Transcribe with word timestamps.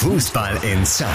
Fußball 0.00 0.54
Inside, 0.64 1.10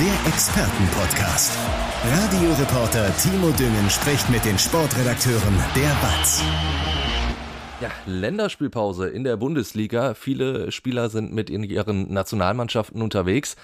der 0.00 0.32
Expertenpodcast. 0.32 1.58
Radioreporter 2.02 3.14
Timo 3.18 3.50
Düngen 3.50 3.90
spricht 3.90 4.30
mit 4.30 4.42
den 4.46 4.58
Sportredakteuren 4.58 5.54
der 5.76 5.94
BATS. 6.00 6.42
Ja, 7.82 7.90
Länderspielpause 8.06 9.10
in 9.10 9.24
der 9.24 9.36
Bundesliga. 9.36 10.14
Viele 10.14 10.72
Spieler 10.72 11.10
sind 11.10 11.34
mit 11.34 11.50
in 11.50 11.64
ihren 11.64 12.10
Nationalmannschaften 12.10 13.02
unterwegs. 13.02 13.56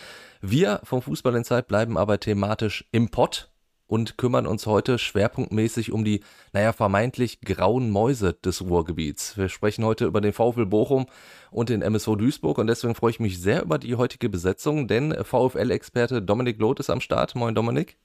Wir 0.43 0.81
vom 0.85 1.01
Fußball 1.01 1.35
Inside 1.35 1.63
bleiben 1.63 1.97
aber 1.97 2.21
thematisch 2.21 2.85
im 2.93 3.09
Pott 3.09 3.49
und 3.89 4.19
kümmern 4.19 4.47
uns 4.47 4.67
heute 4.67 4.99
schwerpunktmäßig 4.99 5.91
um 5.91 6.05
die, 6.05 6.21
naja, 6.53 6.73
vermeintlich 6.73 7.41
grauen 7.41 7.91
Mäuse 7.91 8.35
des 8.35 8.63
Ruhrgebiets. 8.63 9.37
Wir 9.37 9.49
sprechen 9.49 9.85
heute 9.85 10.05
über 10.05 10.21
den 10.21 10.33
VfL 10.33 10.67
Bochum 10.67 11.07
und 11.51 11.71
den 11.71 11.83
MSV 11.83 12.17
Duisburg 12.17 12.59
und 12.59 12.69
deswegen 12.69 12.95
freue 12.95 13.11
ich 13.11 13.19
mich 13.19 13.41
sehr 13.41 13.63
über 13.63 13.79
die 13.79 13.97
heutige 13.97 14.29
Besetzung, 14.29 14.87
denn 14.87 15.13
VfL-Experte 15.25 16.23
Dominik 16.23 16.59
Loth 16.59 16.79
ist 16.79 16.91
am 16.91 17.01
Start. 17.01 17.35
Moin 17.35 17.55
Dominik. 17.55 17.97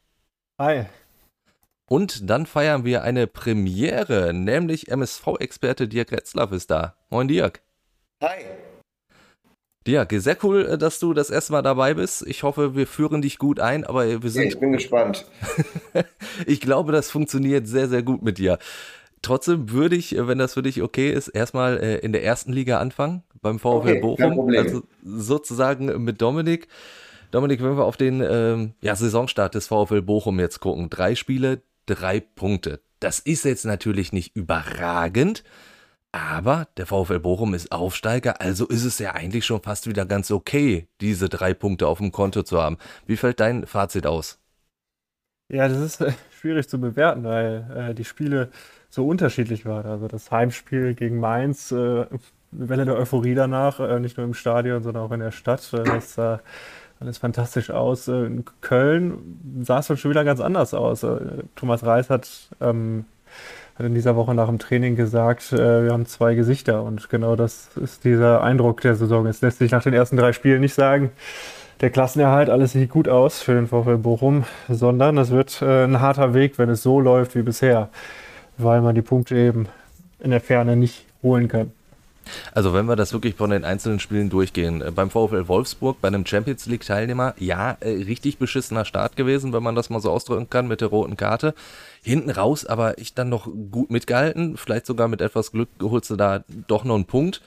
Hi. 0.58 0.86
Und 1.86 2.30
dann 2.30 2.46
feiern 2.46 2.86
wir 2.86 3.04
eine 3.04 3.28
Premiere, 3.28 4.34
nämlich 4.34 4.88
MSV-Experte 4.88 5.88
Dirk 5.88 6.14
Retzlaff 6.14 6.52
ist 6.54 6.72
da. 6.72 6.96
Moin 7.10 7.28
Dirk. 7.28 7.62
Hi. 8.22 8.46
Dirk, 9.86 10.14
sehr 10.18 10.38
cool, 10.44 10.66
äh, 10.66 10.78
dass 10.78 11.00
du 11.00 11.14
das 11.14 11.30
erste 11.30 11.52
Mal 11.52 11.62
dabei 11.62 11.94
bist. 11.94 12.26
Ich 12.28 12.44
hoffe, 12.44 12.76
wir 12.76 12.88
führen 12.88 13.22
dich 13.22 13.38
gut 13.38 13.60
ein, 13.60 13.84
aber 13.84 14.24
wir 14.24 14.30
sind. 14.30 14.44
Ich 14.44 14.60
bin 14.60 14.72
gespannt. 14.72 15.26
ich 16.46 16.62
glaube, 16.62 16.92
das 16.92 17.12
funktioniert 17.12 17.68
sehr, 17.68 17.90
sehr 17.90 18.04
gut 18.04 18.24
mit 18.24 18.38
dir. 18.38 18.60
Trotzdem 19.22 19.72
würde 19.72 19.96
ich, 19.96 20.16
äh, 20.16 20.28
wenn 20.28 20.38
das 20.38 20.54
für 20.54 20.64
dich 20.64 20.82
okay 20.82 21.12
ist, 21.12 21.30
erstmal 21.30 21.78
äh, 21.78 21.98
in 21.98 22.12
der 22.14 22.24
ersten 22.24 22.54
Liga 22.54 22.80
anfangen, 22.80 23.24
beim 23.42 23.60
VfL 23.60 23.68
okay, 23.68 24.00
Bochum. 24.00 24.50
Also 24.56 24.84
sozusagen 25.04 26.04
mit 26.04 26.22
Dominik. 26.22 26.68
Dominik, 27.32 27.64
wenn 27.64 27.78
wir 27.78 27.86
auf 27.86 27.98
den 27.98 28.22
ähm, 28.22 28.74
ja, 28.82 28.96
Saisonstart 28.96 29.56
des 29.56 29.68
VfL 29.68 30.02
Bochum 30.02 30.40
jetzt 30.40 30.60
gucken, 30.60 30.90
drei 30.90 31.16
Spiele, 31.16 31.62
drei 31.88 32.20
Punkte. 32.20 32.80
Das 33.00 33.20
ist 33.20 33.44
jetzt 33.44 33.66
natürlich 33.66 34.14
nicht 34.14 34.36
überragend, 34.36 35.44
aber 36.14 36.68
der 36.78 36.86
VfL 36.86 37.20
Bochum 37.20 37.56
ist 37.56 37.72
Aufsteiger, 37.72 38.40
also 38.40 38.68
ist 38.68 38.86
es 38.86 39.00
ja 39.00 39.14
eigentlich 39.14 39.46
schon 39.46 39.62
fast 39.62 39.88
wieder 39.88 40.06
ganz 40.06 40.30
okay, 40.30 40.88
diese 41.02 41.28
drei 41.28 41.54
Punkte 41.54 41.88
auf 41.88 41.98
dem 41.98 42.12
Konto 42.12 42.44
zu 42.44 42.62
haben. 42.62 42.78
Wie 43.08 43.18
fällt 43.18 43.40
dein 43.40 43.66
Fazit 43.66 44.06
aus? 44.06 44.40
Ja, 45.50 45.68
das 45.68 45.80
ist 45.80 46.02
äh, 46.02 46.14
schwierig 46.40 46.70
zu 46.70 46.80
bewerten, 46.80 47.24
weil 47.24 47.90
äh, 47.92 47.94
die 47.96 48.06
Spiele 48.06 48.50
so 48.90 49.08
unterschiedlich 49.08 49.66
waren. 49.66 49.88
Also 49.88 50.08
das 50.08 50.30
Heimspiel 50.30 50.94
gegen 50.94 51.20
Mainz, 51.20 51.72
äh, 51.72 52.06
Welle 52.52 52.86
der 52.86 52.96
Euphorie 52.96 53.34
danach, 53.34 53.80
äh, 53.80 54.00
nicht 54.00 54.18
nur 54.18 54.26
im 54.26 54.36
Stadion, 54.36 54.84
sondern 54.84 55.04
auch 55.04 55.12
in 55.12 55.20
der 55.20 55.32
Stadt. 55.32 55.68
Äh, 55.74 55.84
das 55.84 56.14
sah 56.14 56.42
alles 57.00 57.18
fantastisch 57.18 57.72
aus. 57.72 58.08
Äh, 58.08 58.26
in 58.26 58.46
Köln 58.62 59.64
sah 59.64 59.80
es 59.80 60.00
schon 60.00 60.12
wieder 60.12 60.24
ganz 60.24 60.40
anders 60.40 60.76
aus. 60.76 61.06
Thomas 61.56 61.84
Reis 61.84 62.12
hat 62.12 62.30
ähm, 62.62 63.06
hat 63.76 63.86
in 63.86 63.96
dieser 63.96 64.16
Woche 64.16 64.36
nach 64.36 64.48
dem 64.48 64.60
Training 64.60 64.96
gesagt, 64.96 65.52
äh, 65.52 65.84
wir 65.86 65.92
haben 65.92 66.06
zwei 66.06 66.36
Gesichter 66.36 66.84
und 66.84 67.10
genau 67.10 67.36
das 67.36 67.70
ist 67.76 68.04
dieser 68.04 68.44
Eindruck 68.44 68.82
der 68.82 68.96
Saison. 68.96 69.26
Es 69.26 69.42
lässt 69.42 69.58
sich 69.60 69.72
nach 69.72 69.84
den 69.84 69.94
ersten 69.94 70.18
drei 70.18 70.34
Spielen 70.34 70.62
nicht 70.62 70.76
sagen, 70.76 71.12
der 71.82 71.90
Klassenerhalt, 71.90 72.50
alles 72.50 72.74
sieht 72.74 72.90
gut 72.90 73.10
aus 73.10 73.42
für 73.42 73.56
den 73.56 73.68
VfL 73.68 73.98
Bochum, 73.98 74.46
sondern 74.70 75.18
es 75.18 75.32
wird 75.32 75.62
äh, 75.62 75.84
ein 75.84 76.00
harter 76.00 76.34
Weg, 76.34 76.58
wenn 76.58 76.70
es 76.70 76.84
so 76.84 77.00
läuft 77.00 77.36
wie 77.36 77.42
bisher, 77.42 77.90
weil 78.58 78.82
man 78.82 78.96
die 78.96 79.02
Punkte 79.02 79.36
eben 79.36 79.68
in 80.20 80.32
der 80.32 80.40
Ferne 80.40 80.76
nicht 80.76 81.06
holen 81.22 81.48
kann. 81.48 81.72
Also 82.54 82.74
wenn 82.74 82.86
wir 82.86 82.96
das 82.96 83.14
wirklich 83.14 83.36
von 83.36 83.50
den 83.50 83.66
einzelnen 83.66 84.00
Spielen 84.00 84.30
durchgehen, 84.30 84.82
äh, 84.82 84.92
beim 84.92 85.10
VfL 85.10 85.48
Wolfsburg, 85.48 86.02
bei 86.02 86.08
einem 86.08 86.26
Champions 86.26 86.66
League 86.66 86.86
Teilnehmer, 86.86 87.34
ja, 87.38 87.78
äh, 87.80 87.90
richtig 87.90 88.38
beschissener 88.38 88.86
Start 88.86 89.16
gewesen, 89.16 89.54
wenn 89.54 89.64
man 89.64 89.76
das 89.76 89.90
mal 89.90 90.00
so 90.00 90.12
ausdrücken 90.12 90.50
kann 90.50 90.68
mit 90.68 90.82
der 90.82 90.90
roten 90.90 91.18
Karte. 91.18 91.54
Hinten 92.02 92.30
raus, 92.30 92.66
aber 92.66 92.98
ich 92.98 93.14
dann 93.14 93.30
noch 93.30 93.48
gut 93.72 93.92
mitgehalten, 93.92 94.58
vielleicht 94.58 94.86
sogar 94.86 95.08
mit 95.08 95.22
etwas 95.22 95.52
Glück 95.52 95.70
holst 95.82 96.10
du 96.10 96.16
da 96.16 96.44
doch 96.68 96.84
noch 96.84 96.96
einen 96.96 97.06
Punkt. 97.06 97.42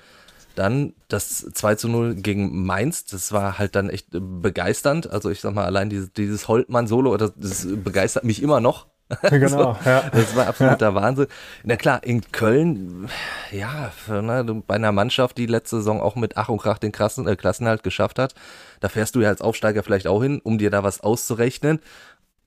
Dann 0.55 0.95
das 1.09 1.47
2 1.53 1.75
zu 1.75 1.89
0 1.89 2.15
gegen 2.15 2.65
Mainz, 2.65 3.05
das 3.05 3.31
war 3.31 3.59
halt 3.59 3.77
dann 3.77 3.91
echt 3.91 4.07
begeisternd. 4.11 5.11
Also 5.11 5.29
ich 5.29 5.43
sag 5.43 5.55
mal, 5.55 5.67
allein 5.67 5.91
dieses, 5.91 6.13
dieses 6.15 6.49
Holtmann-Solo, 6.49 7.19
das, 7.19 7.33
das 7.37 7.67
begeistert 7.85 8.25
mich 8.25 8.43
immer 8.43 8.61
noch. 8.61 8.87
Genau, 9.31 9.73
also, 9.73 9.89
ja. 9.89 10.11
Das 10.11 10.35
war 10.35 10.49
absoluter 10.49 10.87
ja. 10.87 10.95
Wahnsinn. 10.95 11.27
Na 11.63 11.77
klar, 11.77 12.03
in 12.03 12.23
Köln, 12.33 13.09
ja, 13.53 13.93
ne, 14.09 14.63
bei 14.67 14.75
einer 14.75 14.93
Mannschaft, 14.93 15.39
die 15.39 15.47
letzte 15.47 15.77
Saison 15.77 16.01
auch 16.01 16.17
mit 16.17 16.37
Ach 16.37 16.49
und 16.49 16.59
Krach 16.59 16.79
den 16.79 16.93
Klassen, 16.93 17.27
äh, 17.29 17.37
Klassenhalt 17.37 17.83
geschafft 17.83 18.19
hat, 18.19 18.35
da 18.81 18.89
fährst 18.89 19.15
du 19.15 19.21
ja 19.21 19.29
als 19.29 19.41
Aufsteiger 19.41 19.83
vielleicht 19.83 20.09
auch 20.09 20.23
hin, 20.23 20.41
um 20.43 20.59
dir 20.59 20.71
da 20.71 20.83
was 20.83 21.01
auszurechnen. 21.01 21.81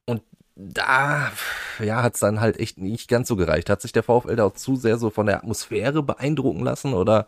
Und 0.05 0.21
da, 0.55 1.31
ja, 1.79 2.03
hat 2.03 2.15
es 2.15 2.19
dann 2.19 2.41
halt 2.41 2.59
echt 2.59 2.77
nicht 2.77 3.07
ganz 3.07 3.29
so 3.29 3.37
gereicht. 3.37 3.69
Hat 3.69 3.81
sich 3.81 3.93
der 3.93 4.03
VfL 4.03 4.35
da 4.35 4.43
auch 4.43 4.53
zu 4.53 4.75
sehr 4.75 4.97
so 4.97 5.09
von 5.09 5.27
der 5.27 5.37
Atmosphäre 5.37 6.03
beeindrucken 6.03 6.63
lassen 6.63 6.93
oder 6.93 7.27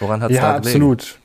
woran 0.00 0.20
hat 0.20 0.32
es 0.32 0.36
ja, 0.36 0.54
da 0.54 0.58
gelegen? 0.58 0.82
Ja, 0.82 0.90
absolut. 0.90 1.18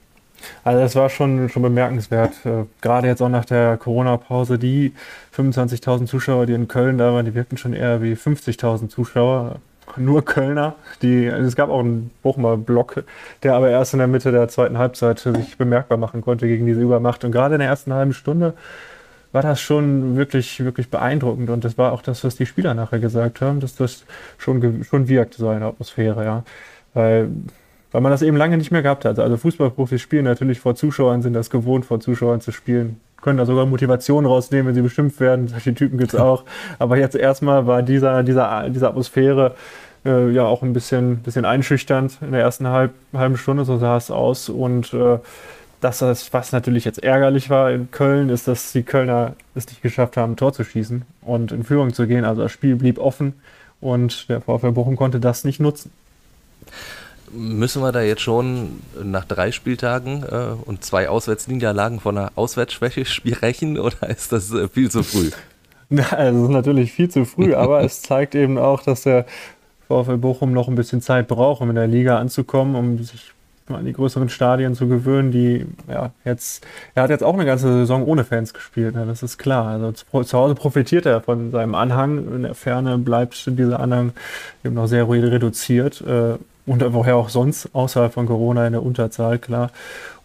Also 0.64 0.80
das 0.80 0.96
war 0.96 1.10
schon, 1.10 1.50
schon 1.50 1.64
bemerkenswert. 1.64 2.34
Äh, 2.46 2.66
gerade 2.82 3.08
jetzt 3.08 3.22
auch 3.22 3.30
nach 3.30 3.46
der 3.46 3.78
Corona-Pause, 3.78 4.60
die 4.60 4.94
25.000 5.36 6.06
Zuschauer, 6.06 6.46
die 6.46 6.54
in 6.54 6.68
Köln 6.68 6.98
da 6.98 7.14
waren, 7.14 7.26
die 7.26 7.36
wirkten 7.36 7.58
schon 7.58 7.74
eher 7.74 8.02
wie 8.02 8.14
50.000 8.14 8.90
Zuschauer. 8.90 9.58
Nur 9.98 10.24
Kölner. 10.24 10.76
Die, 11.02 11.30
also 11.30 11.48
es 11.48 11.56
gab 11.56 11.70
auch 11.70 11.80
einen 11.80 12.12
Bochumer 12.22 12.58
Block, 12.58 13.04
der 13.42 13.56
aber 13.56 13.70
erst 13.70 13.94
in 13.94 14.00
der 14.00 14.08
Mitte 14.08 14.32
der 14.32 14.48
zweiten 14.48 14.78
Halbzeit 14.78 15.20
sich 15.20 15.58
bemerkbar 15.58 15.98
machen 15.98 16.22
konnte 16.22 16.48
gegen 16.48 16.66
diese 16.66 16.82
Übermacht. 16.82 17.24
Und 17.24 17.32
gerade 17.32 17.56
in 17.56 17.60
der 17.60 17.70
ersten 17.70 17.94
halben 17.94 18.14
Stunde 18.14 18.54
war 19.32 19.42
das 19.42 19.60
schon 19.62 20.16
wirklich, 20.16 20.64
wirklich 20.64 20.90
beeindruckend. 20.90 21.50
Und 21.50 21.64
das 21.64 21.78
war 21.78 21.92
auch 21.92 22.02
das, 22.02 22.24
was 22.24 22.36
die 22.36 22.46
Spieler 22.46 22.74
nachher 22.74 23.00
gesagt 23.00 23.42
haben, 23.42 23.60
dass 23.60 23.76
das 23.76 24.06
schon, 24.38 24.84
schon 24.84 25.08
wirkt, 25.08 25.36
so 25.36 25.50
eine 25.50 25.66
Atmosphäre, 25.66 26.24
ja. 26.24 26.44
Weil 26.94 27.30
weil 27.92 28.02
man 28.02 28.12
das 28.12 28.22
eben 28.22 28.38
lange 28.38 28.58
nicht 28.58 28.72
mehr 28.72 28.82
gehabt 28.82 29.06
hat. 29.06 29.20
Also 29.20 29.38
Fußballprofis 29.38 30.02
spielen 30.02 30.26
natürlich 30.26 30.60
vor 30.60 30.76
Zuschauern, 30.76 31.22
sind 31.22 31.34
das 31.34 31.50
gewohnt, 31.50 31.86
vor 31.86 32.00
Zuschauern 32.00 32.42
zu 32.42 32.52
spielen. 32.52 33.00
Können 33.22 33.38
da 33.38 33.46
sogar 33.46 33.66
Motivation 33.66 34.26
rausnehmen, 34.26 34.68
wenn 34.68 34.76
sie 34.76 34.82
beschimpft 34.82 35.20
werden. 35.20 35.48
Solche 35.50 35.74
Typen 35.74 35.98
gibt's 35.98 36.16
auch. 36.16 36.44
Aber 36.78 36.98
jetzt 36.98 37.16
erstmal 37.16 37.68
war 37.68 37.84
dieser, 37.84 38.24
dieser, 38.24 38.70
diese 38.70 38.88
Atmosphäre 38.88 39.56
äh, 40.06 40.30
ja 40.32 40.46
auch 40.46 40.62
ein 40.62 40.74
bisschen, 40.74 41.18
bisschen 41.18 41.46
einschüchternd 41.46 42.20
in 42.22 42.32
der 42.32 42.42
ersten 42.42 42.68
halb, 42.68 42.94
halben 43.14 43.38
Stunde, 43.38 43.66
so 43.66 43.78
sah 43.78 43.98
es 43.98 44.12
aus. 44.12 44.50
Und 44.50 44.94
äh, 44.94 45.18
das, 45.82 46.02
was 46.34 46.52
natürlich 46.52 46.86
jetzt 46.86 47.04
ärgerlich 47.04 47.50
war 47.50 47.72
in 47.72 47.90
Köln, 47.92 48.30
ist, 48.30 48.48
dass 48.48 48.72
die 48.72 48.84
Kölner 48.84 49.34
es 49.56 49.68
nicht 49.68 49.82
geschafft 49.82 50.18
haben, 50.18 50.34
ein 50.34 50.38
Tor 50.38 50.54
zu 50.54 50.64
schießen 50.64 51.04
und 51.22 51.52
in 51.52 51.64
Führung 51.64 51.94
zu 51.94 52.06
gehen. 52.06 52.26
Also 52.26 52.44
das 52.44 52.52
Spiel 52.52 52.76
blieb 52.76 53.00
offen 53.00 53.34
und 53.82 54.30
der 54.30 54.42
VfL 54.42 54.72
Bochum 54.72 54.96
konnte 54.96 55.20
das 55.20 55.44
nicht 55.44 55.60
nutzen. 55.60 55.92
Müssen 57.32 57.82
wir 57.82 57.92
da 57.92 58.02
jetzt 58.02 58.22
schon 58.22 58.82
nach 59.02 59.26
drei 59.26 59.52
Spieltagen 59.52 60.24
äh, 60.24 60.56
und 60.66 60.84
zwei 60.84 61.10
Auswärtsniederlagen 61.10 62.00
von 62.00 62.18
einer 62.18 62.32
Auswärtsschwäche 62.36 63.06
sprechen 63.06 63.80
oder 63.80 64.10
ist 64.10 64.32
das 64.32 64.52
äh, 64.52 64.68
viel 64.68 64.90
zu 64.90 65.04
früh? 65.04 65.32
Ja, 65.92 66.04
es 66.20 66.36
ist 66.36 66.50
natürlich 66.50 66.92
viel 66.92 67.10
zu 67.10 67.26
früh, 67.26 67.56
aber 67.56 67.84
es 67.84 68.02
zeigt 68.04 68.36
eben 68.36 68.60
auch, 68.60 68.84
dass 68.84 69.02
der 69.02 69.26
VfL 69.88 70.18
Bochum 70.18 70.54
noch 70.54 70.68
ein 70.68 70.76
bisschen 70.76 71.02
Zeit 71.02 71.28
braucht, 71.28 71.62
um 71.62 71.70
in 71.72 71.76
der 71.76 71.88
Liga 71.88 72.20
anzukommen, 72.20 72.76
um 72.76 73.04
sich 73.04 73.34
an 73.76 73.86
die 73.86 73.94
größeren 73.94 74.30
Stadien 74.30 74.76
zu 74.76 74.88
gewöhnen, 74.88 75.32
die 75.32 75.66
ja 75.88 76.12
jetzt, 76.26 76.66
er 76.96 77.04
hat 77.04 77.10
jetzt 77.10 77.24
auch 77.24 77.34
eine 77.34 77.46
ganze 77.46 77.72
Saison 77.72 78.06
ohne 78.06 78.24
Fans 78.24 78.54
gespielt, 78.54 78.96
ne, 78.96 79.06
das 79.06 79.24
ist 79.24 79.38
klar. 79.38 79.68
Also 79.68 79.92
zu 80.24 80.38
Hause 80.38 80.56
profitiert 80.56 81.06
er 81.06 81.22
von 81.22 81.52
seinem 81.52 81.76
Anhang, 81.76 82.36
in 82.36 82.44
der 82.44 82.56
Ferne 82.56 82.98
bleibt 82.98 83.46
dieser 83.58 83.80
Anhang 83.80 84.14
eben 84.64 84.76
noch 84.76 84.88
sehr 84.88 85.08
reduziert. 85.10 86.02
Äh, 86.02 86.36
und 86.66 86.84
woher 86.94 87.16
auch 87.16 87.30
sonst 87.30 87.74
außerhalb 87.74 88.14
von 88.14 88.28
Corona 88.28 88.68
in 88.68 88.74
der 88.74 88.84
Unterzahl, 88.84 89.40
klar. 89.40 89.72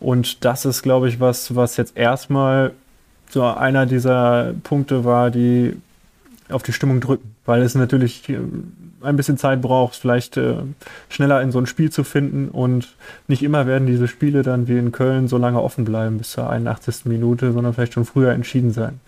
Und 0.01 0.45
das 0.45 0.65
ist, 0.65 0.83
glaube 0.83 1.09
ich, 1.09 1.21
was, 1.21 1.55
was 1.55 1.77
jetzt 1.77 1.97
erstmal 1.97 2.73
so 3.31 3.43
einer 3.45 3.87
dieser 3.87 4.55
Punkte 4.63 5.05
war, 5.05 5.31
die 5.31 5.77
auf 6.51 6.63
die 6.63 6.73
Stimmung 6.73 7.01
drücken, 7.01 7.35
weil 7.47 7.63
es 7.63 7.75
natürlich 7.75 8.29
äh, 8.29 8.39
ein 9.03 9.17
bisschen 9.17 9.39
Zeit 9.39 9.61
braucht, 9.61 9.97
vielleicht 9.97 10.37
äh, 10.37 10.57
schneller 11.09 11.41
in 11.43 11.53
so 11.53 11.59
ein 11.59 11.67
Spiel 11.67 11.91
zu 11.91 12.05
finden 12.05 12.49
und 12.49 12.95
nicht 13.29 13.43
immer 13.43 13.67
werden 13.67 13.87
diese 13.87 14.09
Spiele 14.09 14.43
dann 14.43 14.69
wie 14.69 14.79
in 14.79 14.93
Köln 14.93 15.29
so 15.29 15.39
lange 15.39 15.63
offen 15.63 15.85
bleiben 15.85 16.19
bis 16.19 16.33
zur 16.33 16.49
81. 16.49 17.07
Minute, 17.07 17.53
sondern 17.53 17.75
vielleicht 17.75 17.95
schon 17.95 18.05
früher 18.05 18.33
entschieden 18.33 18.73
sein. 18.73 19.01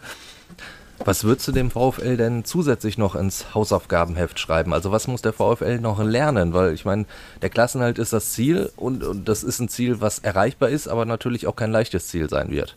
Was 1.04 1.24
würdest 1.24 1.46
du 1.48 1.52
dem 1.52 1.70
VfL 1.70 2.16
denn 2.16 2.44
zusätzlich 2.44 2.98
noch 2.98 3.14
ins 3.14 3.54
Hausaufgabenheft 3.54 4.38
schreiben? 4.38 4.72
Also 4.72 4.92
was 4.92 5.06
muss 5.06 5.22
der 5.22 5.32
VfL 5.32 5.78
noch 5.78 6.02
lernen? 6.02 6.52
Weil 6.52 6.72
ich 6.72 6.84
meine, 6.84 7.04
der 7.42 7.50
Klassenhalt 7.50 7.98
ist 7.98 8.12
das 8.12 8.32
Ziel 8.32 8.70
und, 8.76 9.04
und 9.04 9.28
das 9.28 9.44
ist 9.44 9.60
ein 9.60 9.68
Ziel, 9.68 10.00
was 10.00 10.20
erreichbar 10.20 10.70
ist, 10.70 10.88
aber 10.88 11.04
natürlich 11.04 11.46
auch 11.46 11.56
kein 11.56 11.70
leichtes 11.70 12.08
Ziel 12.08 12.28
sein 12.28 12.50
wird. 12.50 12.76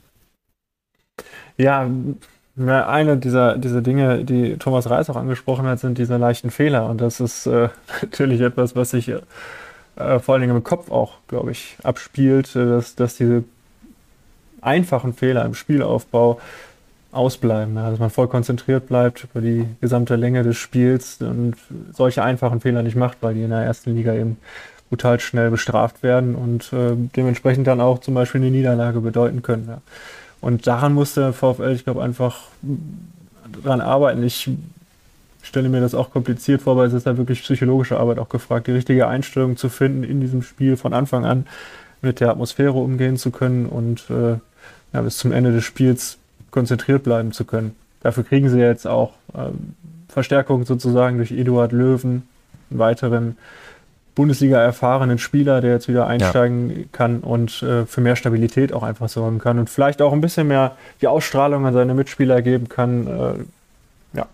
Ja, 1.57 1.89
eine 2.57 3.17
dieser, 3.17 3.57
dieser 3.57 3.81
Dinge, 3.81 4.25
die 4.25 4.57
Thomas 4.57 4.89
Reis 4.89 5.09
auch 5.09 5.15
angesprochen 5.15 5.65
hat, 5.65 5.79
sind 5.79 5.97
diese 5.97 6.17
leichten 6.17 6.51
Fehler. 6.51 6.87
Und 6.87 6.99
das 6.99 7.19
ist 7.19 7.45
äh, 7.45 7.69
natürlich 8.01 8.41
etwas, 8.41 8.75
was 8.75 8.91
sich 8.91 9.09
äh, 9.09 10.19
vor 10.19 10.33
allen 10.33 10.41
Dingen 10.41 10.55
im 10.55 10.63
Kopf 10.63 10.91
auch, 10.91 11.13
glaube 11.27 11.51
ich, 11.51 11.77
abspielt, 11.83 12.55
äh, 12.55 12.65
dass, 12.65 12.95
dass 12.95 13.15
diese 13.15 13.43
einfachen 14.61 15.13
Fehler 15.13 15.45
im 15.45 15.53
Spielaufbau 15.53 16.39
ausbleiben. 17.11 17.75
Ja, 17.75 17.89
dass 17.89 17.99
man 17.99 18.09
voll 18.09 18.27
konzentriert 18.27 18.87
bleibt 18.87 19.23
über 19.23 19.41
die 19.41 19.65
gesamte 19.81 20.15
Länge 20.15 20.43
des 20.43 20.57
Spiels 20.57 21.17
und 21.21 21.55
solche 21.91 22.23
einfachen 22.23 22.61
Fehler 22.61 22.83
nicht 22.83 22.95
macht, 22.95 23.17
weil 23.21 23.33
die 23.33 23.43
in 23.43 23.49
der 23.49 23.61
ersten 23.61 23.95
Liga 23.95 24.13
eben 24.13 24.37
brutal 24.89 25.19
schnell 25.19 25.51
bestraft 25.51 26.03
werden 26.03 26.35
und 26.35 26.73
äh, 26.73 26.95
dementsprechend 27.15 27.67
dann 27.67 27.81
auch 27.81 27.99
zum 27.99 28.15
Beispiel 28.15 28.41
eine 28.41 28.51
Niederlage 28.51 29.01
bedeuten 29.01 29.41
können. 29.41 29.65
Ja. 29.67 29.81
Und 30.41 30.67
daran 30.67 30.93
muss 30.93 31.13
der 31.13 31.33
VfL, 31.33 31.73
ich 31.73 31.83
glaube, 31.83 32.01
einfach 32.01 32.43
dran 33.63 33.81
arbeiten. 33.81 34.23
Ich 34.23 34.49
stelle 35.41 35.69
mir 35.69 35.81
das 35.81 35.95
auch 35.95 36.11
kompliziert 36.11 36.61
vor, 36.61 36.77
weil 36.77 36.87
es 36.87 36.93
ist 36.93 37.07
da 37.07 37.17
wirklich 37.17 37.41
psychologische 37.43 37.99
Arbeit 37.99 38.19
auch 38.19 38.29
gefragt, 38.29 38.67
die 38.67 38.71
richtige 38.71 39.07
Einstellung 39.07 39.57
zu 39.57 39.69
finden 39.69 40.03
in 40.03 40.21
diesem 40.21 40.41
Spiel 40.41 40.77
von 40.77 40.93
Anfang 40.93 41.25
an 41.25 41.47
mit 42.01 42.19
der 42.19 42.29
Atmosphäre 42.29 42.73
umgehen 42.73 43.17
zu 43.17 43.31
können 43.31 43.65
und 43.65 44.09
äh, 44.09 44.37
ja, 44.93 45.01
bis 45.01 45.17
zum 45.17 45.31
Ende 45.31 45.51
des 45.51 45.63
Spiels 45.65 46.18
konzentriert 46.51 47.03
bleiben 47.03 47.31
zu 47.31 47.45
können. 47.45 47.75
Dafür 48.01 48.23
kriegen 48.23 48.49
sie 48.49 48.59
jetzt 48.59 48.87
auch 48.87 49.13
ähm, 49.35 49.75
Verstärkung 50.07 50.65
sozusagen 50.65 51.17
durch 51.17 51.31
Eduard 51.31 51.71
Löwen, 51.71 52.27
einen 52.69 52.79
weiteren 52.79 53.37
Bundesliga 54.15 54.59
erfahrenen 54.59 55.17
Spieler, 55.17 55.61
der 55.61 55.71
jetzt 55.71 55.87
wieder 55.87 56.07
einsteigen 56.07 56.69
ja. 56.71 56.85
kann 56.91 57.19
und 57.21 57.63
äh, 57.63 57.85
für 57.85 58.01
mehr 58.01 58.15
Stabilität 58.15 58.73
auch 58.73 58.83
einfach 58.83 59.07
sorgen 59.07 59.39
kann 59.39 59.59
und 59.59 59.69
vielleicht 59.69 60.01
auch 60.01 60.11
ein 60.11 60.21
bisschen 60.21 60.47
mehr 60.47 60.75
die 61.01 61.07
Ausstrahlung 61.07 61.65
an 61.65 61.73
seine 61.73 61.93
Mitspieler 61.93 62.41
geben 62.41 62.67
kann. 62.67 63.07
Äh, 63.07 64.17
ja, 64.17 64.27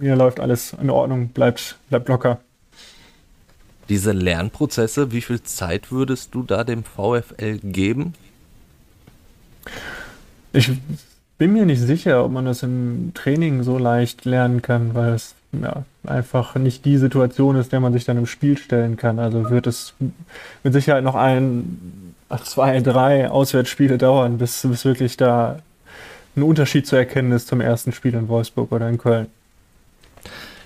hier 0.00 0.16
läuft 0.16 0.38
alles 0.38 0.74
in 0.80 0.90
Ordnung, 0.90 1.28
bleibt, 1.28 1.78
bleibt 1.88 2.08
locker. 2.08 2.38
Diese 3.88 4.12
Lernprozesse, 4.12 5.10
wie 5.10 5.22
viel 5.22 5.42
Zeit 5.42 5.90
würdest 5.90 6.34
du 6.34 6.44
da 6.44 6.62
dem 6.62 6.84
VfL 6.84 7.58
geben? 7.64 8.14
Ich 10.52 10.70
bin 11.40 11.54
mir 11.54 11.64
nicht 11.64 11.80
sicher, 11.80 12.22
ob 12.22 12.32
man 12.32 12.44
das 12.44 12.62
im 12.62 13.12
Training 13.14 13.62
so 13.62 13.78
leicht 13.78 14.26
lernen 14.26 14.60
kann, 14.60 14.94
weil 14.94 15.14
es 15.14 15.34
ja, 15.52 15.84
einfach 16.06 16.54
nicht 16.56 16.84
die 16.84 16.98
Situation 16.98 17.56
ist, 17.56 17.72
der 17.72 17.80
man 17.80 17.94
sich 17.94 18.04
dann 18.04 18.18
im 18.18 18.26
Spiel 18.26 18.58
stellen 18.58 18.98
kann. 18.98 19.18
Also 19.18 19.48
wird 19.48 19.66
es 19.66 19.94
mit 20.62 20.74
Sicherheit 20.74 21.02
noch 21.02 21.14
ein, 21.14 22.12
zwei, 22.44 22.80
drei 22.80 23.30
Auswärtsspiele 23.30 23.96
dauern, 23.96 24.36
bis, 24.36 24.60
bis 24.68 24.84
wirklich 24.84 25.16
da 25.16 25.60
ein 26.36 26.42
Unterschied 26.42 26.86
zu 26.86 26.94
erkennen 26.94 27.32
ist 27.32 27.48
zum 27.48 27.62
ersten 27.62 27.92
Spiel 27.92 28.12
in 28.12 28.28
Wolfsburg 28.28 28.70
oder 28.70 28.90
in 28.90 28.98
Köln. 28.98 29.28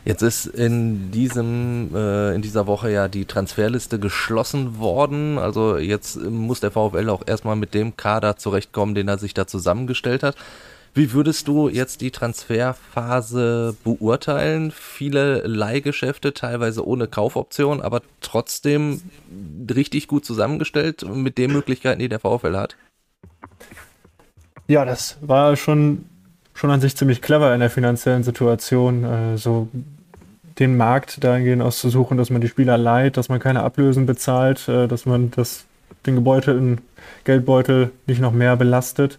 Jetzt 0.05 0.23
ist 0.23 0.47
in 0.47 1.11
diesem 1.11 1.91
äh, 1.95 2.35
in 2.35 2.43
dieser 2.43 2.67
Woche 2.67 2.91
ja 2.91 3.09
die 3.09 3.25
Transferliste 3.25 3.99
geschlossen 3.99 4.79
worden. 4.79 5.39
Also 5.39 5.79
jetzt 5.79 6.17
muss 6.17 6.61
der 6.61 6.73
VfL 6.73 7.09
auch 7.09 7.23
erstmal 7.27 7.57
mit 7.57 7.73
dem 7.73 7.97
Kader 7.97 8.37
zurechtkommen, 8.37 8.95
den 8.95 9.09
er 9.09 9.19
sich 9.19 9.33
da 9.33 9.47
zusammengestellt 9.47 10.23
hat. 10.23 10.37
Wie 10.97 11.13
würdest 11.13 11.49
du 11.49 11.69
jetzt 11.69 12.03
die 12.03 12.13
Transferphase 12.13 13.77
beurteilen? 13.83 14.71
Viele 14.71 15.43
Leihgeschäfte, 15.45 16.35
teilweise 16.35 16.87
ohne 16.87 17.09
Kaufoption, 17.09 17.81
aber 17.81 18.03
trotzdem 18.21 19.03
richtig 19.75 20.07
gut 20.07 20.25
zusammengestellt 20.25 21.05
mit 21.13 21.37
den 21.37 21.53
Möglichkeiten, 21.53 21.99
die 21.99 22.09
der 22.09 22.21
VfL 22.21 22.57
hat. 22.57 22.77
Ja, 24.69 24.85
das 24.85 25.19
war 25.21 25.57
schon, 25.57 26.05
schon 26.55 26.71
an 26.71 26.81
sich 26.81 26.97
ziemlich 26.97 27.21
clever 27.21 27.53
in 27.53 27.61
der 27.61 27.71
finanziellen 27.71 28.23
Situation, 28.23 29.03
äh, 29.03 29.37
so 29.37 29.69
den 30.59 30.77
Markt 30.77 31.23
dahingehend 31.25 31.63
auszusuchen, 31.63 32.17
dass 32.17 32.31
man 32.31 32.41
die 32.41 32.49
Spieler 32.49 32.79
leiht, 32.79 33.17
dass 33.17 33.29
man 33.29 33.41
keine 33.41 33.63
Ablösen 33.63 34.07
bezahlt, 34.07 34.69
äh, 34.69 34.87
dass 34.89 35.07
man 35.07 35.31
das, 35.31 35.65
den 36.07 36.15
gebeutelten 36.15 36.79
Geldbeutel 37.25 37.91
nicht 38.07 38.21
noch 38.21 38.33
mehr 38.33 38.57
belastet 38.57 39.19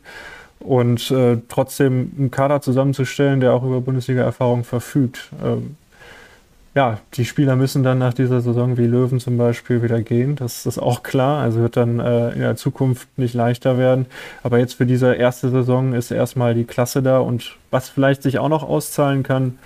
und 0.60 1.12
äh, 1.12 1.38
trotzdem 1.50 2.12
einen 2.18 2.32
Kader 2.32 2.62
zusammenzustellen, 2.62 3.40
der 3.40 3.54
auch 3.54 3.64
über 3.64 3.82
Bundesliga-Erfahrung 3.82 4.64
verfügt. 4.64 5.30
Ähm, 5.44 5.76
ja, 6.76 7.00
die 7.14 7.24
Spieler 7.24 7.56
müssen 7.56 7.84
dann 7.84 8.00
nach 8.00 8.14
dieser 8.14 8.42
Saison 8.42 8.78
wie 8.78 8.86
Löwen 8.86 9.22
zum 9.22 9.38
Beispiel 9.38 9.82
wieder 9.82 10.02
gehen. 10.02 10.36
Das 10.36 10.66
ist 10.66 10.78
auch 10.78 11.04
klar. 11.04 11.42
Also 11.42 11.62
wird 11.62 11.78
dann 11.78 12.02
äh, 12.02 12.32
in 12.32 12.42
der 12.42 12.58
Zukunft 12.58 13.08
nicht 13.18 13.34
leichter 13.34 13.78
werden. 13.78 14.08
Aber 14.44 14.60
jetzt 14.60 14.74
für 14.74 14.86
diese 14.86 15.16
erste 15.16 15.50
Saison 15.50 15.94
ist 15.94 16.12
erstmal 16.12 16.54
die 16.54 16.66
Klasse 16.66 17.02
da. 17.02 17.20
Und 17.20 17.56
was 17.72 17.88
vielleicht 17.88 18.24
sich 18.24 18.40
auch 18.40 18.50
noch 18.50 18.64
auszahlen 18.64 19.24
kann, 19.24 19.58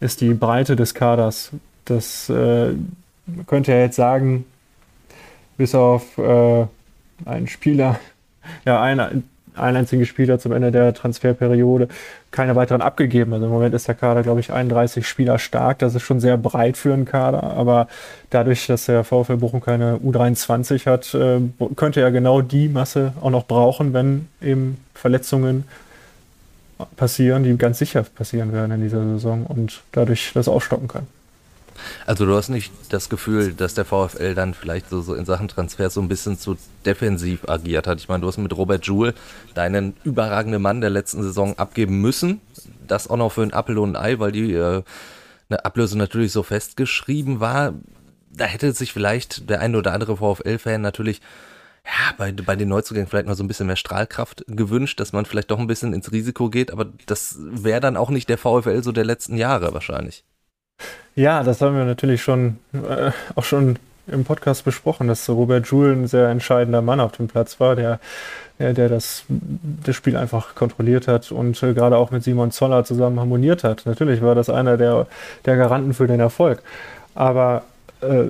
ist 0.00 0.20
die 0.20 0.34
Breite 0.34 0.76
des 0.76 0.94
Kaders. 0.94 1.50
Das 1.84 2.28
äh, 2.28 2.72
man 3.36 3.46
könnte 3.46 3.72
ja 3.72 3.78
jetzt 3.78 3.96
sagen, 3.96 4.44
bis 5.56 5.74
auf 5.74 6.18
äh, 6.18 6.66
einen 7.24 7.46
Spieler, 7.46 7.98
ja, 8.64 8.80
einer, 8.80 9.10
einen 9.54 9.76
einzigen 9.76 10.06
Spieler 10.06 10.38
zum 10.38 10.52
Ende 10.52 10.70
der 10.70 10.94
Transferperiode, 10.94 11.88
keine 12.30 12.54
weiteren 12.54 12.80
abgegeben. 12.80 13.32
Also 13.32 13.46
im 13.46 13.52
Moment 13.52 13.74
ist 13.74 13.88
der 13.88 13.96
Kader, 13.96 14.22
glaube 14.22 14.38
ich, 14.40 14.52
31 14.52 15.06
Spieler 15.06 15.38
stark. 15.38 15.80
Das 15.80 15.94
ist 15.94 16.02
schon 16.02 16.20
sehr 16.20 16.36
breit 16.36 16.76
für 16.76 16.94
einen 16.94 17.06
Kader, 17.06 17.42
aber 17.42 17.88
dadurch, 18.30 18.66
dass 18.66 18.86
der 18.86 19.02
VfL 19.02 19.36
Bochum 19.36 19.60
keine 19.60 19.96
U23 19.96 20.86
hat, 20.86 21.12
äh, 21.14 21.40
könnte 21.74 22.00
er 22.00 22.12
genau 22.12 22.40
die 22.40 22.68
Masse 22.68 23.12
auch 23.20 23.30
noch 23.30 23.46
brauchen, 23.46 23.92
wenn 23.92 24.28
eben 24.40 24.78
Verletzungen 24.94 25.64
passieren, 26.96 27.42
die 27.44 27.56
ganz 27.56 27.78
sicher 27.78 28.02
passieren 28.02 28.52
werden 28.52 28.72
in 28.72 28.82
dieser 28.82 29.02
Saison 29.04 29.46
und 29.46 29.80
dadurch 29.92 30.30
das 30.34 30.48
aufstocken 30.48 30.88
kann. 30.88 31.06
Also 32.06 32.26
du 32.26 32.34
hast 32.34 32.48
nicht 32.48 32.72
das 32.90 33.08
Gefühl, 33.08 33.52
dass 33.52 33.74
der 33.74 33.84
VfL 33.84 34.34
dann 34.34 34.54
vielleicht 34.54 34.90
so, 34.90 35.00
so 35.00 35.14
in 35.14 35.24
Sachen 35.24 35.48
Transfer 35.48 35.90
so 35.90 36.00
ein 36.00 36.08
bisschen 36.08 36.38
zu 36.38 36.56
defensiv 36.84 37.48
agiert 37.48 37.86
hat. 37.86 37.98
Ich 38.00 38.08
meine, 38.08 38.22
du 38.22 38.28
hast 38.28 38.38
mit 38.38 38.56
Robert 38.56 38.84
Joule 38.84 39.14
deinen 39.54 39.94
überragenden 40.04 40.62
Mann 40.62 40.80
der 40.80 40.90
letzten 40.90 41.22
Saison 41.22 41.56
abgeben 41.58 42.00
müssen. 42.00 42.40
Das 42.86 43.08
auch 43.08 43.16
noch 43.16 43.32
für 43.32 43.42
ein 43.42 43.52
Appel 43.52 43.78
und 43.78 43.96
ein 43.96 44.02
Ei, 44.02 44.18
weil 44.18 44.32
die 44.32 44.52
äh, 44.54 44.82
eine 45.50 45.64
Ablöse 45.64 45.96
natürlich 45.96 46.32
so 46.32 46.42
festgeschrieben 46.42 47.40
war. 47.40 47.74
Da 48.32 48.44
hätte 48.44 48.72
sich 48.72 48.92
vielleicht 48.92 49.48
der 49.48 49.60
ein 49.60 49.74
oder 49.74 49.92
andere 49.92 50.16
VfL-Fan 50.16 50.80
natürlich 50.80 51.20
ja, 51.88 52.12
bei, 52.18 52.32
bei 52.32 52.54
den 52.54 52.68
Neuzugängen 52.68 53.08
vielleicht 53.08 53.26
noch 53.26 53.34
so 53.34 53.42
ein 53.42 53.48
bisschen 53.48 53.66
mehr 53.66 53.76
Strahlkraft 53.76 54.44
gewünscht, 54.46 55.00
dass 55.00 55.12
man 55.12 55.24
vielleicht 55.24 55.50
doch 55.50 55.58
ein 55.58 55.66
bisschen 55.66 55.94
ins 55.94 56.12
Risiko 56.12 56.50
geht, 56.50 56.70
aber 56.70 56.86
das 57.06 57.36
wäre 57.38 57.80
dann 57.80 57.96
auch 57.96 58.10
nicht 58.10 58.28
der 58.28 58.36
VfL 58.36 58.82
so 58.82 58.92
der 58.92 59.06
letzten 59.06 59.36
Jahre 59.36 59.72
wahrscheinlich. 59.72 60.24
Ja, 61.14 61.42
das 61.42 61.62
haben 61.62 61.76
wir 61.76 61.84
natürlich 61.84 62.22
schon 62.22 62.58
äh, 62.74 63.10
auch 63.34 63.44
schon 63.44 63.78
im 64.06 64.24
Podcast 64.24 64.64
besprochen, 64.64 65.08
dass 65.08 65.28
Robert 65.28 65.66
Joule 65.66 65.92
ein 65.92 66.06
sehr 66.06 66.28
entscheidender 66.28 66.82
Mann 66.82 67.00
auf 67.00 67.12
dem 67.12 67.26
Platz 67.26 67.58
war, 67.58 67.74
der, 67.74 68.00
der, 68.58 68.74
der 68.74 68.88
das, 68.88 69.24
das 69.28 69.96
Spiel 69.96 70.16
einfach 70.16 70.54
kontrolliert 70.54 71.08
hat 71.08 71.32
und 71.32 71.62
äh, 71.62 71.72
gerade 71.72 71.96
auch 71.96 72.10
mit 72.10 72.22
Simon 72.22 72.50
Zoller 72.50 72.84
zusammen 72.84 73.18
harmoniert 73.18 73.64
hat. 73.64 73.86
Natürlich 73.86 74.22
war 74.22 74.34
das 74.34 74.50
einer 74.50 74.76
der, 74.76 75.06
der 75.46 75.56
Garanten 75.56 75.94
für 75.94 76.06
den 76.06 76.20
Erfolg. 76.20 76.62
Aber 77.14 77.64
äh, 78.02 78.26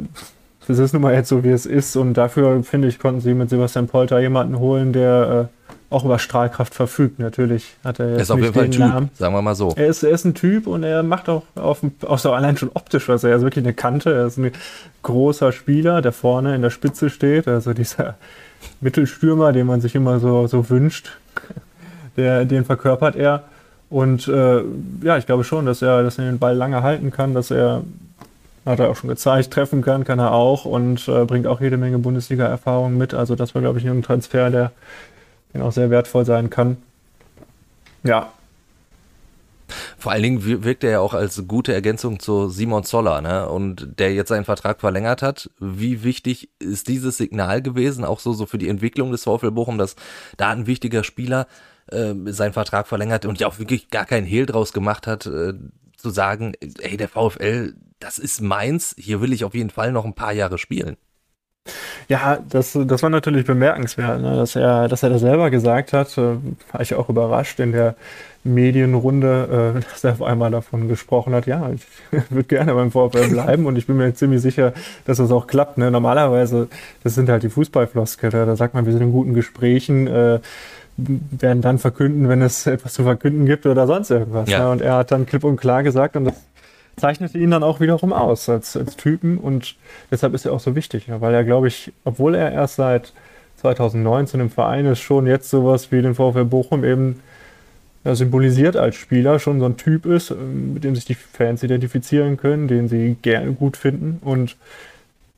das 0.69 0.79
ist 0.79 0.93
nun 0.93 1.03
mal 1.03 1.15
jetzt 1.15 1.29
so, 1.29 1.45
wie 1.45 1.51
es 1.51 1.67
ist 1.67 1.97
und 1.97 2.15
dafür, 2.15 2.63
finde 2.63 2.89
ich, 2.89 2.99
konnten 2.99 3.21
sie 3.21 3.35
mit 3.35 3.51
Sebastian 3.51 3.89
Polter 3.89 4.21
jemanden 4.21 4.59
holen, 4.59 4.93
der 4.93 5.49
äh, 5.51 5.75
auch 5.91 6.05
über 6.05 6.19
Strahlkraft 6.19 6.75
verfügt. 6.75 7.19
Natürlich 7.19 7.75
hat 7.83 7.99
er 7.99 8.11
jetzt 8.11 8.17
er 8.17 8.23
ist 8.23 8.31
auf 8.31 8.41
jeden 8.41 8.53
Fall 8.53 8.65
ein 8.65 8.71
Typ, 8.71 8.81
Namen. 8.81 9.11
sagen 9.15 9.35
wir 9.35 9.43
mal 9.43 9.55
so. 9.55 9.73
Er 9.77 9.87
ist, 9.87 10.03
er 10.03 10.11
ist 10.11 10.25
ein 10.25 10.35
Typ 10.35 10.67
und 10.67 10.83
er 10.83 11.03
macht 11.03 11.29
auch, 11.29 11.45
auf, 11.55 11.81
auch 12.07 12.19
so 12.19 12.33
allein 12.33 12.57
schon 12.57 12.71
optisch 12.75 13.09
was. 13.09 13.25
Er 13.25 13.37
ist 13.37 13.43
wirklich 13.43 13.65
eine 13.65 13.73
Kante. 13.73 14.13
Er 14.13 14.27
ist 14.27 14.37
ein 14.37 14.53
großer 15.03 15.53
Spieler, 15.53 16.03
der 16.03 16.13
vorne 16.13 16.55
in 16.55 16.63
der 16.63 16.71
Spitze 16.71 17.09
steht. 17.09 17.49
Also 17.49 17.73
dieser 17.73 18.17
Mittelstürmer, 18.81 19.53
den 19.53 19.67
man 19.67 19.81
sich 19.81 19.95
immer 19.95 20.21
so, 20.21 20.47
so 20.47 20.69
wünscht, 20.69 21.13
der, 22.19 22.45
den 22.45 22.67
verkörpert 22.67 23.17
er. 23.17 23.45
Und 23.89 24.29
äh, 24.29 24.63
ja, 25.03 25.17
ich 25.17 25.25
glaube 25.25 25.45
schon, 25.45 25.65
dass 25.65 25.81
er, 25.81 26.03
dass 26.03 26.19
er 26.19 26.27
den 26.27 26.39
Ball 26.39 26.55
lange 26.55 26.83
halten 26.83 27.11
kann, 27.11 27.33
dass 27.33 27.51
er, 27.51 27.83
hat 28.69 28.81
er 28.81 28.91
auch 28.91 28.97
schon 28.97 29.09
gezeigt, 29.09 29.53
treffen 29.53 29.83
kann, 29.83 30.05
kann 30.05 30.19
er 30.19 30.33
auch 30.33 30.65
und 30.65 31.09
äh, 31.09 31.25
bringt 31.25 31.47
auch 31.47 31.61
jede 31.61 31.77
Menge 31.77 31.99
Bundesliga-Erfahrung 31.99 32.97
mit. 32.97 33.15
Also 33.15 33.35
das 33.35 33.55
war, 33.55 33.63
glaube 33.63 33.79
ich, 33.79 33.87
ein 33.87 34.03
Transfer, 34.03 34.51
der 34.51 34.73
auch 35.61 35.73
sehr 35.73 35.91
wertvoll 35.91 36.25
sein 36.25 36.51
kann. 36.51 36.77
Ja. 38.05 38.33
Vor 39.99 40.13
allen 40.13 40.23
Dingen 40.23 40.65
wirkt 40.65 40.85
er 40.85 40.91
ja 40.91 41.01
auch 41.01 41.15
als 41.15 41.43
gute 41.47 41.75
Ergänzung 41.75 42.21
zu 42.21 42.49
Simon 42.49 42.85
Zoller, 42.85 43.21
ne? 43.21 43.49
Und 43.49 43.99
der 43.99 44.15
jetzt 44.15 44.29
seinen 44.29 44.45
Vertrag 44.45 44.81
verlängert 44.81 45.21
hat. 45.21 45.51
Wie 45.59 46.05
wichtig 46.05 46.51
ist 46.59 46.89
dieses 46.89 47.17
Signal 47.17 47.61
gewesen, 47.61 48.05
auch 48.05 48.21
so, 48.21 48.33
so 48.33 48.47
für 48.47 48.59
die 48.59 48.69
Entwicklung 48.69 49.11
des 49.11 49.25
VfL 49.25 49.51
Bochum, 49.51 49.77
dass 49.77 49.97
da 50.37 50.51
ein 50.51 50.67
wichtiger 50.67 51.05
Spieler 51.05 51.49
äh, 51.89 52.15
seinen 52.27 52.53
Vertrag 52.53 52.87
verlängert 52.87 53.27
und 53.27 53.41
ja 53.41 53.47
auch 53.47 53.59
wirklich 53.59 53.91
gar 53.91 54.07
keinen 54.07 54.27
Hehl 54.27 54.47
draus 54.47 54.73
gemacht 54.73 55.07
hat, 55.07 55.27
äh, 55.27 55.55
zu 55.97 56.11
sagen, 56.11 56.55
ey, 56.81 56.97
der 56.97 57.09
VfL, 57.09 57.75
das 58.01 58.19
ist 58.19 58.41
meins, 58.41 58.95
hier 58.99 59.21
will 59.21 59.33
ich 59.33 59.45
auf 59.45 59.55
jeden 59.55 59.71
Fall 59.71 59.93
noch 59.93 60.05
ein 60.05 60.15
paar 60.15 60.33
Jahre 60.33 60.59
spielen. 60.59 60.97
Ja, 62.09 62.39
das, 62.49 62.79
das 62.87 63.03
war 63.03 63.11
natürlich 63.11 63.45
bemerkenswert, 63.45 64.23
ne? 64.23 64.37
dass, 64.37 64.57
er, 64.57 64.89
dass 64.89 65.03
er 65.03 65.11
das 65.11 65.21
selber 65.21 65.51
gesagt 65.51 65.93
hat. 65.93 66.17
Äh, 66.17 66.37
war 66.73 66.81
ich 66.81 66.95
auch 66.95 67.11
überrascht 67.11 67.61
in 67.61 67.73
der 67.73 67.97
Medienrunde, 68.45 69.75
äh, 69.77 69.81
dass 69.93 70.05
er 70.05 70.13
auf 70.13 70.23
einmal 70.23 70.51
davon 70.51 70.89
gesprochen 70.89 71.35
hat, 71.35 71.47
ja, 71.47 71.71
ich 71.71 71.87
würde 72.31 72.49
gerne 72.49 72.75
beim 72.75 72.91
VfL 72.91 73.29
bleiben 73.29 73.67
und 73.67 73.77
ich 73.77 73.87
bin 73.87 73.99
mir 73.99 74.15
ziemlich 74.15 74.41
sicher, 74.41 74.73
dass 75.05 75.19
das 75.19 75.31
auch 75.31 75.47
klappt. 75.47 75.77
Ne? 75.77 75.91
Normalerweise, 75.91 76.69
das 77.05 77.15
sind 77.15 77.29
halt 77.29 77.43
die 77.43 77.51
Fußballfloskel, 77.51 78.31
da 78.31 78.57
sagt 78.57 78.75
man, 78.75 78.87
wir 78.87 78.93
sind 78.93 79.03
in 79.03 79.13
guten 79.13 79.35
Gesprächen, 79.35 80.07
äh, 80.07 80.41
werden 80.97 81.63
dann 81.63 81.79
verkünden, 81.79 82.29
wenn 82.29 82.43
es 82.43 82.67
etwas 82.67 82.95
zu 82.95 83.05
verkünden 83.05 83.47
gibt 83.47 83.67
oder 83.67 83.87
sonst 83.87 84.11
irgendwas. 84.11 84.51
Ja. 84.51 84.61
Ne? 84.61 84.71
Und 84.71 84.83
er 84.83 84.97
hat 84.97 85.13
dann 85.13 85.27
klipp 85.27 85.45
und 85.45 85.57
klar 85.57 85.83
gesagt 85.83 86.17
und 86.17 86.25
das 86.25 86.35
zeichnete 86.99 87.39
ihn 87.39 87.51
dann 87.51 87.63
auch 87.63 87.81
wiederum 87.81 88.13
aus 88.13 88.49
als, 88.49 88.77
als 88.77 88.97
Typen 88.97 89.39
und 89.39 89.77
deshalb 90.11 90.35
ist 90.35 90.45
er 90.45 90.53
auch 90.53 90.61
so 90.61 90.75
wichtig, 90.75 91.07
weil 91.09 91.35
er, 91.35 91.45
glaube 91.45 91.69
ich, 91.69 91.93
obwohl 92.05 92.35
er 92.35 92.53
erst 92.53 92.77
seit 92.77 93.13
2019 93.57 94.41
im 94.41 94.51
Verein 94.51 94.87
ist, 94.87 95.01
schon 95.01 95.27
jetzt 95.27 95.51
sowas 95.51 95.91
wie 95.91 96.03
den 96.03 96.15
VfL 96.15 96.45
Bochum 96.45 96.85
eben 96.85 97.21
symbolisiert 98.05 98.77
als 98.77 98.97
Spieler, 98.97 99.39
schon 99.39 99.61
so 99.61 99.67
ein 99.67 99.77
Typ 99.77 100.07
ist, 100.07 100.31
ähm, 100.31 100.75
mit 100.75 100.85
dem 100.85 100.95
sich 100.95 101.05
die 101.05 101.15
Fans 101.15 101.63
identifizieren 101.63 102.37
können, 102.37 102.69
den 102.69 102.89
sie 102.89 103.17
gerne 103.21 103.53
gut 103.53 103.77
finden 103.77 104.19
und 104.23 104.57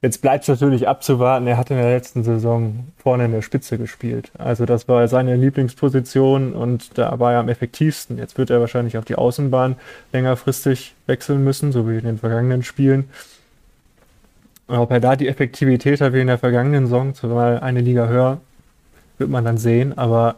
Jetzt 0.02 0.22
bleibt 0.22 0.44
es 0.44 0.48
natürlich 0.48 0.88
abzuwarten. 0.88 1.46
Er 1.46 1.58
hat 1.58 1.70
in 1.70 1.76
der 1.76 1.90
letzten 1.90 2.24
Saison 2.24 2.86
vorne 2.96 3.26
in 3.26 3.32
der 3.32 3.42
Spitze 3.42 3.76
gespielt. 3.76 4.30
Also 4.38 4.64
das 4.64 4.88
war 4.88 5.06
seine 5.08 5.36
Lieblingsposition 5.36 6.54
und 6.54 6.96
da 6.96 7.18
war 7.18 7.34
er 7.34 7.40
am 7.40 7.50
effektivsten. 7.50 8.16
Jetzt 8.16 8.38
wird 8.38 8.48
er 8.48 8.60
wahrscheinlich 8.60 8.96
auf 8.96 9.04
die 9.04 9.16
Außenbahn 9.16 9.76
längerfristig 10.12 10.94
wechseln 11.06 11.44
müssen, 11.44 11.70
so 11.70 11.86
wie 11.86 11.98
in 11.98 12.04
den 12.04 12.18
vergangenen 12.18 12.62
Spielen. 12.62 13.10
Ob 14.68 14.90
er 14.90 15.00
da 15.00 15.16
die 15.16 15.28
Effektivität 15.28 16.00
hat 16.00 16.14
wie 16.14 16.20
in 16.20 16.28
der 16.28 16.38
vergangenen 16.38 16.86
Saison, 16.86 17.14
zumal 17.14 17.60
eine 17.60 17.82
Liga 17.82 18.06
höher, 18.06 18.40
wird 19.18 19.28
man 19.28 19.44
dann 19.44 19.58
sehen. 19.58 19.98
Aber 19.98 20.36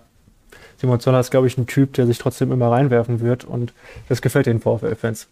Simon 0.78 0.99
Zoller 0.99 1.21
ist, 1.21 1.31
glaube 1.31 1.47
ich, 1.47 1.57
ein 1.57 1.69
Typ, 1.69 1.92
der 1.92 2.07
sich 2.07 2.19
trotzdem 2.19 2.50
immer 2.50 2.73
reinwerfen 2.73 3.21
wird 3.21 3.45
und 3.45 3.73
das 4.09 4.23
gefällt 4.23 4.47
den 4.47 4.59
VfL-Fans. 4.59 5.28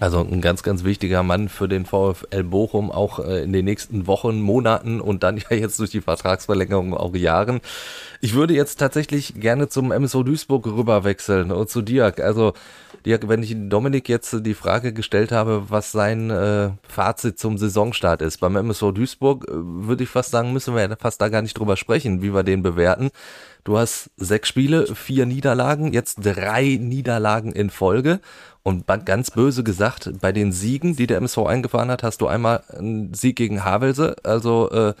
Also 0.00 0.20
ein 0.20 0.40
ganz, 0.40 0.62
ganz 0.62 0.84
wichtiger 0.84 1.22
Mann 1.22 1.50
für 1.50 1.68
den 1.68 1.84
VfL 1.84 2.44
Bochum, 2.44 2.90
auch 2.90 3.18
äh, 3.18 3.42
in 3.42 3.52
den 3.52 3.66
nächsten 3.66 4.06
Wochen, 4.06 4.40
Monaten 4.40 5.00
und 5.00 5.22
dann 5.22 5.36
ja 5.50 5.56
jetzt 5.56 5.78
durch 5.78 5.90
die 5.90 6.00
Vertragsverlängerung 6.00 6.94
auch 6.94 7.14
Jahren. 7.14 7.60
Ich 8.20 8.34
würde 8.34 8.54
jetzt 8.54 8.78
tatsächlich 8.78 9.34
gerne 9.38 9.68
zum 9.68 9.88
MSO 9.88 10.22
Duisburg 10.22 10.66
rüberwechseln 10.66 11.52
und 11.52 11.68
zu 11.68 11.82
Dirk. 11.82 12.20
Also 12.20 12.54
wenn 13.04 13.42
ich 13.42 13.54
Dominik 13.56 14.08
jetzt 14.08 14.34
die 14.46 14.54
Frage 14.54 14.92
gestellt 14.92 15.32
habe, 15.32 15.64
was 15.68 15.92
sein 15.92 16.30
äh, 16.30 16.70
Fazit 16.88 17.38
zum 17.38 17.58
Saisonstart 17.58 18.22
ist, 18.22 18.38
beim 18.38 18.54
MSO 18.54 18.92
Duisburg 18.92 19.46
äh, 19.48 19.52
würde 19.52 20.04
ich 20.04 20.08
fast 20.08 20.30
sagen, 20.30 20.52
müssen 20.52 20.74
wir 20.74 20.96
fast 20.98 21.20
da 21.20 21.28
gar 21.28 21.42
nicht 21.42 21.58
drüber 21.58 21.76
sprechen, 21.76 22.22
wie 22.22 22.34
wir 22.34 22.42
den 22.42 22.62
bewerten. 22.62 23.10
Du 23.64 23.78
hast 23.78 24.10
sechs 24.16 24.48
Spiele, 24.48 24.94
vier 24.94 25.26
Niederlagen, 25.26 25.92
jetzt 25.92 26.18
drei 26.22 26.78
Niederlagen 26.80 27.52
in 27.52 27.70
Folge 27.70 28.20
und 28.62 28.86
ganz 29.04 29.30
böse 29.30 29.64
gesagt, 29.64 30.10
bei 30.20 30.32
den 30.32 30.52
Siegen, 30.52 30.96
die 30.96 31.06
der 31.06 31.18
MSV 31.18 31.38
eingefahren 31.38 31.90
hat, 31.90 32.02
hast 32.02 32.20
du 32.20 32.26
einmal 32.26 32.62
einen 32.76 33.14
Sieg 33.14 33.36
gegen 33.36 33.64
Havelse, 33.64 34.16
also 34.22 34.70
äh, 34.70 34.94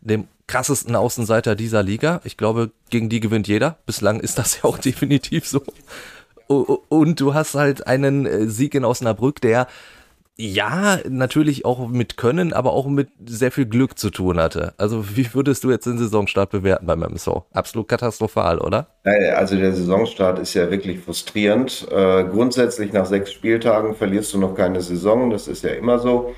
dem 0.00 0.28
krassesten 0.46 0.94
Außenseiter 0.94 1.54
dieser 1.54 1.82
Liga. 1.82 2.20
Ich 2.24 2.36
glaube, 2.36 2.70
gegen 2.90 3.08
die 3.08 3.20
gewinnt 3.20 3.48
jeder. 3.48 3.78
Bislang 3.86 4.20
ist 4.20 4.38
das 4.38 4.56
ja 4.56 4.64
auch 4.64 4.78
definitiv 4.90 5.46
so. 5.46 5.62
Und 6.46 7.20
du 7.20 7.34
hast 7.34 7.54
halt 7.54 7.86
einen 7.86 8.26
äh, 8.26 8.46
Sieg 8.46 8.74
in 8.74 8.84
Osnabrück, 8.84 9.40
der 9.40 9.66
ja, 10.36 10.98
natürlich 11.08 11.64
auch 11.64 11.86
mit 11.88 12.16
Können, 12.16 12.52
aber 12.52 12.72
auch 12.72 12.86
mit 12.88 13.08
sehr 13.24 13.52
viel 13.52 13.66
Glück 13.66 13.96
zu 13.96 14.10
tun 14.10 14.40
hatte. 14.40 14.74
Also 14.78 15.16
wie 15.16 15.32
würdest 15.32 15.62
du 15.62 15.70
jetzt 15.70 15.86
den 15.86 15.96
Saisonstart 15.96 16.50
bewerten 16.50 16.86
beim 16.86 17.00
MSO? 17.00 17.44
Absolut 17.52 17.86
katastrophal, 17.86 18.58
oder? 18.58 18.88
Also 19.04 19.56
der 19.56 19.72
Saisonstart 19.72 20.40
ist 20.40 20.54
ja 20.54 20.72
wirklich 20.72 20.98
frustrierend. 20.98 21.86
Äh, 21.88 22.24
grundsätzlich 22.24 22.92
nach 22.92 23.06
sechs 23.06 23.30
Spieltagen 23.30 23.94
verlierst 23.94 24.34
du 24.34 24.38
noch 24.38 24.56
keine 24.56 24.80
Saison, 24.80 25.30
das 25.30 25.46
ist 25.46 25.62
ja 25.62 25.70
immer 25.70 26.00
so. 26.00 26.34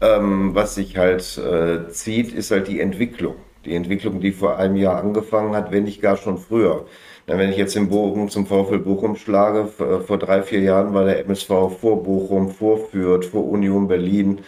Ähm, 0.00 0.54
was 0.54 0.76
sich 0.76 0.96
halt 0.96 1.36
äh, 1.38 1.88
zieht, 1.88 2.32
ist 2.32 2.52
halt 2.52 2.68
die 2.68 2.80
Entwicklung. 2.80 3.34
Die 3.64 3.74
Entwicklung, 3.74 4.20
die 4.20 4.32
vor 4.32 4.58
einem 4.58 4.76
Jahr 4.76 4.98
angefangen 4.98 5.56
hat, 5.56 5.72
wenn 5.72 5.84
nicht 5.84 6.00
gar 6.00 6.16
schon 6.16 6.38
früher. 6.38 6.86
Wenn 7.26 7.50
ich 7.50 7.56
jetzt 7.56 7.74
den 7.74 7.88
Bogen 7.88 8.28
zum 8.28 8.46
VfL 8.46 8.78
Bochum 8.78 9.16
schlage, 9.16 9.66
vor 9.66 10.18
drei, 10.18 10.42
vier 10.42 10.60
Jahren 10.60 10.92
war 10.92 11.04
der 11.04 11.20
MSV 11.20 11.48
vor 11.80 12.02
Bochum, 12.02 12.50
vor 12.50 12.78
Fürth, 12.90 13.24
vor 13.24 13.48
Union 13.48 13.88
Berlin, 13.88 14.40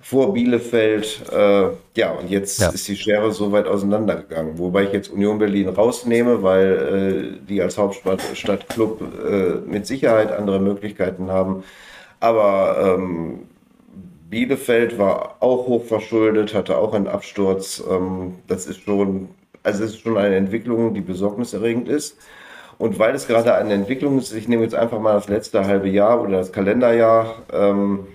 vor 0.00 0.32
Bielefeld. 0.32 1.22
Äh, 1.32 1.68
ja, 1.96 2.12
und 2.12 2.30
jetzt 2.30 2.60
ja. 2.60 2.68
ist 2.68 2.86
die 2.86 2.96
Schere 2.96 3.32
so 3.32 3.50
weit 3.50 3.66
auseinandergegangen. 3.66 4.58
Wobei 4.58 4.84
ich 4.84 4.92
jetzt 4.92 5.10
Union 5.10 5.38
Berlin 5.38 5.68
rausnehme, 5.68 6.42
weil 6.42 7.38
äh, 7.42 7.46
die 7.48 7.60
als 7.60 7.76
Hauptstadtclub 7.76 9.00
äh, 9.00 9.68
mit 9.68 9.86
Sicherheit 9.86 10.30
andere 10.30 10.60
Möglichkeiten 10.60 11.30
haben. 11.30 11.64
Aber 12.20 12.96
ähm, 12.98 13.48
Bielefeld 14.30 14.96
war 14.96 15.36
auch 15.40 15.66
hochverschuldet, 15.66 16.54
hatte 16.54 16.78
auch 16.78 16.94
einen 16.94 17.08
Absturz. 17.08 17.82
Ähm, 17.88 18.36
das 18.46 18.66
ist 18.66 18.80
schon 18.82 19.28
also 19.62 19.84
es 19.84 19.92
ist 19.92 20.00
schon 20.00 20.18
eine 20.18 20.36
Entwicklung, 20.36 20.94
die 20.94 21.00
besorgniserregend 21.00 21.88
ist. 21.88 22.16
Und 22.78 22.98
weil 22.98 23.14
es 23.14 23.28
gerade 23.28 23.54
eine 23.54 23.74
Entwicklung 23.74 24.18
ist, 24.18 24.32
ich 24.32 24.48
nehme 24.48 24.62
jetzt 24.62 24.74
einfach 24.74 25.00
mal 25.00 25.14
das 25.14 25.28
letzte 25.28 25.66
halbe 25.66 25.88
Jahr 25.88 26.20
oder 26.20 26.38
das 26.38 26.52
Kalenderjahr 26.52 27.36
ähm, 27.52 28.06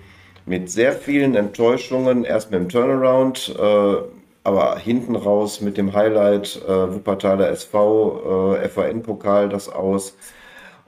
mit 0.46 0.70
sehr 0.70 0.92
vielen 0.92 1.34
Enttäuschungen, 1.34 2.24
erst 2.24 2.50
mit 2.50 2.60
dem 2.60 2.68
Turnaround, 2.68 3.54
äh, 3.58 3.96
aber 4.44 4.78
hinten 4.78 5.16
raus 5.16 5.60
mit 5.60 5.76
dem 5.76 5.92
Highlight 5.94 6.60
äh, 6.66 6.94
Wuppertaler 6.94 7.50
SV, 7.50 8.56
äh, 8.56 8.68
FAN-Pokal 8.68 9.48
das 9.48 9.68
aus. 9.68 10.16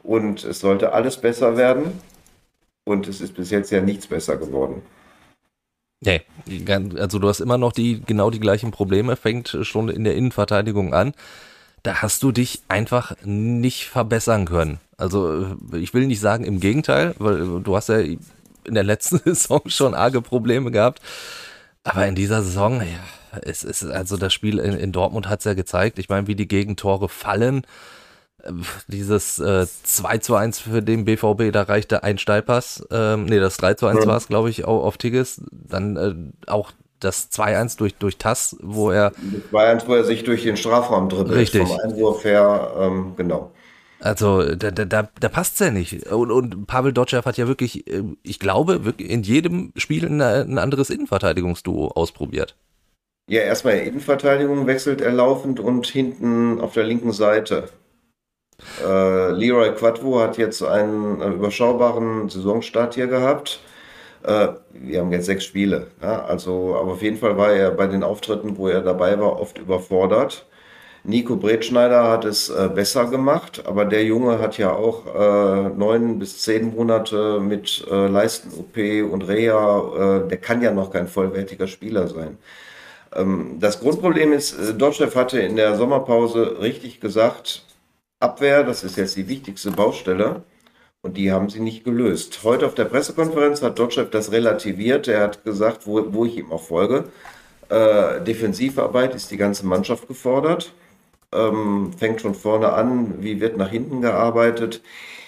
Und 0.02 0.44
es 0.44 0.60
sollte 0.60 0.92
alles 0.92 1.18
besser 1.18 1.56
werden. 1.56 2.00
Und 2.84 3.06
es 3.06 3.20
ist 3.20 3.34
bis 3.34 3.50
jetzt 3.50 3.70
ja 3.70 3.80
nichts 3.80 4.06
besser 4.06 4.36
geworden. 4.36 4.82
Nee, 6.00 6.22
also 6.98 7.18
du 7.18 7.28
hast 7.28 7.40
immer 7.40 7.58
noch 7.58 7.72
die 7.72 8.00
genau 8.00 8.30
die 8.30 8.40
gleichen 8.40 8.70
Probleme, 8.70 9.16
fängt 9.16 9.58
schon 9.62 9.90
in 9.90 10.04
der 10.04 10.16
Innenverteidigung 10.16 10.94
an. 10.94 11.12
Da 11.82 11.96
hast 12.02 12.22
du 12.22 12.32
dich 12.32 12.62
einfach 12.68 13.14
nicht 13.22 13.84
verbessern 13.84 14.46
können. 14.46 14.80
Also 14.96 15.56
ich 15.72 15.92
will 15.92 16.06
nicht 16.06 16.20
sagen 16.20 16.44
im 16.44 16.60
Gegenteil, 16.60 17.14
weil 17.18 17.60
du 17.62 17.76
hast 17.76 17.88
ja 17.88 17.98
in 17.98 18.18
der 18.74 18.82
letzten 18.84 19.18
Saison 19.24 19.60
schon 19.66 19.94
arge 19.94 20.22
Probleme 20.22 20.70
gehabt. 20.70 21.02
Aber 21.84 22.06
in 22.06 22.14
dieser 22.14 22.42
Saison, 22.42 22.80
ja, 22.80 23.40
es 23.42 23.64
ist 23.64 23.84
also 23.84 24.16
das 24.16 24.32
Spiel 24.32 24.58
in, 24.58 24.74
in 24.74 24.92
Dortmund 24.92 25.28
hat 25.28 25.40
es 25.40 25.44
ja 25.44 25.54
gezeigt. 25.54 25.98
Ich 25.98 26.08
meine, 26.08 26.26
wie 26.26 26.34
die 26.34 26.48
Gegentore 26.48 27.08
fallen 27.08 27.62
dieses 28.88 29.38
äh, 29.38 29.66
2 29.82 30.18
zu 30.18 30.34
1 30.34 30.60
für 30.60 30.82
den 30.82 31.04
BVB, 31.04 31.52
da 31.52 31.62
reichte 31.62 32.02
ein 32.02 32.18
Steilpass, 32.18 32.86
ähm, 32.90 33.24
nee, 33.24 33.38
das 33.38 33.56
3 33.56 33.74
zu 33.74 33.86
1 33.86 34.00
ja. 34.00 34.06
war 34.06 34.16
es, 34.16 34.28
glaube 34.28 34.50
ich, 34.50 34.64
auf, 34.64 34.82
auf 34.84 34.98
Tigges, 34.98 35.42
dann 35.50 35.96
äh, 35.96 36.50
auch 36.50 36.72
das 37.00 37.30
2-1 37.32 37.78
durch, 37.78 37.94
durch 37.96 38.18
Tass, 38.18 38.56
wo 38.60 38.90
er. 38.90 39.12
2-1, 39.52 39.88
wo 39.88 39.94
er 39.94 40.04
sich 40.04 40.24
durch 40.24 40.42
den 40.42 40.56
Strafraum 40.56 41.08
dribbelt. 41.08 41.36
Richtig. 41.36 41.66
Vom 41.66 41.80
Einwurf 41.80 42.24
her, 42.24 42.72
ähm, 42.78 43.14
genau. 43.16 43.52
Also, 44.00 44.54
da, 44.54 44.70
da, 44.70 45.08
da, 45.18 45.28
passt's 45.28 45.58
ja 45.60 45.70
nicht. 45.70 46.06
Und, 46.06 46.30
und 46.30 46.66
Pavel 46.66 46.92
Dotschew 46.92 47.22
hat 47.22 47.36
ja 47.36 47.48
wirklich, 47.48 47.86
äh, 47.86 48.02
ich 48.22 48.38
glaube, 48.38 48.94
in 48.96 49.22
jedem 49.22 49.72
Spiel 49.76 50.06
ein, 50.06 50.20
ein 50.22 50.58
anderes 50.58 50.88
Innenverteidigungsduo 50.88 51.88
ausprobiert. 51.88 52.56
Ja, 53.28 53.42
erstmal 53.42 53.78
Innenverteidigung 53.78 54.66
wechselt 54.66 55.00
er 55.00 55.12
laufend 55.12 55.60
und 55.60 55.86
hinten 55.86 56.60
auf 56.60 56.72
der 56.72 56.84
linken 56.84 57.12
Seite. 57.12 57.68
Äh, 58.84 59.30
Leroy 59.32 59.72
Quadvo 59.72 60.20
hat 60.20 60.38
jetzt 60.38 60.62
einen 60.62 61.20
äh, 61.20 61.28
überschaubaren 61.28 62.28
Saisonstart 62.28 62.94
hier 62.94 63.06
gehabt. 63.06 63.60
Äh, 64.22 64.48
wir 64.72 65.00
haben 65.00 65.12
jetzt 65.12 65.26
sechs 65.26 65.44
Spiele. 65.44 65.88
Ja? 66.02 66.24
Also, 66.24 66.76
aber 66.76 66.92
auf 66.92 67.02
jeden 67.02 67.16
Fall 67.16 67.36
war 67.36 67.52
er 67.52 67.70
bei 67.70 67.86
den 67.86 68.02
Auftritten, 68.02 68.56
wo 68.56 68.68
er 68.68 68.82
dabei 68.82 69.18
war, 69.18 69.40
oft 69.40 69.58
überfordert. 69.58 70.46
Nico 71.02 71.36
Bretschneider 71.36 72.08
hat 72.08 72.26
es 72.26 72.50
äh, 72.50 72.68
besser 72.74 73.06
gemacht, 73.06 73.62
aber 73.66 73.86
der 73.86 74.04
Junge 74.04 74.38
hat 74.38 74.58
ja 74.58 74.72
auch 74.72 75.06
äh, 75.06 75.70
neun 75.70 76.18
bis 76.18 76.42
zehn 76.42 76.74
Monate 76.74 77.40
mit 77.40 77.86
äh, 77.90 78.06
Leisten-OP 78.06 79.10
und 79.10 79.26
Reha. 79.26 80.24
Äh, 80.24 80.28
der 80.28 80.36
kann 80.36 80.60
ja 80.60 80.72
noch 80.72 80.90
kein 80.90 81.08
vollwertiger 81.08 81.68
Spieler 81.68 82.06
sein. 82.08 82.36
Ähm, 83.14 83.56
das 83.60 83.80
Grundproblem 83.80 84.32
ist, 84.34 84.52
äh, 84.52 84.74
Deutschland 84.74 85.16
hatte 85.16 85.40
in 85.40 85.56
der 85.56 85.76
Sommerpause 85.76 86.58
richtig 86.60 87.00
gesagt, 87.00 87.64
Abwehr, 88.20 88.62
das 88.62 88.84
ist 88.84 88.96
jetzt 88.96 89.16
die 89.16 89.28
wichtigste 89.28 89.72
Baustelle. 89.72 90.44
Und 91.02 91.16
die 91.16 91.32
haben 91.32 91.48
sie 91.48 91.60
nicht 91.60 91.84
gelöst. 91.84 92.40
Heute 92.44 92.66
auf 92.66 92.74
der 92.74 92.84
Pressekonferenz 92.84 93.62
hat 93.62 93.78
Dotschew 93.78 94.04
das 94.04 94.32
relativiert. 94.32 95.08
Er 95.08 95.22
hat 95.22 95.44
gesagt, 95.44 95.86
wo, 95.86 96.12
wo 96.12 96.26
ich 96.26 96.36
ihm 96.36 96.52
auch 96.52 96.62
folge, 96.62 97.04
äh, 97.70 98.20
Defensivarbeit 98.20 99.14
ist 99.14 99.30
die 99.30 99.38
ganze 99.38 99.64
Mannschaft 99.66 100.06
gefordert. 100.08 100.72
ähm, 101.32 101.92
fängt 101.96 102.20
schon 102.20 102.34
vorne 102.34 102.72
an, 102.72 103.22
wie 103.22 103.40
wird 103.40 103.56
nach 103.56 103.70
hinten 103.70 104.02
gearbeitet. 104.02 104.82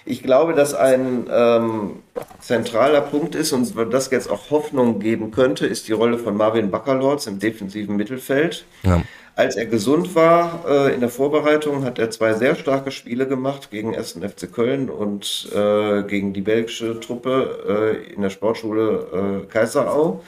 Ich 0.05 0.23
glaube, 0.23 0.53
dass 0.53 0.75
ein 0.75 1.27
ähm, 1.31 2.03
zentraler 2.41 3.03
Punkt 3.03 3.37
ist 3.37 3.53
und 3.53 3.73
das 3.93 4.11
jetzt 4.11 4.29
auch 4.29 4.51
Hoffnung 4.51 4.99
geben 4.99 5.31
könnte, 5.31 5.65
ist 5.67 5.87
die 5.87 5.93
Rolle 5.93 6.19
von 6.19 6.37
Marvin 6.37 6.73
Baccalords 6.73 7.29
im 7.29 7.39
defensiven 7.39 7.97
Mittelfeld. 7.97 8.65
Ja. 8.83 9.03
Als 9.35 9.57
er 9.57 9.65
gesund 9.65 10.15
war 10.15 10.65
äh, 10.69 10.95
in 10.95 11.01
der 11.01 11.09
Vorbereitung, 11.09 11.85
hat 11.85 11.99
er 11.99 12.11
zwei 12.11 12.35
sehr 12.35 12.55
starke 12.55 12.91
Spiele 12.91 13.27
gemacht 13.27 13.71
gegen 13.71 13.97
1. 13.97 14.19
FC 14.21 14.53
Köln 14.53 14.91
und 14.91 15.49
äh, 15.55 16.03
gegen 16.03 16.35
die 16.35 16.43
belgische 16.43 17.01
Truppe 17.01 18.03
äh, 18.07 18.13
in 18.13 18.21
der 18.21 18.29
Sportschule 18.29 19.43
äh, 19.43 19.47
Kaiserau. 19.47 20.23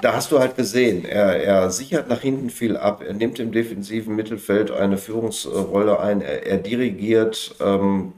Da 0.00 0.14
hast 0.14 0.32
du 0.32 0.40
halt 0.40 0.56
gesehen, 0.56 1.04
er, 1.04 1.42
er 1.42 1.70
sichert 1.70 2.08
nach 2.08 2.20
hinten 2.20 2.50
viel 2.50 2.76
ab, 2.76 3.02
er 3.06 3.14
nimmt 3.14 3.38
im 3.38 3.52
defensiven 3.52 4.16
Mittelfeld 4.16 4.70
eine 4.72 4.98
Führungsrolle 4.98 6.00
ein, 6.00 6.20
er, 6.20 6.44
er 6.44 6.58
dirigiert. 6.58 7.54
Ähm, 7.60 8.12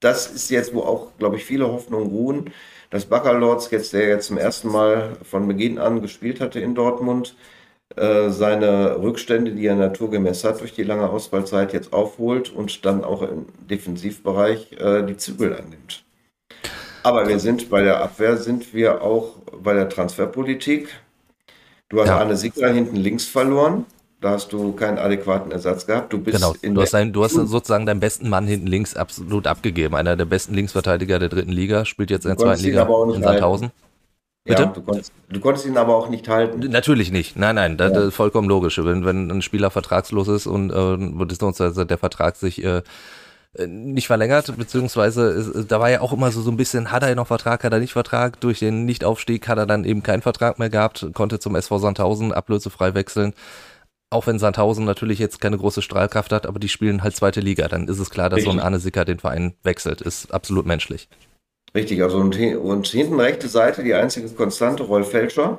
das 0.00 0.30
ist 0.30 0.50
jetzt, 0.50 0.72
wo 0.72 0.82
auch, 0.82 1.08
glaube 1.18 1.36
ich, 1.36 1.44
viele 1.44 1.66
Hoffnungen 1.66 2.06
ruhen, 2.08 2.52
dass 2.90 3.06
Baccalords 3.06 3.70
jetzt, 3.72 3.92
der 3.92 4.08
jetzt 4.08 4.28
zum 4.28 4.38
ersten 4.38 4.68
Mal 4.68 5.16
von 5.24 5.48
Beginn 5.48 5.78
an 5.78 6.00
gespielt 6.00 6.40
hatte 6.40 6.60
in 6.60 6.76
Dortmund, 6.76 7.34
seine 7.94 9.00
Rückstände, 9.00 9.52
die 9.52 9.66
er 9.66 9.76
naturgemäß 9.76 10.44
hat 10.44 10.60
durch 10.60 10.74
die 10.74 10.82
lange 10.82 11.08
Auswahlzeit, 11.08 11.72
jetzt 11.72 11.92
aufholt 11.92 12.52
und 12.52 12.84
dann 12.84 13.04
auch 13.04 13.22
im 13.22 13.46
Defensivbereich 13.70 14.72
äh, 14.72 15.02
die 15.04 15.16
Zügel 15.16 15.54
annimmt. 15.54 16.04
Aber 17.02 17.28
wir 17.28 17.38
sind 17.38 17.70
bei 17.70 17.82
der 17.82 18.02
Abwehr, 18.02 18.36
sind 18.36 18.74
wir 18.74 19.02
auch 19.02 19.36
bei 19.62 19.74
der 19.74 19.88
Transferpolitik. 19.88 20.88
Du 21.88 22.00
hast 22.00 22.08
ja. 22.08 22.18
Arne 22.18 22.36
Sicker 22.36 22.72
hinten 22.72 22.96
links 22.96 23.26
verloren. 23.26 23.86
Da 24.20 24.30
hast 24.30 24.52
du 24.52 24.72
keinen 24.72 24.98
adäquaten 24.98 25.52
Ersatz 25.52 25.86
gehabt. 25.86 26.12
Du 26.12 26.18
bist 26.18 26.38
genau. 26.38 26.54
du, 26.60 26.80
hast 26.80 26.94
dein, 26.94 27.12
du 27.12 27.22
hast 27.22 27.34
sozusagen 27.34 27.86
deinen 27.86 28.00
besten 28.00 28.28
Mann 28.28 28.46
hinten 28.46 28.66
links 28.66 28.96
absolut 28.96 29.46
abgegeben. 29.46 29.94
Einer 29.94 30.16
der 30.16 30.24
besten 30.24 30.54
Linksverteidiger 30.54 31.20
der 31.20 31.28
dritten 31.28 31.52
Liga, 31.52 31.84
spielt 31.84 32.10
jetzt 32.10 32.24
in 32.24 32.30
der 32.30 32.38
zweiten 32.38 32.62
Liga 32.62 32.88
in 33.14 33.22
Sandhausen. 33.22 33.70
Bitte? 34.46 34.62
Ja, 34.62 34.68
du 34.68 34.80
konntest, 34.80 35.12
du 35.28 35.40
konntest, 35.40 35.66
ihn 35.66 35.76
aber 35.76 35.96
auch 35.96 36.08
nicht 36.08 36.28
halten. 36.28 36.60
Natürlich 36.70 37.10
nicht. 37.10 37.36
Nein, 37.36 37.56
nein, 37.56 37.76
das, 37.76 37.92
ja. 37.92 38.04
ist 38.06 38.14
vollkommen 38.14 38.48
logisch. 38.48 38.78
Wenn, 38.78 39.04
wenn 39.04 39.28
ein 39.28 39.42
Spieler 39.42 39.70
vertragslos 39.70 40.28
ist 40.28 40.46
und 40.46 40.70
äh, 40.70 41.84
der 41.84 41.98
Vertrag 41.98 42.36
sich 42.36 42.62
äh, 42.62 42.82
nicht 43.66 44.06
verlängert, 44.06 44.56
beziehungsweise 44.56 45.30
ist, 45.30 45.72
da 45.72 45.80
war 45.80 45.90
ja 45.90 46.00
auch 46.00 46.12
immer 46.12 46.30
so, 46.30 46.42
so 46.42 46.50
ein 46.50 46.56
bisschen, 46.56 46.92
hat 46.92 47.02
er 47.02 47.14
noch 47.14 47.26
Vertrag, 47.26 47.64
hat 47.64 47.72
er 47.72 47.80
nicht 47.80 47.92
Vertrag, 47.92 48.40
durch 48.40 48.60
den 48.60 48.84
Nichtaufstieg 48.84 49.48
hat 49.48 49.58
er 49.58 49.66
dann 49.66 49.84
eben 49.84 50.02
keinen 50.02 50.22
Vertrag 50.22 50.58
mehr 50.58 50.70
gehabt, 50.70 51.06
konnte 51.14 51.40
zum 51.40 51.56
SV 51.56 51.78
Sandhausen 51.78 52.32
ablösefrei 52.32 52.94
wechseln. 52.94 53.32
Auch 54.10 54.28
wenn 54.28 54.38
Sandhausen 54.38 54.84
natürlich 54.84 55.18
jetzt 55.18 55.40
keine 55.40 55.58
große 55.58 55.82
Strahlkraft 55.82 56.32
hat, 56.32 56.46
aber 56.46 56.60
die 56.60 56.68
spielen 56.68 57.02
halt 57.02 57.16
zweite 57.16 57.40
Liga, 57.40 57.66
dann 57.66 57.88
ist 57.88 57.98
es 57.98 58.10
klar, 58.10 58.28
dass 58.30 58.38
Richtig. 58.38 58.52
so 58.52 58.58
ein 58.58 58.64
Arne 58.64 58.78
Sicker 58.78 59.04
den 59.04 59.18
Verein 59.18 59.54
wechselt, 59.64 60.00
ist 60.00 60.32
absolut 60.32 60.66
menschlich. 60.66 61.08
Richtig, 61.76 62.02
also 62.02 62.16
und, 62.16 62.40
und 62.40 62.86
hinten 62.86 63.20
rechte 63.20 63.48
Seite 63.48 63.84
die 63.84 63.92
einzige 63.92 64.30
konstante, 64.30 64.82
Rolf 64.84 65.10
Felscher. 65.10 65.58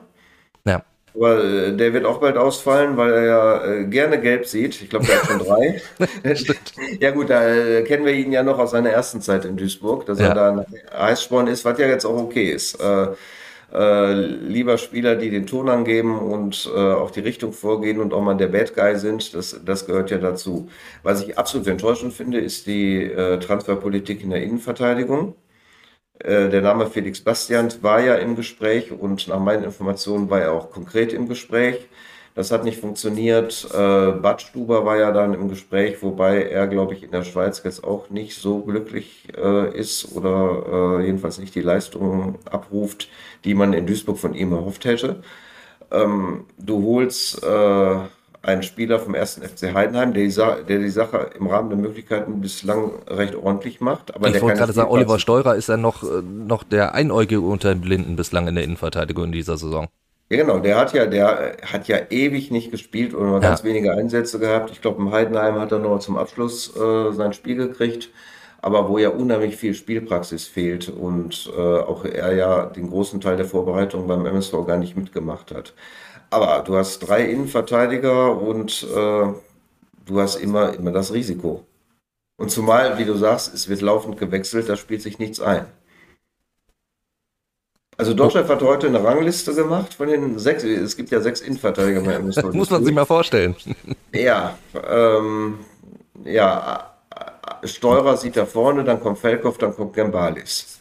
Ja. 0.65 0.83
Aber 1.13 1.43
äh, 1.43 1.77
der 1.77 1.93
wird 1.93 2.05
auch 2.05 2.19
bald 2.19 2.37
ausfallen, 2.37 2.97
weil 2.97 3.13
er 3.13 3.25
ja 3.25 3.65
äh, 3.65 3.85
gerne 3.85 4.19
gelb 4.19 4.47
sieht. 4.47 4.81
Ich 4.81 4.89
glaube, 4.89 5.05
der 5.05 5.21
hat 5.21 5.27
schon 5.27 5.39
drei. 5.39 5.79
ja 6.99 7.11
gut, 7.11 7.29
da 7.29 7.47
äh, 7.47 7.83
kennen 7.83 8.03
wir 8.03 8.13
ihn 8.13 8.31
ja 8.31 8.41
noch 8.41 8.57
aus 8.57 8.71
seiner 8.71 8.89
ersten 8.89 9.21
Zeit 9.21 9.45
in 9.45 9.57
Duisburg, 9.57 10.07
dass 10.07 10.19
ja. 10.19 10.29
er 10.29 10.33
da 10.33 10.65
Eissporn 10.97 11.45
ist, 11.45 11.65
was 11.65 11.77
ja 11.77 11.85
jetzt 11.85 12.05
auch 12.05 12.17
okay 12.17 12.49
ist. 12.51 12.81
Äh, 12.81 13.09
äh, 13.73 14.13
lieber 14.13 14.79
Spieler, 14.79 15.17
die 15.17 15.29
den 15.29 15.45
Ton 15.45 15.69
angeben 15.69 16.17
und 16.17 16.67
auch 16.73 17.11
die 17.11 17.19
Richtung 17.19 17.53
vorgehen 17.53 17.99
und 17.99 18.11
auch 18.13 18.21
mal 18.21 18.33
der 18.33 18.47
Bad 18.47 18.73
Guy 18.73 18.95
sind, 18.95 19.35
das, 19.35 19.59
das 19.63 19.85
gehört 19.85 20.09
ja 20.09 20.17
dazu. 20.17 20.69
Was 21.03 21.21
ich 21.21 21.37
absolut 21.37 21.67
enttäuschend 21.67 22.13
finde, 22.13 22.39
ist 22.39 22.65
die 22.65 23.11
Transferpolitik 23.41 24.23
in 24.23 24.29
der 24.29 24.41
Innenverteidigung. 24.41 25.35
Äh, 26.19 26.49
der 26.49 26.61
Name 26.61 26.87
Felix 26.87 27.21
Bastian 27.21 27.71
war 27.81 27.99
ja 28.01 28.15
im 28.15 28.35
Gespräch 28.35 28.91
und 28.91 29.27
nach 29.27 29.39
meinen 29.39 29.63
Informationen 29.63 30.29
war 30.29 30.41
er 30.41 30.53
auch 30.53 30.71
konkret 30.71 31.13
im 31.13 31.27
Gespräch. 31.27 31.87
Das 32.37 32.51
hat 32.51 32.63
nicht 32.63 32.79
funktioniert. 32.79 33.67
Äh, 33.73 34.11
Bad 34.11 34.43
Stuber 34.43 34.85
war 34.85 34.97
ja 34.97 35.11
dann 35.11 35.33
im 35.33 35.49
Gespräch, 35.49 36.03
wobei 36.03 36.43
er, 36.43 36.67
glaube 36.67 36.93
ich, 36.93 37.01
in 37.01 37.09
der 37.09 37.23
Schweiz 37.23 37.63
jetzt 37.63 37.83
auch 37.83 38.11
nicht 38.11 38.39
so 38.39 38.59
glücklich 38.59 39.27
äh, 39.35 39.75
ist 39.75 40.15
oder 40.15 40.99
äh, 40.99 41.05
jedenfalls 41.07 41.39
nicht 41.39 41.55
die 41.55 41.61
Leistung 41.61 42.37
abruft, 42.45 43.09
die 43.43 43.55
man 43.55 43.73
in 43.73 43.87
Duisburg 43.87 44.19
von 44.19 44.35
ihm 44.35 44.51
erhofft 44.53 44.85
hätte. 44.85 45.23
Ähm, 45.91 46.45
du 46.59 46.83
holst 46.83 47.43
äh, 47.43 47.97
einen 48.41 48.63
Spieler 48.63 48.99
vom 48.99 49.15
ersten 49.15 49.41
FC 49.41 49.73
Heidenheim, 49.73 50.13
der 50.13 50.23
die, 50.23 50.33
der 50.33 50.79
die, 50.79 50.89
Sache 50.89 51.29
im 51.37 51.47
Rahmen 51.47 51.69
der 51.69 51.77
Möglichkeiten 51.77 52.41
bislang 52.41 52.91
recht 53.07 53.35
ordentlich 53.35 53.81
macht. 53.81 54.15
Aber 54.15 54.29
ich 54.29 54.41
wollte 54.41 54.57
gerade 54.57 54.73
sagen, 54.73 54.89
Oliver 54.89 55.19
Steurer 55.19 55.55
ist 55.55 55.69
ja 55.69 55.77
noch, 55.77 56.03
äh, 56.03 56.21
noch 56.21 56.63
der 56.63 56.93
Einäugige 56.93 57.41
unter 57.41 57.73
den 57.73 57.81
Blinden 57.81 58.15
bislang 58.15 58.47
in 58.47 58.55
der 58.55 58.63
Innenverteidigung 58.63 59.25
in 59.25 59.31
dieser 59.31 59.57
Saison. 59.57 59.87
Ja, 60.29 60.37
genau, 60.37 60.59
der 60.59 60.77
hat 60.77 60.93
ja, 60.93 61.05
der 61.05 61.57
hat 61.63 61.87
ja 61.87 61.99
ewig 62.09 62.51
nicht 62.51 62.69
gespielt 62.71 63.13
oder 63.13 63.25
nur 63.25 63.41
ja. 63.41 63.49
ganz 63.49 63.63
wenige 63.63 63.93
Einsätze 63.93 64.39
gehabt. 64.39 64.71
Ich 64.71 64.81
glaube, 64.81 65.01
im 65.01 65.11
Heidenheim 65.11 65.55
hat 65.55 65.71
er 65.71 65.79
noch 65.79 65.99
zum 65.99 66.17
Abschluss 66.17 66.75
äh, 66.75 67.13
sein 67.13 67.31
Spiel 67.31 67.55
gekriegt, 67.55 68.09
aber 68.61 68.89
wo 68.89 68.97
ja 68.97 69.09
unheimlich 69.09 69.55
viel 69.55 69.73
Spielpraxis 69.73 70.47
fehlt 70.47 70.89
und 70.89 71.51
äh, 71.55 71.61
auch 71.61 72.05
er 72.05 72.35
ja 72.35 72.65
den 72.65 72.89
großen 72.89 73.21
Teil 73.21 73.37
der 73.37 73.45
Vorbereitung 73.45 74.07
beim 74.07 74.25
MSV 74.25 74.51
gar 74.65 74.77
nicht 74.77 74.97
mitgemacht 74.97 75.51
hat. 75.51 75.73
Aber 76.29 76.63
du 76.65 76.75
hast 76.75 76.99
drei 76.99 77.23
Innenverteidiger 77.25 78.39
und 78.39 78.83
äh, 78.83 79.33
du 80.05 80.19
hast 80.19 80.35
immer, 80.35 80.73
immer 80.73 80.91
das 80.91 81.13
Risiko. 81.13 81.65
Und 82.37 82.51
zumal, 82.51 82.97
wie 82.97 83.05
du 83.05 83.15
sagst, 83.15 83.53
es 83.53 83.69
wird 83.69 83.81
laufend 83.81 84.17
gewechselt, 84.17 84.69
da 84.69 84.75
spielt 84.75 85.01
sich 85.01 85.19
nichts 85.19 85.39
ein. 85.39 85.65
Also 87.97 88.13
Deutschland 88.13 88.47
hat 88.47 88.61
heute 88.61 88.87
eine 88.87 89.03
Rangliste 89.03 89.55
gemacht 89.55 89.95
von 89.95 90.07
den 90.07 90.37
sechs, 90.37 90.63
es 90.63 90.95
gibt 90.95 91.09
ja 91.09 91.19
sechs 91.19 91.41
Innenverteidiger 91.41 92.01
bei 92.01 92.19
Das 92.19 92.43
muss 92.53 92.69
man 92.69 92.85
sich 92.85 92.93
mal 92.93 93.05
vorstellen. 93.05 93.55
Ja, 94.13 94.55
ähm, 94.87 95.59
ja, 96.23 96.96
Steurer 97.63 98.17
sieht 98.17 98.37
da 98.37 98.45
vorne, 98.45 98.83
dann 98.83 98.99
kommt 98.99 99.19
Felkow, 99.19 99.57
dann 99.57 99.75
kommt 99.75 99.93
Gembalis. 99.93 100.79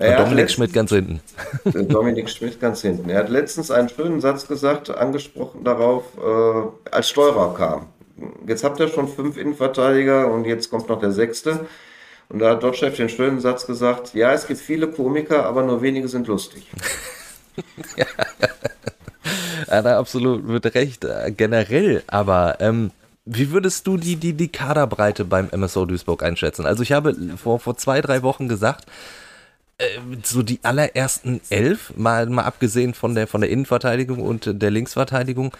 Ja, 0.00 0.16
Dominik 0.22 0.50
Schmidt 0.50 0.72
ganz 0.72 0.90
hinten. 0.90 1.20
Dominik 1.88 2.28
Schmidt 2.28 2.60
ganz 2.60 2.82
hinten. 2.82 3.10
Er 3.10 3.20
hat 3.20 3.28
letztens 3.28 3.70
einen 3.70 3.88
schönen 3.88 4.20
Satz 4.20 4.48
gesagt, 4.48 4.90
angesprochen 4.90 5.62
darauf, 5.62 6.04
äh, 6.18 6.90
als 6.90 7.08
Steurer 7.08 7.54
kam. 7.54 7.86
Jetzt 8.46 8.64
habt 8.64 8.80
ihr 8.80 8.88
schon 8.88 9.08
fünf 9.08 9.36
Innenverteidiger 9.36 10.30
und 10.32 10.46
jetzt 10.46 10.70
kommt 10.70 10.88
noch 10.88 11.00
der 11.00 11.12
sechste. 11.12 11.66
Und 12.28 12.40
da 12.40 12.50
hat 12.50 12.62
Dotchef 12.62 12.96
den 12.96 13.08
schönen 13.08 13.40
Satz 13.40 13.66
gesagt, 13.66 14.14
ja, 14.14 14.32
es 14.32 14.46
gibt 14.46 14.60
viele 14.60 14.88
Komiker, 14.88 15.46
aber 15.46 15.62
nur 15.62 15.82
wenige 15.82 16.08
sind 16.08 16.26
lustig. 16.26 16.68
ja, 17.96 18.06
hat 19.68 19.84
er 19.84 19.98
absolut 19.98 20.46
mit 20.46 20.74
Recht, 20.74 21.04
äh, 21.04 21.30
generell, 21.30 22.02
aber 22.06 22.56
ähm, 22.60 22.90
wie 23.24 23.50
würdest 23.50 23.86
du 23.86 23.96
die, 23.96 24.16
die, 24.16 24.34
die 24.34 24.48
Kaderbreite 24.48 25.24
beim 25.24 25.48
MSO 25.54 25.86
Duisburg 25.86 26.22
einschätzen? 26.22 26.66
Also 26.66 26.82
ich 26.82 26.92
habe 26.92 27.16
vor, 27.36 27.58
vor 27.58 27.76
zwei, 27.76 28.00
drei 28.00 28.22
Wochen 28.22 28.48
gesagt, 28.48 28.86
äh, 29.78 29.84
so 30.22 30.42
die 30.42 30.60
allerersten 30.62 31.40
elf, 31.50 31.94
mal, 31.96 32.26
mal 32.26 32.44
abgesehen 32.44 32.94
von 32.94 33.14
der, 33.14 33.26
von 33.26 33.40
der 33.40 33.50
Innenverteidigung 33.50 34.20
und 34.20 34.62
der 34.62 34.70
Linksverteidigung, 34.70 35.56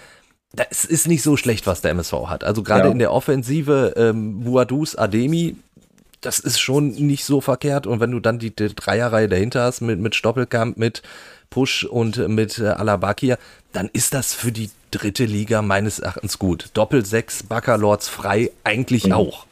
das 0.52 0.84
ist 0.84 1.08
nicht 1.08 1.22
so 1.22 1.36
schlecht, 1.36 1.66
was 1.66 1.80
der 1.80 1.90
MSV 1.92 2.28
hat. 2.28 2.44
Also 2.44 2.62
gerade 2.62 2.86
ja. 2.86 2.92
in 2.92 2.98
der 2.98 3.12
Offensive, 3.12 3.94
ähm, 3.96 4.44
Buadus, 4.44 4.94
Ademi, 4.94 5.56
das 6.20 6.38
ist 6.38 6.60
schon 6.60 6.90
nicht 6.90 7.24
so 7.24 7.40
verkehrt. 7.40 7.86
Und 7.86 8.00
wenn 8.00 8.10
du 8.10 8.20
dann 8.20 8.38
die, 8.38 8.54
die 8.54 8.74
Dreierreihe 8.74 9.28
dahinter 9.28 9.62
hast 9.62 9.80
mit, 9.80 9.98
mit 9.98 10.14
Stoppelkamp, 10.14 10.76
mit 10.76 11.02
Push 11.50 11.84
und 11.84 12.28
mit 12.28 12.58
äh, 12.58 12.68
Alabakia, 12.68 13.36
dann 13.72 13.88
ist 13.92 14.14
das 14.14 14.32
für 14.32 14.52
die 14.52 14.70
dritte 14.98 15.24
Liga 15.24 15.62
meines 15.62 15.98
Erachtens 15.98 16.38
gut. 16.38 16.70
Doppel 16.74 17.04
sechs, 17.04 17.42
Baccalords 17.42 18.08
frei, 18.08 18.50
eigentlich 18.62 19.06
mhm. 19.06 19.12
auch. 19.12 19.46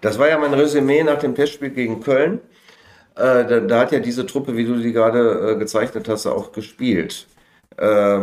Das 0.00 0.18
war 0.18 0.28
ja 0.28 0.38
mein 0.38 0.52
Resümee 0.52 1.04
nach 1.04 1.18
dem 1.18 1.34
Testspiel 1.34 1.70
gegen 1.70 2.02
Köln. 2.02 2.40
Äh, 3.14 3.46
da, 3.46 3.60
da, 3.60 3.80
hat 3.80 3.92
ja 3.92 4.00
diese 4.00 4.26
Truppe, 4.26 4.56
wie 4.56 4.64
du 4.64 4.78
sie 4.80 4.92
gerade 4.92 5.52
äh, 5.52 5.58
gezeichnet 5.58 6.08
hast, 6.08 6.26
auch 6.26 6.52
gespielt. 6.52 7.26
Ähm, 7.78 8.22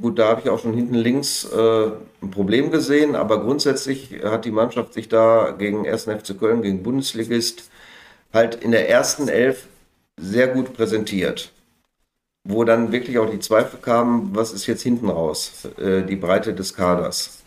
gut, 0.00 0.18
da 0.18 0.28
habe 0.28 0.40
ich 0.42 0.48
auch 0.48 0.58
schon 0.58 0.74
hinten 0.74 0.94
links 0.94 1.44
äh, 1.44 1.86
ein 2.22 2.30
Problem 2.30 2.70
gesehen, 2.70 3.14
aber 3.14 3.40
grundsätzlich 3.42 4.20
hat 4.24 4.44
die 4.44 4.50
Mannschaft 4.50 4.94
sich 4.94 5.08
da 5.08 5.54
gegen 5.56 5.86
1. 5.86 6.04
FC 6.04 6.38
Köln, 6.38 6.62
gegen 6.62 6.82
Bundesligist, 6.82 7.70
halt 8.32 8.54
in 8.56 8.70
der 8.70 8.88
ersten 8.88 9.28
Elf 9.28 9.66
sehr 10.16 10.48
gut 10.48 10.74
präsentiert. 10.74 11.52
Wo 12.44 12.64
dann 12.64 12.90
wirklich 12.90 13.18
auch 13.18 13.30
die 13.30 13.38
Zweifel 13.38 13.78
kamen, 13.80 14.30
was 14.34 14.52
ist 14.52 14.66
jetzt 14.66 14.82
hinten 14.82 15.08
raus, 15.08 15.68
äh, 15.78 16.02
die 16.02 16.16
Breite 16.16 16.54
des 16.54 16.74
Kaders. 16.74 17.42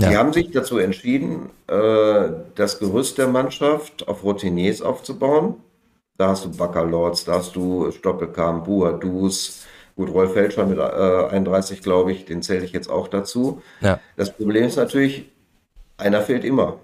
Ja. 0.00 0.08
Die 0.08 0.16
haben 0.16 0.32
sich 0.32 0.50
dazu 0.50 0.78
entschieden, 0.78 1.50
äh, 1.66 2.30
das 2.54 2.78
Gerüst 2.78 3.18
der 3.18 3.28
Mannschaft 3.28 4.06
auf 4.08 4.22
Routiniers 4.22 4.82
aufzubauen 4.82 5.56
da 6.20 6.28
hast 6.28 6.44
du 6.44 6.50
Baccalords, 6.50 7.24
da 7.24 7.36
hast 7.36 7.56
du 7.56 7.90
Stoppelkamp, 7.90 8.66
Buadus, 8.66 9.64
Gut, 9.96 10.12
Rolf 10.12 10.34
Felscher 10.34 10.66
mit 10.66 10.78
äh, 10.78 10.82
31, 10.82 11.80
glaube 11.80 12.12
ich, 12.12 12.26
den 12.26 12.42
zähle 12.42 12.62
ich 12.62 12.72
jetzt 12.72 12.90
auch 12.90 13.08
dazu. 13.08 13.62
Ja. 13.80 14.00
Das 14.16 14.30
Problem 14.30 14.64
ist 14.64 14.76
natürlich, 14.76 15.30
einer 15.96 16.20
fehlt 16.20 16.44
immer. 16.44 16.78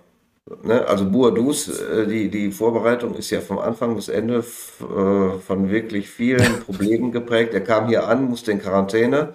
Ne? 0.62 0.86
Also 0.86 1.10
Boadus, 1.10 1.68
äh, 1.68 2.06
die, 2.06 2.28
die 2.30 2.52
Vorbereitung 2.52 3.14
ist 3.14 3.30
ja 3.30 3.40
vom 3.40 3.58
Anfang 3.58 3.96
bis 3.96 4.08
Ende 4.08 4.38
äh, 4.38 5.38
von 5.40 5.70
wirklich 5.70 6.08
vielen 6.08 6.60
Problemen 6.66 7.12
geprägt. 7.12 7.52
Er 7.54 7.62
kam 7.62 7.88
hier 7.88 8.06
an, 8.08 8.28
musste 8.28 8.52
in 8.52 8.60
Quarantäne, 8.60 9.34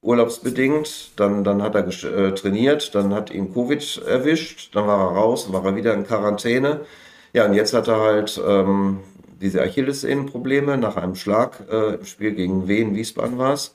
urlaubsbedingt, 0.00 1.12
dann, 1.16 1.44
dann 1.44 1.62
hat 1.62 1.76
er 1.76 1.86
äh, 1.86 2.34
trainiert, 2.34 2.94
dann 2.94 3.14
hat 3.14 3.30
ihn 3.30 3.54
Covid 3.54 4.02
erwischt, 4.06 4.74
dann 4.74 4.86
war 4.88 4.98
er 5.10 5.16
raus, 5.16 5.52
war 5.52 5.64
er 5.64 5.76
wieder 5.76 5.94
in 5.94 6.04
Quarantäne. 6.06 6.80
Ja, 7.32 7.46
und 7.46 7.54
jetzt 7.54 7.72
hat 7.72 7.88
er 7.88 8.00
halt 8.00 8.40
ähm, 8.44 9.00
diese 9.40 9.62
Achillessehnenprobleme 9.62 10.76
nach 10.76 10.96
einem 10.96 11.14
Schlag 11.14 11.64
im 11.68 12.04
Spiel 12.04 12.32
gegen 12.32 12.68
Wien, 12.68 12.94
Wiesbaden 12.94 13.38
war 13.38 13.54
es. 13.54 13.74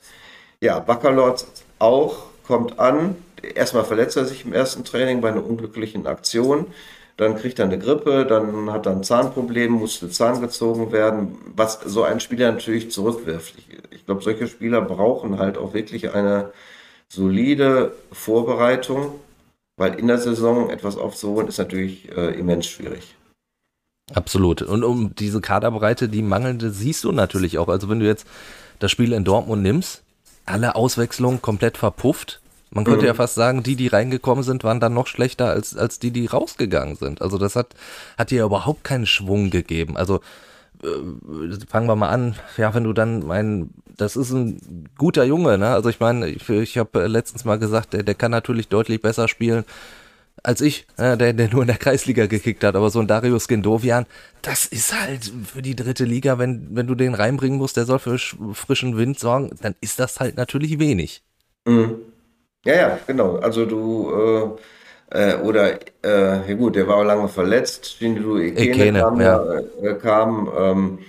Ja, 0.62 0.80
Baccalords 0.80 1.48
auch, 1.80 2.28
kommt 2.48 2.80
an, 2.80 3.16
erstmal 3.56 3.84
verletzt 3.84 4.18
er 4.18 4.26
sich 4.26 4.46
im 4.46 4.54
ersten 4.54 4.84
Training 4.84 5.22
bei 5.22 5.30
einer 5.30 5.46
unglücklichen 5.46 6.08
Aktion. 6.08 6.68
Dann 7.18 7.36
kriegt 7.36 7.58
er 7.58 7.66
eine 7.66 7.80
Grippe, 7.80 8.26
dann 8.26 8.72
hat 8.72 8.86
er 8.86 8.92
ein 8.92 9.04
Zahnproblem, 9.04 9.72
musste 9.72 10.10
Zahn 10.10 10.40
gezogen 10.40 10.92
werden, 10.92 11.38
was 11.56 11.80
so 11.84 12.04
ein 12.04 12.20
Spieler 12.20 12.52
natürlich 12.52 12.92
zurückwirft. 12.92 13.56
Ich, 13.58 13.68
ich 13.92 14.06
glaube, 14.06 14.22
solche 14.22 14.48
Spieler 14.48 14.82
brauchen 14.82 15.40
halt 15.40 15.58
auch 15.58 15.74
wirklich 15.74 16.14
eine 16.14 16.52
solide 17.10 17.94
Vorbereitung, 18.12 19.14
weil 19.78 19.96
in 19.96 20.08
der 20.08 20.20
Saison 20.20 20.70
etwas 20.70 20.98
aufzuholen 20.98 21.48
ist 21.48 21.58
natürlich 21.58 22.12
äh, 22.16 22.40
immens 22.40 22.68
schwierig. 22.68 23.16
Absolut. 24.14 24.62
Und 24.62 24.84
um 24.84 25.16
diese 25.16 25.42
Kaderbreite, 25.42 26.10
die 26.10 26.22
mangelnde, 26.22 26.70
siehst 26.70 27.04
du 27.04 27.12
natürlich 27.12 27.58
auch. 27.58 27.68
Also 27.68 27.90
wenn 27.90 28.00
du 28.00 28.06
jetzt 28.06 28.28
das 28.80 28.92
Spiel 28.92 29.12
in 29.12 29.24
Dortmund 29.24 29.64
nimmst, 29.64 30.04
alle 30.48 30.76
Auswechslungen 30.76 31.42
komplett 31.42 31.78
verpufft. 31.78 32.42
Man 32.70 32.84
könnte 32.84 33.02
mhm. 33.02 33.08
ja 33.08 33.14
fast 33.14 33.36
sagen, 33.36 33.64
die, 33.64 33.76
die 33.76 33.88
reingekommen 33.88 34.44
sind, 34.44 34.64
waren 34.64 34.80
dann 34.80 34.94
noch 34.94 35.08
schlechter 35.08 35.50
als, 35.50 35.78
als 35.78 36.00
die, 36.00 36.12
die 36.12 36.26
rausgegangen 36.26 36.96
sind. 36.96 37.22
Also 37.22 37.38
das 37.38 37.56
hat, 37.56 37.68
hat 38.18 38.32
dir 38.32 38.44
überhaupt 38.44 38.84
keinen 38.84 39.06
Schwung 39.06 39.50
gegeben. 39.50 39.96
Also 39.96 40.20
äh, 40.84 40.88
fangen 41.70 41.88
wir 41.88 41.96
mal 41.96 42.10
an. 42.10 42.36
Ja, 42.58 42.74
wenn 42.74 42.84
du 42.84 42.94
dann 42.94 43.26
mein, 43.26 43.70
das 43.96 44.16
ist 44.16 44.32
ein 44.32 44.90
guter 44.98 45.24
Junge, 45.24 45.58
ne? 45.58 45.70
Also 45.70 45.90
ich 45.90 46.00
meine, 46.00 46.28
ich, 46.28 46.48
ich 46.50 46.78
habe 46.78 47.08
letztens 47.08 47.46
mal 47.46 47.58
gesagt, 47.58 47.94
der, 47.94 48.04
der 48.04 48.16
kann 48.16 48.32
natürlich 48.32 48.68
deutlich 48.68 49.02
besser 49.02 49.28
spielen 49.28 49.64
als 50.48 50.62
ich, 50.62 50.88
äh, 50.96 51.18
der, 51.18 51.34
der 51.34 51.50
nur 51.50 51.64
in 51.64 51.68
der 51.68 51.76
Kreisliga 51.76 52.26
gekickt 52.26 52.64
hat. 52.64 52.78
Aber 52.78 52.90
so 52.90 53.00
ein 53.00 53.08
Darius 53.08 53.50
Gendovian, 53.50 54.06
das 54.42 54.66
ist 54.66 54.98
halt 54.98 55.30
für 55.46 55.62
die 55.62 55.76
dritte 55.76 56.06
Liga, 56.06 56.40
wenn, 56.40 56.70
wenn 56.72 56.88
du 56.88 56.96
den 56.96 57.14
reinbringen 57.14 57.58
musst, 57.58 57.76
der 57.76 57.84
soll 57.84 58.00
für 58.00 58.18
frischen 58.54 58.98
Wind 58.98 59.20
sorgen, 59.20 59.52
dann 59.62 59.76
ist 59.82 60.00
das 60.00 60.22
halt 60.22 60.38
natürlich 60.38 60.80
wenig. 60.80 61.22
Mhm. 61.66 61.96
Ja, 62.64 62.76
ja, 62.76 63.00
genau. 63.06 63.36
Also 63.36 63.66
du, 63.66 64.58
äh, 65.12 65.32
äh, 65.32 65.36
oder, 65.42 65.80
äh, 66.02 66.50
ja 66.50 66.54
gut, 66.56 66.78
der 66.78 66.88
war 66.88 66.96
auch 66.96 67.04
lange 67.04 67.28
verletzt. 67.28 67.98
Shindu 67.98 68.40
Ekene, 68.40 68.70
Ekene 68.70 69.00
kam, 69.02 69.20
ja. 69.20 69.44
Äh, 69.82 69.94
kam 69.96 70.50
ähm, 70.58 71.00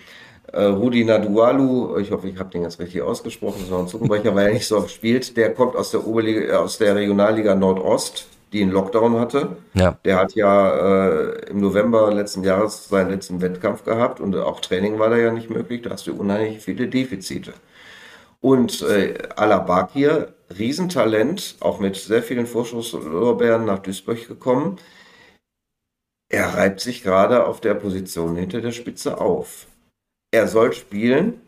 äh, 0.53 0.65
Rudi 0.65 1.05
Nadualu, 1.05 1.99
ich 1.99 2.11
hoffe, 2.11 2.29
ich 2.29 2.41
habe 2.41 2.51
den 2.51 2.63
jetzt 2.63 2.81
richtig 2.81 3.03
ausgesprochen, 3.03 3.61
das 3.61 3.71
war 3.71 3.79
ein 3.79 3.87
Zungenbrecher, 3.87 4.35
weil 4.35 4.49
er 4.49 4.55
nicht 4.55 4.67
so 4.67 4.79
oft 4.79 4.91
spielt. 4.91 5.37
Der 5.37 5.55
kommt 5.55 5.77
aus 5.77 5.93
der 5.93 6.05
Oberliga, 6.05 6.41
äh, 6.41 6.57
aus 6.57 6.79
der 6.79 6.97
Regionalliga 6.97 7.55
Nordost, 7.55 8.27
die 8.53 8.63
einen 8.63 8.73
Lockdown 8.73 9.19
hatte. 9.19 9.57
Ja. 9.75 9.99
Der 10.05 10.17
hat 10.17 10.35
ja 10.35 11.17
äh, 11.17 11.51
im 11.51 11.61
November 11.61 12.13
letzten 12.13 12.45
Jahres 12.45 12.89
seinen 12.89 13.11
letzten 13.11 13.41
Wettkampf 13.41 13.85
gehabt 13.85 14.21
und 14.21 14.35
auch 14.37 14.61
Training 14.61 14.99
war 14.99 15.11
da 15.11 15.17
ja 15.17 15.33
nicht 15.33 15.51
möglich. 15.51 15.83
Da 15.83 15.91
hast 15.91 16.07
du 16.07 16.15
unheimlich 16.15 16.61
viele 16.61 16.89
Defizite. 16.89 17.53
Und 18.41 18.83
äh, 18.83 19.15
Alabakir 19.37 20.35
Riesentalent, 20.57 21.57
auch 21.61 21.79
mit 21.81 21.97
sehr 21.97 22.23
vielen 22.23 22.47
Vorschusslorbeeren 22.47 23.65
nach 23.65 23.81
Duisburg 23.81 24.27
gekommen. 24.29 24.79
Er 26.31 26.55
reibt 26.55 26.81
sich 26.81 27.03
gerade 27.03 27.47
auf 27.47 27.61
der 27.61 27.75
Position 27.75 28.37
hinter 28.37 28.61
der 28.61 28.73
Spitze 28.73 29.21
auf. 29.21 29.67
Er 30.31 30.47
soll 30.47 30.73
spielen. 30.73 31.41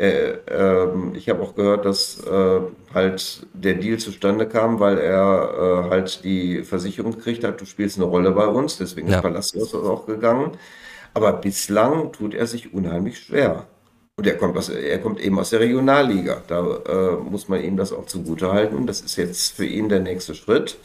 Äh, 0.00 0.38
äh, 0.48 0.88
ich 1.12 1.28
habe 1.28 1.42
auch 1.42 1.54
gehört, 1.54 1.84
dass 1.84 2.24
äh, 2.24 2.60
halt 2.94 3.46
der 3.52 3.74
Deal 3.74 3.98
zustande 3.98 4.46
kam, 4.48 4.80
weil 4.80 4.96
er 4.96 5.84
äh, 5.86 5.90
halt 5.90 6.24
die 6.24 6.64
Versicherung 6.64 7.12
gekriegt 7.12 7.44
hat, 7.44 7.60
du 7.60 7.66
spielst 7.66 7.98
eine 7.98 8.06
Rolle 8.06 8.30
bei 8.30 8.46
uns, 8.46 8.78
deswegen 8.78 9.08
ja. 9.08 9.16
ist 9.16 9.22
Palacios 9.22 9.74
auch 9.74 10.06
gegangen. 10.06 10.52
Aber 11.12 11.34
bislang 11.34 12.12
tut 12.12 12.32
er 12.32 12.46
sich 12.46 12.72
unheimlich 12.72 13.18
schwer. 13.18 13.66
Und 14.16 14.26
er 14.26 14.38
kommt, 14.38 14.56
aus, 14.56 14.70
er 14.70 14.98
kommt 15.00 15.20
eben 15.20 15.38
aus 15.38 15.50
der 15.50 15.60
Regionalliga. 15.60 16.42
Da 16.46 16.76
äh, 16.88 17.16
muss 17.16 17.48
man 17.48 17.62
ihm 17.62 17.76
das 17.76 17.92
auch 17.92 18.06
zugute 18.06 18.52
halten. 18.52 18.86
Das 18.86 19.02
ist 19.02 19.16
jetzt 19.16 19.56
für 19.56 19.66
ihn 19.66 19.90
der 19.90 20.00
nächste 20.00 20.34
Schritt. 20.34 20.78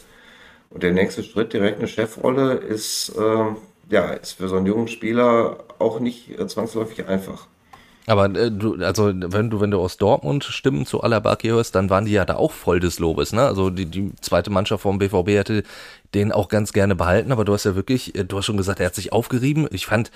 Und 0.69 0.83
der 0.83 0.91
nächste 0.91 1.23
Schritt, 1.23 1.53
direkt 1.53 1.79
eine 1.79 1.87
Chefrolle, 1.87 2.55
ist, 2.55 3.13
äh, 3.17 3.45
ja, 3.89 4.11
ist 4.11 4.33
für 4.33 4.49
so 4.49 4.57
einen 4.57 4.65
jungen 4.65 4.89
Spieler 4.89 5.59
auch 5.79 6.01
nicht 6.01 6.37
äh, 6.37 6.47
zwangsläufig 6.47 7.07
einfach. 7.07 7.47
Aber 8.07 8.25
äh, 8.35 8.51
du, 8.51 8.75
also 8.83 9.11
wenn 9.13 9.49
du, 9.49 9.61
wenn 9.61 9.71
du 9.71 9.79
aus 9.79 9.97
Dortmund 9.97 10.43
Stimmen 10.43 10.85
zu 10.85 11.01
Alabaki 11.01 11.47
hörst, 11.49 11.75
dann 11.75 11.89
waren 11.89 12.05
die 12.05 12.11
ja 12.11 12.25
da 12.25 12.35
auch 12.35 12.51
voll 12.51 12.79
des 12.79 12.99
Lobes, 12.99 13.33
ne? 13.33 13.41
Also 13.43 13.69
die, 13.69 13.85
die 13.85 14.11
zweite 14.21 14.49
Mannschaft 14.49 14.83
vom 14.83 14.99
BVB 14.99 15.29
hätte 15.29 15.63
den 16.13 16.31
auch 16.31 16.47
ganz 16.47 16.71
gerne 16.71 16.95
behalten, 16.95 17.31
aber 17.31 17.45
du 17.45 17.53
hast 17.53 17.65
ja 17.65 17.75
wirklich, 17.75 18.15
äh, 18.15 18.25
du 18.25 18.37
hast 18.37 18.45
schon 18.45 18.57
gesagt, 18.57 18.79
er 18.79 18.87
hat 18.87 18.95
sich 18.95 19.11
aufgerieben. 19.11 19.67
Ich 19.71 19.85
fand, 19.85 20.11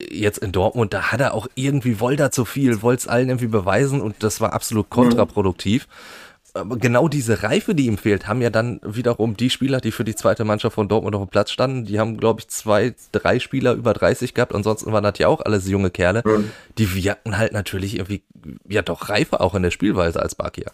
jetzt 0.00 0.38
in 0.38 0.52
Dortmund, 0.52 0.94
da 0.94 1.10
hat 1.12 1.20
er 1.20 1.34
auch 1.34 1.48
irgendwie, 1.54 2.00
wollte 2.00 2.22
er 2.22 2.30
zu 2.30 2.44
viel, 2.44 2.82
wollte 2.82 3.00
es 3.00 3.08
allen 3.08 3.28
irgendwie 3.28 3.48
beweisen 3.48 4.00
und 4.00 4.22
das 4.22 4.40
war 4.40 4.52
absolut 4.52 4.90
kontraproduktiv. 4.90 5.86
Mhm. 5.86 6.27
Aber 6.58 6.76
genau 6.76 7.08
diese 7.08 7.42
Reife, 7.42 7.74
die 7.74 7.86
ihm 7.86 7.98
fehlt, 7.98 8.26
haben 8.26 8.42
ja 8.42 8.50
dann 8.50 8.80
wiederum 8.84 9.36
die 9.36 9.50
Spieler, 9.50 9.80
die 9.80 9.92
für 9.92 10.04
die 10.04 10.14
zweite 10.14 10.44
Mannschaft 10.44 10.74
von 10.74 10.88
Dortmund 10.88 11.14
auf 11.14 11.22
dem 11.22 11.30
Platz 11.30 11.50
standen, 11.50 11.84
die 11.84 11.98
haben, 11.98 12.16
glaube 12.16 12.40
ich, 12.40 12.48
zwei, 12.48 12.94
drei 13.12 13.38
Spieler 13.38 13.74
über 13.74 13.94
30 13.94 14.34
gehabt, 14.34 14.54
ansonsten 14.54 14.92
waren 14.92 15.04
das 15.04 15.18
ja 15.18 15.28
auch 15.28 15.40
alles 15.40 15.68
junge 15.68 15.90
Kerle. 15.90 16.22
Mhm. 16.24 16.50
Die 16.76 16.94
wirkten 16.94 17.38
halt 17.38 17.52
natürlich 17.52 17.96
irgendwie, 17.96 18.22
ja 18.68 18.82
doch 18.82 19.08
reifer 19.08 19.40
auch 19.40 19.54
in 19.54 19.62
der 19.62 19.70
Spielweise 19.70 20.20
als 20.20 20.34
Bakia. 20.34 20.72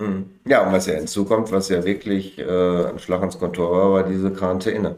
Mhm. 0.00 0.26
Ja, 0.46 0.66
und 0.66 0.72
was 0.72 0.86
ja 0.86 0.94
hinzukommt, 0.94 1.52
was 1.52 1.68
ja 1.68 1.84
wirklich 1.84 2.38
äh, 2.38 2.86
ein 2.86 2.98
Schlag 2.98 3.22
ins 3.22 3.38
Kontor 3.38 3.70
war, 3.70 3.92
war 3.92 4.02
diese 4.04 4.30
Quarantäne 4.30 4.96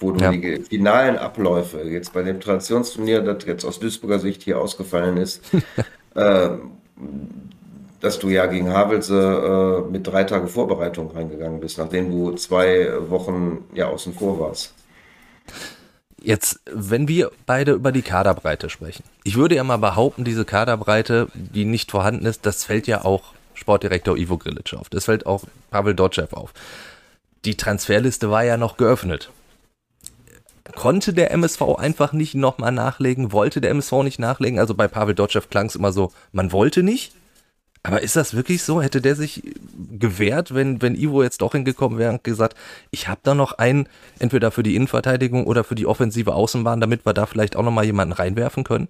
wo 0.00 0.12
du 0.12 0.24
ja. 0.24 0.32
die 0.32 0.62
finalen 0.62 1.16
Abläufe, 1.16 1.82
jetzt 1.82 2.12
bei 2.12 2.22
dem 2.22 2.40
Traditionsturnier, 2.40 3.20
das 3.20 3.44
jetzt 3.44 3.64
aus 3.64 3.78
Duisburger 3.78 4.18
Sicht 4.18 4.42
hier 4.42 4.58
ausgefallen 4.58 5.16
ist, 5.18 5.42
äh, 6.14 6.50
dass 8.00 8.18
du 8.18 8.28
ja 8.28 8.46
gegen 8.46 8.72
Havelse 8.72 9.84
äh, 9.86 9.90
mit 9.90 10.06
drei 10.06 10.24
Tagen 10.24 10.48
Vorbereitung 10.48 11.10
reingegangen 11.10 11.60
bist, 11.60 11.78
nachdem 11.78 12.10
du 12.10 12.32
zwei 12.32 12.90
Wochen 13.08 13.64
ja 13.74 13.88
außen 13.88 14.14
vor 14.14 14.40
warst. 14.40 14.74
Jetzt, 16.22 16.60
wenn 16.70 17.08
wir 17.08 17.30
beide 17.46 17.72
über 17.72 17.92
die 17.92 18.02
Kaderbreite 18.02 18.68
sprechen. 18.68 19.04
Ich 19.24 19.36
würde 19.36 19.54
ja 19.54 19.64
mal 19.64 19.78
behaupten, 19.78 20.24
diese 20.24 20.44
Kaderbreite, 20.44 21.28
die 21.34 21.64
nicht 21.64 21.90
vorhanden 21.90 22.26
ist, 22.26 22.44
das 22.44 22.64
fällt 22.64 22.86
ja 22.86 23.04
auch 23.04 23.32
Sportdirektor 23.54 24.16
Ivo 24.16 24.36
Grilic 24.36 24.74
auf. 24.74 24.88
Das 24.88 25.06
fällt 25.06 25.26
auch 25.26 25.44
Pavel 25.70 25.94
Dotschew 25.94 26.26
auf. 26.32 26.52
Die 27.44 27.56
Transferliste 27.56 28.30
war 28.30 28.44
ja 28.44 28.56
noch 28.56 28.76
geöffnet. 28.76 29.30
Konnte 30.74 31.12
der 31.12 31.30
MSV 31.32 31.62
einfach 31.78 32.12
nicht 32.12 32.34
nochmal 32.34 32.72
nachlegen? 32.72 33.32
Wollte 33.32 33.60
der 33.60 33.70
MSV 33.70 33.92
nicht 34.04 34.18
nachlegen? 34.18 34.58
Also 34.58 34.74
bei 34.74 34.88
Pavel 34.88 35.14
Dotschew 35.14 35.40
klang 35.48 35.66
es 35.66 35.74
immer 35.74 35.92
so, 35.92 36.12
man 36.32 36.52
wollte 36.52 36.82
nicht. 36.82 37.12
Aber 37.82 38.02
ist 38.02 38.16
das 38.16 38.34
wirklich 38.34 38.62
so? 38.62 38.82
Hätte 38.82 39.00
der 39.00 39.16
sich 39.16 39.42
gewehrt, 39.98 40.54
wenn, 40.54 40.82
wenn 40.82 40.94
Ivo 40.94 41.22
jetzt 41.22 41.40
doch 41.40 41.52
hingekommen 41.52 41.98
wäre 41.98 42.12
und 42.12 42.24
gesagt, 42.24 42.54
ich 42.90 43.08
habe 43.08 43.20
da 43.22 43.34
noch 43.34 43.52
einen, 43.52 43.88
entweder 44.18 44.50
für 44.50 44.62
die 44.62 44.76
Innenverteidigung 44.76 45.46
oder 45.46 45.64
für 45.64 45.74
die 45.74 45.86
offensive 45.86 46.34
Außenbahn, 46.34 46.80
damit 46.80 47.06
wir 47.06 47.14
da 47.14 47.24
vielleicht 47.26 47.56
auch 47.56 47.62
nochmal 47.62 47.86
jemanden 47.86 48.12
reinwerfen 48.12 48.64
können? 48.64 48.88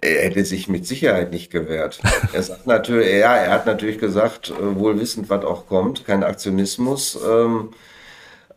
Er 0.00 0.24
hätte 0.24 0.44
sich 0.44 0.68
mit 0.68 0.86
Sicherheit 0.86 1.30
nicht 1.32 1.50
gewehrt. 1.50 2.00
er 2.32 2.42
sagt 2.42 2.66
natürlich, 2.66 3.08
ja, 3.08 3.36
er 3.36 3.50
hat 3.50 3.66
natürlich 3.66 3.98
gesagt, 3.98 4.50
äh, 4.50 4.76
wohl 4.76 5.00
wissend, 5.00 5.30
was 5.30 5.44
auch 5.44 5.66
kommt, 5.66 6.06
kein 6.06 6.22
Aktionismus. 6.22 7.18
Ähm, 7.26 7.70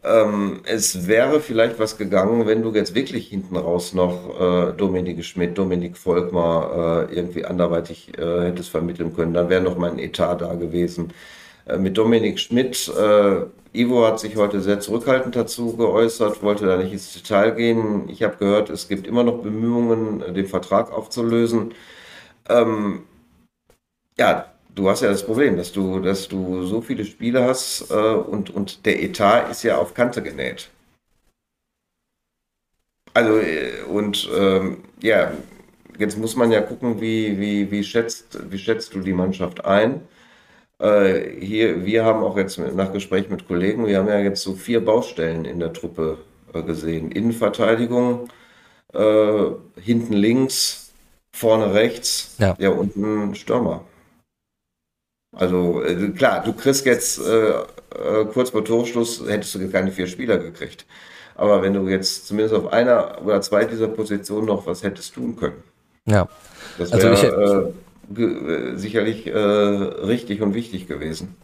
ähm, 0.03 0.61
es 0.65 1.07
wäre 1.07 1.39
vielleicht 1.39 1.79
was 1.79 1.97
gegangen, 1.97 2.47
wenn 2.47 2.61
du 2.61 2.73
jetzt 2.73 2.95
wirklich 2.95 3.27
hinten 3.27 3.57
raus 3.57 3.93
noch 3.93 4.39
äh, 4.39 4.73
Dominik 4.73 5.23
Schmidt, 5.25 5.57
Dominik 5.57 5.97
Volkmar 5.97 7.09
äh, 7.09 7.15
irgendwie 7.15 7.45
anderweitig 7.45 8.17
äh, 8.17 8.41
hättest 8.45 8.69
vermitteln 8.69 9.15
können. 9.15 9.33
Dann 9.33 9.49
wäre 9.49 9.61
noch 9.61 9.77
mal 9.77 9.91
ein 9.91 9.99
Etat 9.99 10.35
da 10.35 10.53
gewesen. 10.55 11.13
Äh, 11.65 11.77
mit 11.77 11.97
Dominik 11.97 12.39
Schmidt, 12.39 12.87
äh, 12.97 13.45
Ivo 13.73 14.05
hat 14.05 14.19
sich 14.19 14.35
heute 14.37 14.61
sehr 14.61 14.79
zurückhaltend 14.79 15.35
dazu 15.35 15.75
geäußert, 15.75 16.41
wollte 16.43 16.65
da 16.65 16.77
nicht 16.77 16.93
ins 16.93 17.13
Detail 17.13 17.51
gehen. 17.51 18.09
Ich 18.09 18.23
habe 18.23 18.37
gehört, 18.37 18.69
es 18.69 18.87
gibt 18.87 19.07
immer 19.07 19.23
noch 19.23 19.41
Bemühungen, 19.41 20.33
den 20.33 20.47
Vertrag 20.47 20.91
aufzulösen. 20.91 21.73
Ähm, 22.49 23.03
ja, 24.17 24.45
du 24.77 24.89
hast 24.89 25.01
ja 25.01 25.09
das 25.09 25.25
Problem, 25.25 25.57
dass 25.57 25.71
du, 25.71 25.99
dass 25.99 26.27
du 26.27 26.63
so 26.63 26.81
viele 26.81 27.03
Spiele 27.03 27.43
hast 27.43 27.89
äh, 27.89 27.93
und, 27.93 28.49
und 28.49 28.85
der 28.85 29.01
Etat 29.01 29.49
ist 29.49 29.63
ja 29.63 29.77
auf 29.77 29.93
Kante 29.93 30.21
genäht. 30.21 30.69
Also, 33.13 33.39
äh, 33.39 33.81
und 33.89 34.29
ähm, 34.37 34.83
ja, 35.01 35.31
jetzt 35.97 36.17
muss 36.17 36.35
man 36.35 36.51
ja 36.51 36.61
gucken, 36.61 37.01
wie, 37.01 37.39
wie, 37.39 37.71
wie, 37.71 37.83
schätzt, 37.83 38.39
wie 38.51 38.59
schätzt 38.59 38.93
du 38.93 38.99
die 38.99 39.13
Mannschaft 39.13 39.65
ein? 39.65 40.01
Äh, 40.79 41.39
hier, 41.39 41.85
wir 41.85 42.05
haben 42.05 42.23
auch 42.23 42.37
jetzt 42.37 42.59
nach 42.59 42.93
Gespräch 42.93 43.29
mit 43.29 43.47
Kollegen, 43.47 43.87
wir 43.87 43.97
haben 43.97 44.07
ja 44.07 44.19
jetzt 44.19 44.43
so 44.43 44.53
vier 44.53 44.85
Baustellen 44.85 45.45
in 45.45 45.59
der 45.59 45.73
Truppe 45.73 46.19
äh, 46.53 46.61
gesehen. 46.61 47.11
Innenverteidigung, 47.11 48.27
äh, 48.93 49.45
hinten 49.81 50.13
links, 50.13 50.91
vorne 51.31 51.73
rechts, 51.73 52.35
ja, 52.37 52.55
ja 52.59 52.69
und 52.69 52.95
ein 52.95 53.33
Stürmer. 53.33 53.83
Also 55.37 55.83
äh, 55.83 56.09
klar, 56.09 56.43
du 56.43 56.53
kriegst 56.53 56.85
jetzt 56.85 57.19
äh, 57.19 57.49
äh, 57.49 58.25
kurz 58.33 58.49
vor 58.49 58.65
Torschluss, 58.65 59.23
hättest 59.27 59.55
du 59.55 59.69
keine 59.69 59.91
vier 59.91 60.07
Spieler 60.07 60.37
gekriegt. 60.37 60.85
Aber 61.35 61.61
wenn 61.61 61.73
du 61.73 61.87
jetzt 61.87 62.27
zumindest 62.27 62.55
auf 62.55 62.73
einer 62.73 63.21
oder 63.23 63.41
zwei 63.41 63.65
dieser 63.65 63.87
Positionen 63.87 64.47
noch 64.47 64.65
was 64.65 64.81
hättest 64.81 65.13
tun 65.13 65.35
können. 65.35 65.63
Ja. 66.05 66.27
Das 66.79 66.91
wäre 66.91 67.09
also 67.09 67.73
äh, 68.15 68.75
sicherlich 68.75 69.27
äh, 69.27 69.37
richtig 69.37 70.41
und 70.41 70.55
wichtig 70.55 70.87
gewesen. 70.87 71.35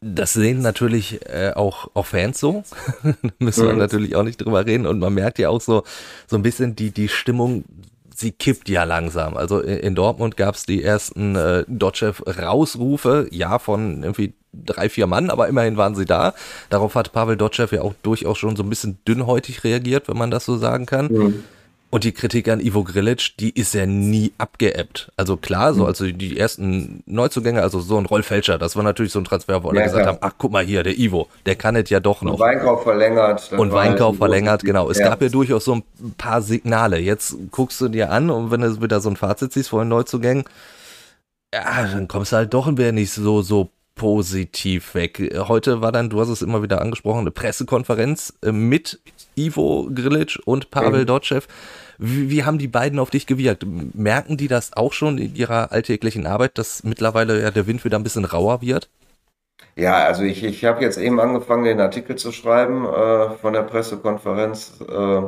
Das 0.00 0.32
sehen 0.34 0.60
natürlich 0.60 1.20
äh, 1.26 1.52
auch, 1.54 1.90
auch 1.94 2.06
Fans 2.06 2.38
so. 2.38 2.62
Müssen 3.38 3.66
wir 3.66 3.72
mhm. 3.72 3.78
natürlich 3.78 4.14
auch 4.14 4.22
nicht 4.22 4.40
drüber 4.40 4.64
reden. 4.64 4.86
Und 4.86 4.98
man 4.98 5.14
merkt 5.14 5.38
ja 5.38 5.48
auch 5.48 5.60
so, 5.60 5.82
so 6.26 6.36
ein 6.36 6.42
bisschen 6.42 6.76
die, 6.76 6.90
die 6.90 7.08
Stimmung, 7.08 7.64
sie 8.18 8.32
kippt 8.32 8.68
ja 8.68 8.82
langsam. 8.82 9.36
Also 9.36 9.60
in, 9.60 9.94
Dortmund 9.94 10.36
gab 10.36 10.56
es 10.56 10.66
die 10.66 10.82
ersten 10.82 11.36
äh, 11.36 11.64
Dotchev-Rausrufe, 11.68 13.28
ja, 13.30 13.60
von 13.60 14.02
irgendwie 14.02 14.34
drei, 14.52 14.88
vier 14.88 15.06
Mann, 15.06 15.30
aber 15.30 15.46
immerhin 15.46 15.76
waren 15.76 15.94
sie 15.94 16.04
da. 16.04 16.34
Darauf 16.68 16.96
hat 16.96 17.12
Pavel 17.12 17.36
Dotschew 17.36 17.68
ja 17.70 17.82
auch 17.82 17.94
durchaus 18.02 18.38
schon 18.38 18.56
so 18.56 18.64
ein 18.64 18.70
bisschen 18.70 18.98
dünnhäutig 19.06 19.62
reagiert, 19.62 20.08
wenn 20.08 20.18
man 20.18 20.32
das 20.32 20.44
so 20.44 20.56
sagen 20.56 20.84
kann. 20.84 21.06
Mhm. 21.06 21.44
Und 21.90 22.04
die 22.04 22.12
Kritik 22.12 22.48
an 22.48 22.60
Ivo 22.60 22.84
Grilic, 22.84 23.36
die 23.38 23.50
ist 23.58 23.72
ja 23.72 23.86
nie 23.86 24.32
abgeebbt. 24.36 25.10
Also 25.16 25.38
klar, 25.38 25.72
so 25.72 25.82
mhm. 25.82 25.86
also 25.86 26.04
die 26.06 26.38
ersten 26.38 27.02
Neuzugänge, 27.06 27.62
also 27.62 27.80
so 27.80 27.96
ein 27.96 28.04
Rolf 28.04 28.26
Felscher, 28.26 28.58
das 28.58 28.76
war 28.76 28.82
natürlich 28.82 29.12
so 29.12 29.20
ein 29.20 29.24
Transfer, 29.24 29.62
wo 29.62 29.70
alle 29.70 29.80
ja, 29.80 29.86
gesagt 29.86 30.02
klar. 30.02 30.14
haben, 30.14 30.18
ach 30.20 30.34
guck 30.36 30.52
mal 30.52 30.64
hier, 30.64 30.82
der 30.82 30.98
Ivo, 30.98 31.28
der 31.46 31.56
kann 31.56 31.76
es 31.76 31.88
ja 31.88 32.00
doch 32.00 32.20
noch. 32.20 32.34
Und 32.34 32.40
Weinkauf 32.40 32.82
verlängert. 32.82 33.52
Und 33.52 33.72
Weinkauf 33.72 34.18
verlängert, 34.18 34.64
genau. 34.64 34.90
Es 34.90 34.98
ja. 34.98 35.08
gab 35.08 35.22
ja 35.22 35.30
durchaus 35.30 35.64
so 35.64 35.76
ein 35.76 35.84
paar 36.18 36.42
Signale. 36.42 36.98
Jetzt 36.98 37.36
guckst 37.50 37.80
du 37.80 37.88
dir 37.88 38.12
an 38.12 38.28
und 38.28 38.50
wenn 38.50 38.60
du 38.60 38.82
wieder 38.82 39.00
so 39.00 39.08
ein 39.08 39.16
Fazit 39.16 39.54
siehst 39.54 39.70
vor 39.70 39.82
den 39.82 39.88
Neuzugängen, 39.88 40.44
ja, 41.54 41.86
dann 41.90 42.06
kommst 42.06 42.32
du 42.32 42.36
halt 42.36 42.52
doch 42.52 42.66
ein 42.66 42.76
wenig 42.76 43.10
so, 43.10 43.40
so 43.40 43.70
positiv 43.98 44.94
weg. 44.94 45.34
Heute 45.48 45.82
war 45.82 45.92
dann, 45.92 46.08
du 46.08 46.18
hast 46.20 46.30
es 46.30 46.40
immer 46.40 46.62
wieder 46.62 46.80
angesprochen, 46.80 47.20
eine 47.20 47.30
Pressekonferenz 47.30 48.32
äh, 48.42 48.52
mit 48.52 48.98
Ivo 49.36 49.90
Grilic 49.94 50.38
und 50.46 50.70
Pavel 50.70 51.02
mhm. 51.02 51.06
Dotschew. 51.06 51.42
Wie, 51.98 52.30
wie, 52.30 52.44
haben 52.44 52.58
die 52.58 52.68
beiden 52.68 52.98
auf 52.98 53.10
dich 53.10 53.26
gewirkt? 53.26 53.66
Merken 53.94 54.36
die 54.36 54.48
das 54.48 54.74
auch 54.74 54.92
schon 54.94 55.18
in 55.18 55.34
ihrer 55.34 55.72
alltäglichen 55.72 56.26
Arbeit, 56.26 56.56
dass 56.56 56.84
mittlerweile 56.84 57.42
ja 57.42 57.50
der 57.50 57.66
Wind 57.66 57.84
wieder 57.84 57.98
ein 57.98 58.04
bisschen 58.04 58.24
rauer 58.24 58.62
wird? 58.62 58.88
Ja, 59.74 60.06
also 60.06 60.22
ich, 60.22 60.44
ich 60.44 60.64
habe 60.64 60.82
jetzt 60.82 60.96
eben 60.96 61.20
angefangen, 61.20 61.64
den 61.64 61.80
Artikel 61.80 62.16
zu 62.16 62.32
schreiben 62.32 62.86
äh, 62.86 63.30
von 63.40 63.52
der 63.52 63.62
Pressekonferenz. 63.62 64.80
Äh, 64.80 65.22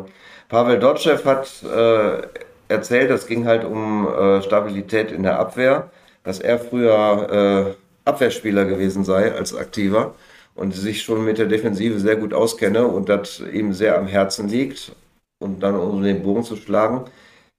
Pavel 0.48 0.78
Dotschew 0.78 1.18
hat 1.24 1.62
äh, 1.64 2.22
erzählt, 2.68 3.10
es 3.10 3.26
ging 3.26 3.46
halt 3.46 3.64
um 3.64 4.08
äh, 4.08 4.42
Stabilität 4.42 5.10
in 5.10 5.24
der 5.24 5.38
Abwehr, 5.38 5.90
dass 6.22 6.38
er 6.38 6.58
früher 6.58 7.74
äh, 7.76 7.89
Abwehrspieler 8.10 8.64
gewesen 8.64 9.04
sei 9.04 9.32
als 9.32 9.54
aktiver 9.54 10.14
und 10.54 10.74
sich 10.74 11.02
schon 11.02 11.24
mit 11.24 11.38
der 11.38 11.46
Defensive 11.46 11.98
sehr 11.98 12.16
gut 12.16 12.34
auskenne 12.34 12.86
und 12.86 13.08
das 13.08 13.42
ihm 13.52 13.72
sehr 13.72 13.96
am 13.98 14.06
Herzen 14.06 14.48
liegt. 14.48 14.92
Und 15.38 15.62
dann, 15.62 15.74
um 15.74 16.02
den 16.02 16.22
Bogen 16.22 16.44
zu 16.44 16.56
schlagen, 16.56 17.06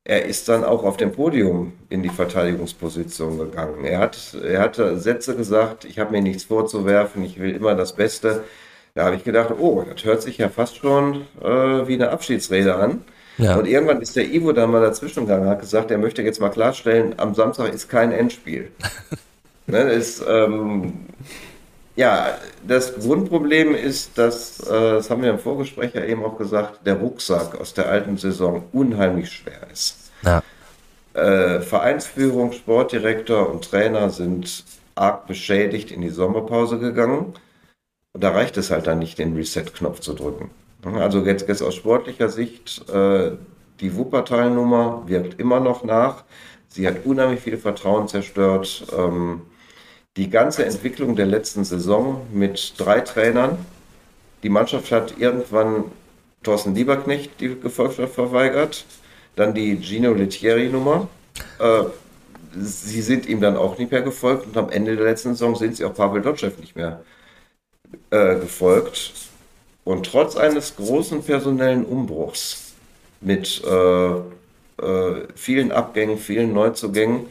er 0.04 0.26
ist 0.26 0.50
dann 0.50 0.64
auch 0.64 0.84
auf 0.84 0.98
dem 0.98 1.12
Podium 1.12 1.74
in 1.90 2.04
die 2.04 2.10
Verteidigungsposition 2.10 3.38
gegangen. 3.38 3.86
Er 3.86 4.00
hat, 4.00 4.36
er 4.36 4.60
hatte 4.62 5.00
Sätze 5.00 5.36
gesagt, 5.36 5.86
ich 5.86 6.00
habe 6.00 6.12
mir 6.12 6.22
nichts 6.22 6.44
vorzuwerfen, 6.44 7.24
ich 7.24 7.40
will 7.40 7.56
immer 7.56 7.76
das 7.76 7.96
Beste. 7.96 8.44
Da 8.94 9.06
habe 9.06 9.16
ich 9.16 9.24
gedacht, 9.24 9.52
oh, 9.58 9.84
das 9.88 10.04
hört 10.04 10.22
sich 10.22 10.38
ja 10.38 10.50
fast 10.50 10.78
schon 10.78 11.28
äh, 11.42 11.88
wie 11.88 11.94
eine 11.94 12.10
Abschiedsrede 12.10 12.76
an. 12.76 13.04
Ja. 13.38 13.58
Und 13.58 13.68
irgendwann 13.68 14.02
ist 14.02 14.16
der 14.16 14.26
Ivo 14.32 14.52
dann 14.52 14.72
mal 14.72 14.82
dazwischen 14.82 15.26
gegangen, 15.26 15.50
hat 15.50 15.62
gesagt, 15.62 15.92
er 15.92 15.98
möchte 15.98 16.22
jetzt 16.22 16.42
mal 16.42 16.50
klarstellen, 16.50 17.16
am 17.18 17.34
Samstag 17.34 17.74
ist 17.74 17.90
kein 17.90 18.12
Endspiel. 18.12 18.72
Ne, 19.68 19.80
ist, 19.92 20.24
ähm, 20.28 21.06
ja, 21.96 22.38
das 22.68 22.96
Grundproblem 22.96 23.76
ist, 23.76 24.18
dass, 24.18 24.60
äh, 24.62 24.70
das 24.72 25.10
haben 25.10 25.22
wir 25.22 25.30
im 25.30 25.40
Vorgespräch 25.40 25.94
ja 25.94 26.04
eben 26.04 26.24
auch 26.24 26.38
gesagt, 26.38 26.86
der 26.86 26.96
Rucksack 26.96 27.60
aus 27.60 27.74
der 27.74 27.90
alten 27.90 28.18
Saison 28.18 28.64
unheimlich 28.72 29.32
schwer 29.32 29.68
ist. 29.72 30.12
Ja. 30.24 30.42
Äh, 31.14 31.62
Vereinsführung, 31.62 32.54
Sportdirektor 32.54 33.50
und 33.50 33.70
Trainer 33.70 34.10
sind 34.10 34.64
arg 34.96 35.28
beschädigt 35.28 35.92
in 35.92 36.02
die 36.02 36.10
Sommerpause 36.10 36.80
gegangen. 36.80 37.34
Und 38.14 38.24
da 38.24 38.32
reicht 38.32 38.58
es 38.58 38.72
halt 38.72 38.88
dann 38.88 39.00
nicht, 39.00 39.20
den 39.20 39.36
Reset-Knopf 39.36 40.00
zu 40.00 40.14
drücken. 40.14 40.52
Also 40.84 41.24
jetzt, 41.24 41.48
jetzt 41.48 41.62
aus 41.62 41.76
sportlicher 41.76 42.30
Sicht, 42.30 42.90
äh, 42.90 43.32
die 43.80 43.96
Wuppertal-Nummer 43.96 45.04
wirkt 45.06 45.40
immer 45.40 45.60
noch 45.60 45.84
nach. 45.84 46.24
Sie 46.68 46.88
hat 46.88 47.06
unheimlich 47.06 47.42
viel 47.42 47.58
Vertrauen 47.58 48.08
zerstört. 48.08 48.86
Ähm, 48.98 49.42
die 50.18 50.30
ganze 50.30 50.66
Entwicklung 50.66 51.16
der 51.16 51.26
letzten 51.26 51.64
Saison 51.64 52.26
mit 52.34 52.74
drei 52.78 53.00
Trainern. 53.00 53.58
Die 54.44 54.50
Mannschaft 54.50 54.92
hat 54.92 55.18
irgendwann 55.18 55.86
Thorsten 56.44 56.76
Lieberknecht 56.76 57.40
die 57.40 57.56
Gefolgschaft 57.60 58.16
verweigert, 58.16 58.86
dann 59.36 59.54
die 59.54 59.80
Gino 59.82 60.14
Lettieri-Nummer. 60.14 61.08
Äh, 61.60 61.84
sie 62.60 63.02
sind 63.02 63.28
ihm 63.28 63.40
dann 63.40 63.56
auch 63.56 63.78
nicht 63.78 63.92
mehr 63.92 64.02
gefolgt 64.02 64.48
und 64.48 64.58
am 64.58 64.70
Ende 64.70 64.96
der 64.96 65.06
letzten 65.06 65.30
Saison 65.30 65.56
sind 65.56 65.78
sie 65.78 65.86
auch 65.86 65.94
Pavel 65.94 66.22
Dotschew 66.22 66.52
nicht 66.60 66.76
mehr 66.76 67.04
äh, 68.10 68.36
gefolgt. 68.36 69.14
Und 69.84 70.06
trotz 70.06 70.36
eines 70.36 70.76
großen 70.76 71.24
personellen 71.24 71.86
Umbruchs 71.86 72.74
mit 73.22 73.64
äh, 73.66 74.16
äh 74.16 75.28
vielen 75.36 75.72
Abgängen, 75.72 76.18
vielen 76.18 76.54
Neuzugängen, 76.54 77.28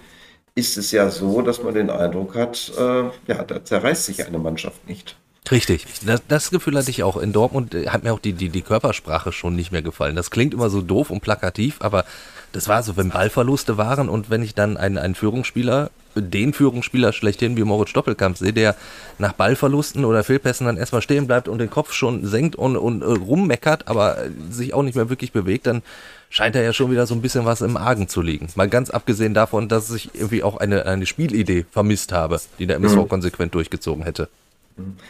ist 0.61 0.77
es 0.77 0.93
ja 0.93 1.11
so, 1.11 1.43
dass 1.43 1.63
man 1.63 1.75
den 1.75 1.91
Eindruck 1.91 2.37
hat, 2.37 2.71
äh, 2.79 3.05
ja, 3.27 3.43
da 3.47 3.65
zerreißt 3.65 4.05
sich 4.05 4.27
eine 4.27 4.39
Mannschaft 4.39 4.87
nicht. 4.89 5.17
Richtig, 5.51 5.87
das, 6.05 6.23
das, 6.29 6.51
Gefühl 6.51 6.77
hatte 6.77 6.91
ich 6.91 7.03
auch. 7.03 7.17
In 7.17 7.33
Dortmund 7.33 7.75
äh, 7.75 7.89
hat 7.89 8.05
mir 8.05 8.13
auch 8.13 8.19
die, 8.19 8.35
die, 8.35 8.51
die 8.51 8.61
Körpersprache 8.61 9.33
schon 9.33 9.57
nicht 9.57 9.73
mehr 9.73 9.83
gefallen. 9.83 10.15
Das 10.15 10.31
klingt 10.31 10.53
immer 10.53 10.69
so 10.69 10.83
doof 10.83 11.11
und 11.11 11.23
plakativ, 11.23 11.79
aber 11.81 12.05
das 12.53 12.69
war 12.69 12.83
so, 12.83 12.97
wenn 12.97 13.09
Ballverluste 13.09 13.79
waren 13.79 14.09
und 14.09 14.29
wenn 14.29 14.43
ich 14.43 14.55
dann 14.55 14.77
einen, 14.77 14.99
einen 14.99 15.15
Führungsspieler, 15.15 15.91
den 16.15 16.53
Führungsspieler 16.53 17.13
schlechthin 17.13 17.57
wie 17.57 17.65
Moritz 17.65 17.93
Doppelkamp 17.93 18.37
sehe, 18.37 18.53
der 18.53 18.77
nach 19.19 19.33
Ballverlusten 19.33 20.05
oder 20.05 20.25
Fehlpässen 20.25 20.67
dann 20.67 20.77
erstmal 20.77 21.03
stehen 21.03 21.27
bleibt 21.27 21.49
und 21.49 21.59
den 21.59 21.71
Kopf 21.71 21.93
schon 21.93 22.27
senkt 22.27 22.55
und, 22.55 22.77
und 22.77 23.03
äh, 23.03 23.07
rummeckert, 23.07 23.89
aber 23.89 24.19
sich 24.51 24.75
auch 24.75 24.83
nicht 24.83 24.95
mehr 24.95 25.09
wirklich 25.09 25.33
bewegt, 25.33 25.67
dann 25.67 25.83
scheint 26.31 26.55
da 26.55 26.63
ja 26.63 26.73
schon 26.73 26.91
wieder 26.91 27.07
so 27.07 27.15
ein 27.15 27.21
bisschen 27.21 27.45
was 27.45 27.61
im 27.61 27.77
Argen 27.77 28.09
zu 28.09 28.23
liegen. 28.23 28.49
Mal 28.55 28.69
ganz 28.69 28.89
abgesehen 28.89 29.35
davon, 29.35 29.69
dass 29.69 29.91
ich 29.91 30.15
irgendwie 30.15 30.43
auch 30.43 30.57
eine, 30.57 30.87
eine 30.87 31.05
Spielidee 31.05 31.67
vermisst 31.71 32.13
habe, 32.13 32.41
die 32.59 32.67
der 32.67 32.77
MSV 32.77 32.97
mhm. 32.97 33.09
konsequent 33.09 33.55
durchgezogen 33.55 34.05
hätte. 34.05 34.29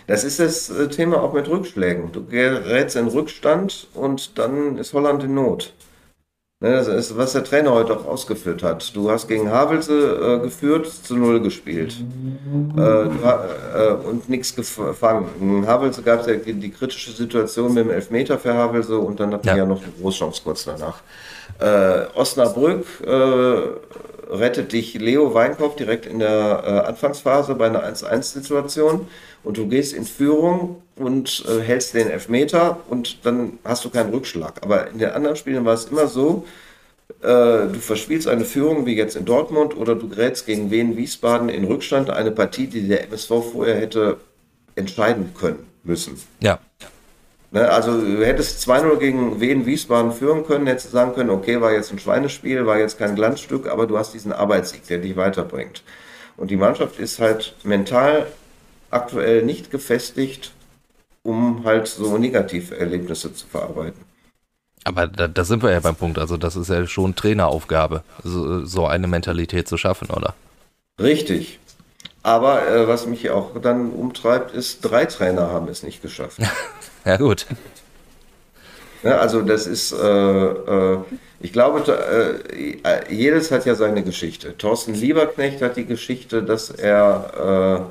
Das 0.07 0.25
ist 0.25 0.41
das 0.41 0.71
äh, 0.71 0.89
Thema 0.89 1.23
auch 1.23 1.33
mit 1.33 1.47
Rückschlägen. 1.47 2.11
Du 2.11 2.27
gerätst 2.27 2.97
in 2.97 3.07
Rückstand 3.07 3.87
und 3.95 4.39
dann 4.39 4.79
ist 4.79 4.93
Holland 4.95 5.23
in 5.23 5.35
Not. 5.35 5.73
Ne, 6.63 6.73
das 6.73 6.89
ist, 6.89 7.17
was 7.17 7.33
der 7.33 7.43
Trainer 7.43 7.73
heute 7.73 7.95
auch 7.95 8.05
ausgeführt 8.05 8.63
hat. 8.63 8.95
Du 8.95 9.11
hast 9.11 9.29
gegen 9.29 9.51
Havelse 9.51 10.41
äh, 10.41 10.43
geführt, 10.43 10.87
zu 10.87 11.17
Null 11.17 11.41
gespielt 11.41 11.97
äh, 12.77 12.83
äh, 12.83 13.93
und 13.95 14.29
nichts 14.29 14.55
gefangen. 14.55 15.31
In 15.41 15.67
Havelse 15.67 16.03
gab 16.03 16.21
es 16.21 16.27
ja 16.27 16.35
die, 16.35 16.53
die, 16.53 16.71
kritische 16.71 17.13
Situation 17.13 17.73
mit 17.73 17.87
dem 17.87 17.91
Elfmeter 17.91 18.39
für 18.39 18.53
Havelse 18.53 18.99
und 18.99 19.21
dann 19.21 19.33
hatten 19.33 19.47
ja. 19.47 19.55
wir 19.55 19.63
ja 19.63 19.67
noch 19.67 19.83
eine 19.83 19.91
Großchance 20.03 20.43
kurz 20.45 20.67
danach. 20.67 21.01
Äh, 21.61 22.15
Osnabrück 22.15 22.85
äh, 23.07 23.61
rettet 24.31 24.73
dich 24.73 24.95
Leo 24.95 25.35
Weinkauf 25.35 25.77
direkt 25.77 26.07
in 26.07 26.19
der 26.19 26.63
äh, 26.65 26.89
Anfangsphase 26.89 27.55
bei 27.55 27.67
einer 27.67 27.85
1-1-Situation 27.85 29.07
und 29.43 29.57
du 29.57 29.67
gehst 29.69 29.93
in 29.93 30.05
Führung 30.05 30.83
und 30.97 31.45
äh, 31.49 31.61
hältst 31.61 31.95
den 31.95 32.09
Elfmeter 32.09 32.81
und 32.89 33.25
dann 33.25 33.59
hast 33.65 33.85
du 33.85 33.91
keinen 33.91 34.11
Rückschlag. 34.11 34.63
Aber 34.63 34.89
in 34.89 34.99
den 34.99 35.11
anderen 35.11 35.37
Spielen 35.37 35.65
war 35.65 35.75
es 35.75 35.87
immer 35.87 36.07
so, 36.07 36.45
äh, 37.23 37.27
du 37.27 37.79
verspielst 37.81 38.29
eine 38.29 38.45
Führung 38.45 38.87
wie 38.87 38.97
jetzt 38.97 39.17
in 39.17 39.25
Dortmund 39.25 39.77
oder 39.77 39.95
du 39.95 40.09
gerätst 40.09 40.47
gegen 40.47 40.71
Wien 40.71 40.97
Wiesbaden 40.97 41.49
in 41.49 41.65
Rückstand, 41.65 42.11
eine 42.11 42.31
Partie, 42.31 42.67
die 42.67 42.87
der 42.87 43.05
MSV 43.05 43.29
vorher 43.53 43.81
hätte 43.81 44.19
entscheiden 44.77 45.35
können 45.39 45.67
müssen. 45.83 46.21
Ja. 46.41 46.61
Ne, 47.53 47.69
also 47.69 48.01
du 48.01 48.25
hättest 48.25 48.69
2-0 48.69 48.97
gegen 48.99 49.41
Wien 49.41 49.67
Wiesbaden 49.67 50.13
führen 50.13 50.47
können, 50.47 50.69
hättest 50.69 50.93
sagen 50.93 51.15
können, 51.15 51.31
okay, 51.31 51.61
war 51.61 51.73
jetzt 51.73 51.93
ein 51.93 51.99
Schweinespiel, 51.99 52.65
war 52.65 52.79
jetzt 52.79 52.99
kein 52.99 53.17
Glanzstück, 53.17 53.69
aber 53.69 53.89
du 53.89 53.99
hast 53.99 54.15
diesen 54.15 54.33
Arbeitssieg, 54.33 54.87
der 54.87 54.99
dich 54.99 55.17
weiterbringt. 55.17 55.83
Und 56.37 56.51
die 56.51 56.57
Mannschaft 56.57 57.01
ist 57.01 57.19
halt 57.19 57.57
mental 57.65 58.27
aktuell 58.91 59.43
nicht 59.43 59.73
gefestigt, 59.73 60.53
um 61.23 61.65
halt 61.65 61.89
so 61.89 62.19
negative 62.19 62.79
Erlebnisse 62.79 63.35
zu 63.35 63.47
verarbeiten. 63.47 64.01
Aber 64.85 65.09
da, 65.09 65.29
da, 65.29 65.45
sind 65.45 65.63
wir 65.63 65.73
ja 65.73 65.81
beim 65.81 65.97
Punkt. 65.97 66.19
Also 66.19 66.37
das 66.37 66.57
ist 66.57 66.71
ja 66.71 66.87
schon 66.87 67.15
Traineraufgabe, 67.15 68.03
so, 68.23 68.65
so 68.65 68.87
eine 68.87 69.09
Mentalität 69.09 69.69
zu 69.69 69.77
schaffen, 69.77 70.09
oder? 70.09 70.35
Richtig. 70.99 71.59
Aber 72.23 72.67
äh, 72.67 72.89
was 72.89 73.07
mich 73.07 73.31
auch 73.31 73.61
dann 73.61 73.91
umtreibt, 73.91 74.55
ist, 74.55 74.83
drei 74.83 75.07
Trainer 75.07 75.49
haben 75.49 75.69
es 75.69 75.83
nicht 75.83 76.01
geschafft. 76.01 76.39
ja 77.05 77.17
gut. 77.17 77.47
Ja, 79.03 79.19
also 79.19 79.41
das 79.41 79.67
ist, 79.67 79.93
äh, 79.93 79.97
äh, 79.97 80.99
ich 81.41 81.53
glaube, 81.53 81.81
äh, 82.85 83.15
jedes 83.15 83.51
hat 83.51 83.65
ja 83.65 83.75
seine 83.75 84.03
Geschichte. 84.03 84.57
Thorsten 84.59 84.95
Lieberknecht 84.95 85.63
hat 85.63 85.77
die 85.77 85.87
Geschichte, 85.87 86.43
dass 86.43 86.71
er 86.71 87.89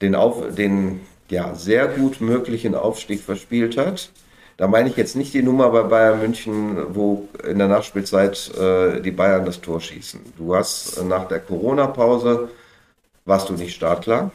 äh, 0.00 0.02
den, 0.02 0.16
Auf, 0.16 0.54
den 0.54 1.00
ja, 1.30 1.54
sehr 1.54 1.86
gut 1.86 2.20
möglichen 2.20 2.74
Aufstieg 2.74 3.22
verspielt 3.22 3.76
hat. 3.76 4.10
Da 4.56 4.68
meine 4.68 4.88
ich 4.88 4.96
jetzt 4.96 5.16
nicht 5.16 5.32
die 5.32 5.42
Nummer 5.42 5.70
bei 5.70 5.82
Bayern 5.82 6.20
München, 6.20 6.94
wo 6.94 7.28
in 7.48 7.58
der 7.58 7.68
Nachspielzeit 7.68 8.50
äh, 8.58 9.00
die 9.00 9.10
Bayern 9.10 9.44
das 9.44 9.60
Tor 9.60 9.80
schießen. 9.80 10.20
Du 10.36 10.54
hast 10.54 11.02
nach 11.04 11.26
der 11.28 11.40
Corona-Pause, 11.40 12.50
warst 13.24 13.48
du 13.48 13.54
nicht 13.54 13.74
startklar. 13.74 14.30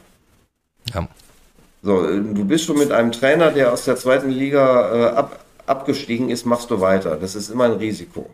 Ja. 0.92 1.06
So, 1.88 2.02
du 2.02 2.44
bist 2.44 2.66
schon 2.66 2.76
mit 2.76 2.92
einem 2.92 3.12
Trainer, 3.12 3.50
der 3.50 3.72
aus 3.72 3.86
der 3.86 3.96
zweiten 3.96 4.28
Liga 4.28 5.14
ab, 5.14 5.42
abgestiegen 5.64 6.28
ist, 6.28 6.44
machst 6.44 6.70
du 6.70 6.82
weiter. 6.82 7.16
Das 7.16 7.34
ist 7.34 7.48
immer 7.48 7.64
ein 7.64 7.72
Risiko. 7.72 8.28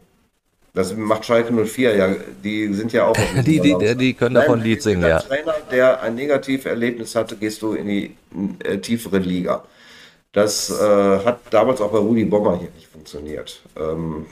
Das 0.73 0.97
macht 0.97 1.25
Schalke 1.25 1.53
04 1.53 1.95
ja, 1.95 2.17
die 2.43 2.75
sind 2.75 2.93
ja 2.93 3.07
auch. 3.07 3.17
die, 3.47 3.61
die, 3.61 3.95
die 3.97 4.15
können 4.15 4.35
davon 4.35 4.61
Lied 4.61 4.83
singen, 4.83 5.03
ja. 5.03 5.21
Trainer, 5.21 5.55
der 5.71 6.03
ein 6.03 6.17
Negativerlebnis 6.17 7.15
hatte, 7.15 7.37
gehst 7.37 7.63
du 7.63 7.75
in 7.75 7.87
die 7.87 8.17
äh, 8.65 8.79
tiefere 8.79 9.19
Liga. 9.19 9.63
Das 10.33 10.69
äh, 10.71 11.25
hat 11.25 11.39
damals 11.51 11.81
auch 11.81 11.93
bei 11.93 11.99
Rudi 11.99 12.25
Bommer 12.25 12.59
hier 12.59 12.71
nicht 12.75 12.89
funktioniert, 12.89 13.63
ähm, 13.77 14.27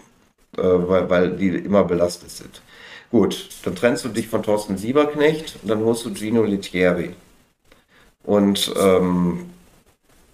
äh, 0.59 0.63
weil, 0.63 1.09
weil 1.09 1.31
die 1.37 1.51
immer 1.51 1.85
belastet 1.85 2.33
sind. 2.33 2.61
Gut, 3.13 3.51
dann 3.63 3.77
trennst 3.77 4.05
du 4.05 4.09
dich 4.09 4.27
von 4.27 4.43
Thorsten 4.43 4.77
Sieberknecht 4.77 5.61
und 5.63 5.69
dann 5.69 5.85
holst 5.85 6.05
du 6.05 6.13
Gino 6.13 6.43
Lettieri. 6.43 7.11
Und 8.25 8.73
ähm, 8.79 9.51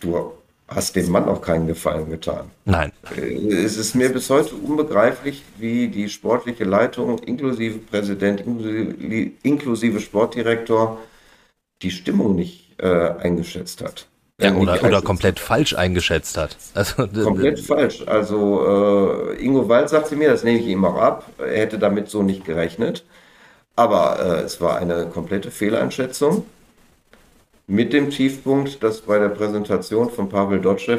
du 0.00 0.32
hast 0.68 0.94
dem 0.96 1.10
Mann 1.10 1.28
auch 1.28 1.40
keinen 1.40 1.66
Gefallen 1.66 2.10
getan. 2.10 2.50
Nein. 2.64 2.92
Äh, 3.16 3.34
es 3.64 3.76
ist 3.76 3.94
mir 3.94 4.10
bis 4.10 4.28
heute 4.28 4.54
unbegreiflich, 4.54 5.42
wie 5.56 5.88
die 5.88 6.08
sportliche 6.08 6.64
Leitung, 6.64 7.18
inklusive 7.20 7.78
Präsident, 7.78 8.40
inklusive, 8.42 9.32
inklusive 9.42 10.00
Sportdirektor, 10.00 10.98
die 11.82 11.90
Stimmung 11.90 12.34
nicht 12.34 12.74
äh, 12.78 12.86
eingeschätzt 12.88 13.82
hat. 13.82 14.06
Ja, 14.40 14.54
oder, 14.54 14.84
oder 14.84 15.02
komplett 15.02 15.40
falsch 15.40 15.74
eingeschätzt 15.74 16.36
hat. 16.36 16.56
Also, 16.74 17.08
komplett 17.08 17.58
falsch. 17.58 18.04
Also 18.06 19.34
äh, 19.34 19.44
Ingo 19.44 19.68
Wald 19.68 19.88
sagte 19.88 20.14
mir, 20.14 20.30
das 20.30 20.44
nehme 20.44 20.60
ich 20.60 20.66
ihm 20.66 20.84
auch 20.84 20.96
ab, 20.96 21.28
er 21.38 21.58
hätte 21.58 21.78
damit 21.78 22.08
so 22.08 22.22
nicht 22.22 22.44
gerechnet. 22.44 23.04
Aber 23.74 24.18
äh, 24.20 24.42
es 24.42 24.60
war 24.60 24.76
eine 24.76 25.06
komplette 25.06 25.50
Fehleinschätzung. 25.50 26.44
Mit 27.68 27.92
dem 27.92 28.08
Tiefpunkt, 28.08 28.82
dass 28.82 29.02
bei 29.02 29.18
der 29.18 29.28
Präsentation 29.28 30.10
von 30.10 30.30
Pavel 30.30 30.58
Dotschew 30.58 30.98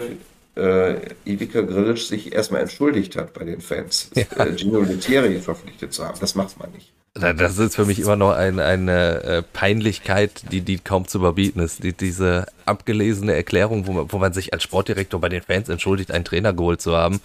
äh, 0.56 0.98
Ivica 1.26 1.62
Grilic 1.62 1.98
sich 1.98 2.32
erstmal 2.32 2.62
entschuldigt 2.62 3.16
hat 3.16 3.34
bei 3.34 3.44
den 3.44 3.60
Fans, 3.60 4.12
ja. 4.16 4.24
äh, 4.38 4.56
Gino 4.56 4.82
Lettieri 4.82 5.40
verpflichtet 5.40 5.94
zu 5.94 6.06
haben. 6.06 6.20
Das 6.20 6.36
macht 6.36 6.60
man 6.60 6.72
nicht. 6.72 6.92
Das 7.16 7.58
ist 7.58 7.76
für 7.76 7.86
mich 7.86 8.00
immer 8.00 8.16
noch 8.16 8.32
ein, 8.32 8.60
eine 8.60 9.24
äh, 9.24 9.42
Peinlichkeit, 9.42 10.44
die, 10.52 10.62
die 10.62 10.78
kaum 10.78 11.08
zu 11.08 11.18
überbieten 11.18 11.60
ist. 11.60 11.84
Die, 11.84 11.92
diese 11.92 12.46
abgelesene 12.66 13.34
Erklärung, 13.34 13.88
wo 13.88 13.94
man, 13.94 14.12
wo 14.12 14.20
man 14.20 14.32
sich 14.32 14.54
als 14.54 14.62
Sportdirektor 14.62 15.20
bei 15.20 15.28
den 15.28 15.42
Fans 15.42 15.70
entschuldigt, 15.70 16.12
einen 16.12 16.24
Trainer 16.24 16.54
geholt 16.54 16.82
zu 16.82 16.96
haben. 16.96 17.20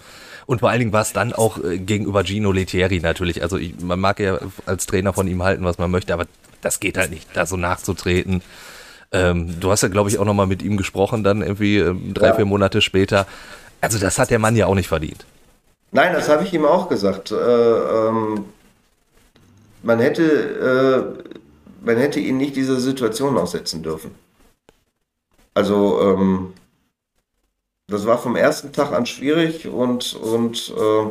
Und 0.47 0.61
vor 0.61 0.71
allen 0.71 0.79
Dingen 0.79 0.91
war 0.91 1.03
es 1.03 1.13
dann 1.13 1.33
auch 1.33 1.63
äh, 1.63 1.77
gegenüber 1.77 2.23
Gino 2.23 2.51
Lettieri 2.51 2.99
natürlich. 2.99 3.43
Also 3.43 3.57
ich, 3.57 3.79
man 3.79 3.99
mag 3.99 4.19
ja 4.19 4.39
als 4.65 4.87
Trainer 4.87 5.13
von 5.13 5.27
ihm 5.27 5.43
halten, 5.43 5.63
was 5.63 5.77
man 5.77 5.91
möchte, 5.91 6.15
aber 6.15 6.25
das 6.61 6.79
geht 6.79 6.97
halt 6.97 7.11
nicht, 7.11 7.27
da 7.35 7.45
so 7.45 7.55
nachzutreten. 7.55 8.41
Ähm, 9.15 9.59
du 9.61 9.71
hast 9.71 9.81
ja, 9.81 9.87
glaube 9.87 10.09
ich, 10.09 10.19
auch 10.19 10.25
nochmal 10.25 10.45
mit 10.45 10.61
ihm 10.61 10.75
gesprochen, 10.75 11.23
dann 11.23 11.41
irgendwie 11.41 11.77
ähm, 11.77 12.13
drei, 12.13 12.27
ja. 12.27 12.33
vier 12.33 12.45
Monate 12.45 12.81
später. 12.81 13.25
Also 13.79 13.97
das 13.97 14.19
hat 14.19 14.29
der 14.29 14.39
Mann 14.39 14.57
ja 14.57 14.65
auch 14.65 14.75
nicht 14.75 14.89
verdient. 14.89 15.25
Nein, 15.91 16.11
das 16.13 16.27
habe 16.27 16.43
ich 16.43 16.53
ihm 16.53 16.65
auch 16.65 16.89
gesagt. 16.89 17.31
Äh, 17.31 17.35
ähm, 17.35 18.45
man 19.83 19.99
hätte, 19.99 21.15
äh, 21.23 21.85
man 21.85 21.97
hätte 21.97 22.19
ihn 22.19 22.37
nicht 22.37 22.57
dieser 22.57 22.79
Situation 22.79 23.37
aussetzen 23.37 23.83
dürfen. 23.83 24.13
Also 25.53 26.01
ähm, 26.01 26.53
das 27.87 28.05
war 28.05 28.17
vom 28.17 28.35
ersten 28.35 28.73
Tag 28.73 28.91
an 28.91 29.05
schwierig 29.05 29.67
und, 29.67 30.13
und 30.15 30.73
äh, 30.75 31.05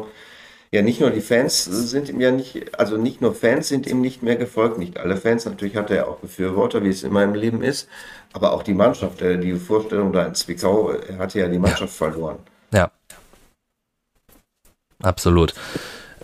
ja, 0.70 0.82
nicht 0.82 1.00
nur 1.00 1.10
die 1.10 1.20
Fans 1.20 1.64
sind 1.64 2.08
ihm 2.08 2.20
ja 2.20 2.30
nicht, 2.30 2.78
also 2.78 2.96
nicht 2.96 3.20
nur 3.20 3.34
Fans 3.34 3.68
sind 3.68 3.86
ihm 3.86 4.00
nicht 4.00 4.22
mehr 4.22 4.36
gefolgt, 4.36 4.78
nicht 4.78 4.98
alle 4.98 5.16
Fans, 5.16 5.44
natürlich 5.44 5.76
hat 5.76 5.90
er 5.90 6.08
auch 6.08 6.18
Befürworter, 6.18 6.82
wie 6.82 6.88
es 6.88 7.02
immer 7.02 7.22
im 7.22 7.34
Leben 7.34 7.62
ist, 7.62 7.88
aber 8.32 8.52
auch 8.52 8.62
die 8.62 8.74
Mannschaft, 8.74 9.22
äh, 9.22 9.38
die 9.38 9.54
Vorstellung 9.54 10.12
da 10.12 10.26
in 10.26 10.34
Zwickau, 10.34 10.90
er 10.90 11.18
hatte 11.18 11.38
ja 11.38 11.48
die 11.48 11.58
Mannschaft 11.58 12.00
ja. 12.00 12.08
verloren. 12.08 12.38
Ja. 12.72 12.90
Absolut. 15.02 15.54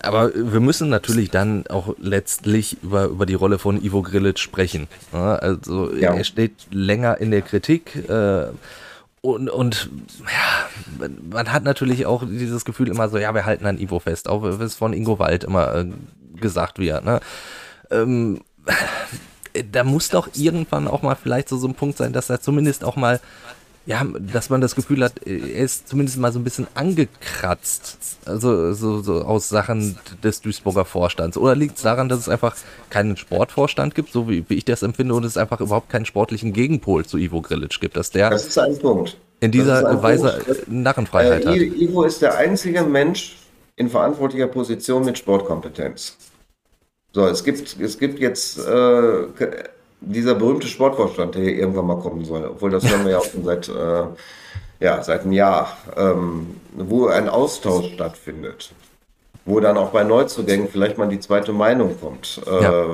Aber 0.03 0.33
wir 0.35 0.61
müssen 0.61 0.89
natürlich 0.89 1.31
dann 1.31 1.67
auch 1.67 1.95
letztlich 1.99 2.83
über, 2.83 3.05
über 3.05 3.27
die 3.27 3.35
Rolle 3.35 3.59
von 3.59 3.83
Ivo 3.83 4.03
Grilic 4.03 4.39
sprechen. 4.39 4.89
Also 5.13 5.93
ja. 5.93 6.15
er 6.15 6.25
steht 6.25 6.55
länger 6.71 7.19
in 7.19 7.31
der 7.31 7.43
Kritik. 7.43 7.97
Äh, 8.09 8.47
und, 9.23 9.51
und 9.51 9.91
ja, 10.21 11.09
man 11.31 11.53
hat 11.53 11.65
natürlich 11.65 12.07
auch 12.07 12.25
dieses 12.27 12.65
Gefühl 12.65 12.89
immer 12.89 13.09
so, 13.09 13.19
ja, 13.19 13.35
wir 13.35 13.45
halten 13.45 13.67
an 13.67 13.79
Ivo 13.79 13.99
fest, 13.99 14.29
auch 14.29 14.43
es 14.45 14.75
von 14.75 14.93
Ingo 14.93 15.19
Wald 15.19 15.45
immer 15.45 15.75
äh, 15.75 15.87
gesagt 16.41 16.79
wird. 16.79 17.05
Ne? 17.05 17.21
Ähm, 17.91 18.41
da 19.71 19.85
muss 19.85 20.09
doch 20.09 20.29
irgendwann 20.35 20.89
auch 20.89 21.03
mal 21.03 21.17
vielleicht 21.17 21.49
so, 21.49 21.57
so 21.59 21.69
ein 21.69 21.75
Punkt 21.75 21.99
sein, 21.99 22.13
dass 22.13 22.31
er 22.31 22.41
zumindest 22.41 22.83
auch 22.85 22.97
mal 22.97 23.21
ja, 23.87 24.05
dass 24.19 24.51
man 24.51 24.61
das 24.61 24.75
Gefühl 24.75 25.03
hat, 25.03 25.27
er 25.27 25.37
ist 25.37 25.89
zumindest 25.89 26.19
mal 26.19 26.33
so 26.33 26.39
ein 26.39 26.45
bisschen 26.45 26.67
angekratzt. 26.75 28.19
Also 28.27 28.73
so, 28.73 29.01
so 29.01 29.23
aus 29.23 29.49
Sachen 29.49 29.99
des 30.23 30.43
Duisburger 30.43 30.85
Vorstands. 30.85 31.37
Oder 31.37 31.57
liegt 31.57 31.77
es 31.77 31.83
daran, 31.83 32.09
dass 32.09 32.19
es 32.19 32.29
einfach 32.29 32.55
keinen 32.91 33.17
Sportvorstand 33.17 33.95
gibt, 33.95 34.13
so 34.13 34.29
wie, 34.29 34.45
wie 34.49 34.55
ich 34.55 34.65
das 34.65 34.83
empfinde, 34.83 35.15
und 35.15 35.25
es 35.25 35.37
einfach 35.37 35.61
überhaupt 35.61 35.89
keinen 35.89 36.05
sportlichen 36.05 36.53
Gegenpol 36.53 37.07
zu 37.07 37.17
Ivo 37.17 37.41
Grilic 37.41 37.81
gibt, 37.81 37.97
dass 37.97 38.11
der 38.11 38.31
das 38.31 38.47
ist 38.47 38.59
ein 38.59 38.79
Punkt. 38.79 39.17
in 39.41 39.51
dieser 39.51 40.03
Weise 40.03 40.41
Punkt. 40.45 40.69
Narrenfreiheit 40.71 41.45
äh, 41.45 41.49
hat. 41.49 41.57
Ivo 41.57 42.05
ist 42.05 42.21
der 42.21 42.37
einzige 42.37 42.83
Mensch 42.83 43.39
in 43.77 43.89
verantwortlicher 43.89 44.49
Position 44.49 45.05
mit 45.05 45.17
Sportkompetenz. 45.17 46.17
So, 47.13 47.27
es 47.27 47.43
gibt, 47.43 47.81
es 47.81 47.99
gibt 47.99 48.21
jetzt 48.21 48.59
äh, 48.59 49.25
dieser 50.01 50.35
berühmte 50.35 50.67
Sportvorstand, 50.67 51.35
der 51.35 51.43
hier 51.43 51.57
irgendwann 51.57 51.87
mal 51.87 51.99
kommen 51.99 52.25
soll, 52.25 52.45
obwohl 52.45 52.71
das 52.71 52.89
hören 52.89 53.05
wir 53.05 53.13
ja 53.13 53.19
auch 53.19 53.25
schon 53.25 53.45
seit, 53.45 53.69
äh, 53.69 54.05
ja, 54.81 55.03
seit 55.03 55.23
einem 55.23 55.33
Jahr, 55.33 55.77
ähm, 55.97 56.57
wo 56.75 57.07
ein 57.07 57.29
Austausch 57.29 57.93
stattfindet, 57.95 58.73
wo 59.45 59.61
dann 59.61 59.77
auch 59.77 59.91
bei 59.91 60.05
Neuzugängen 60.05 60.69
vielleicht 60.69 60.99
mal 60.99 61.09
die 61.09 61.21
zweite 61.21 61.53
Meinung 61.53 62.01
kommt. 62.01 62.41
Äh, 62.47 62.63
ja. 62.63 62.85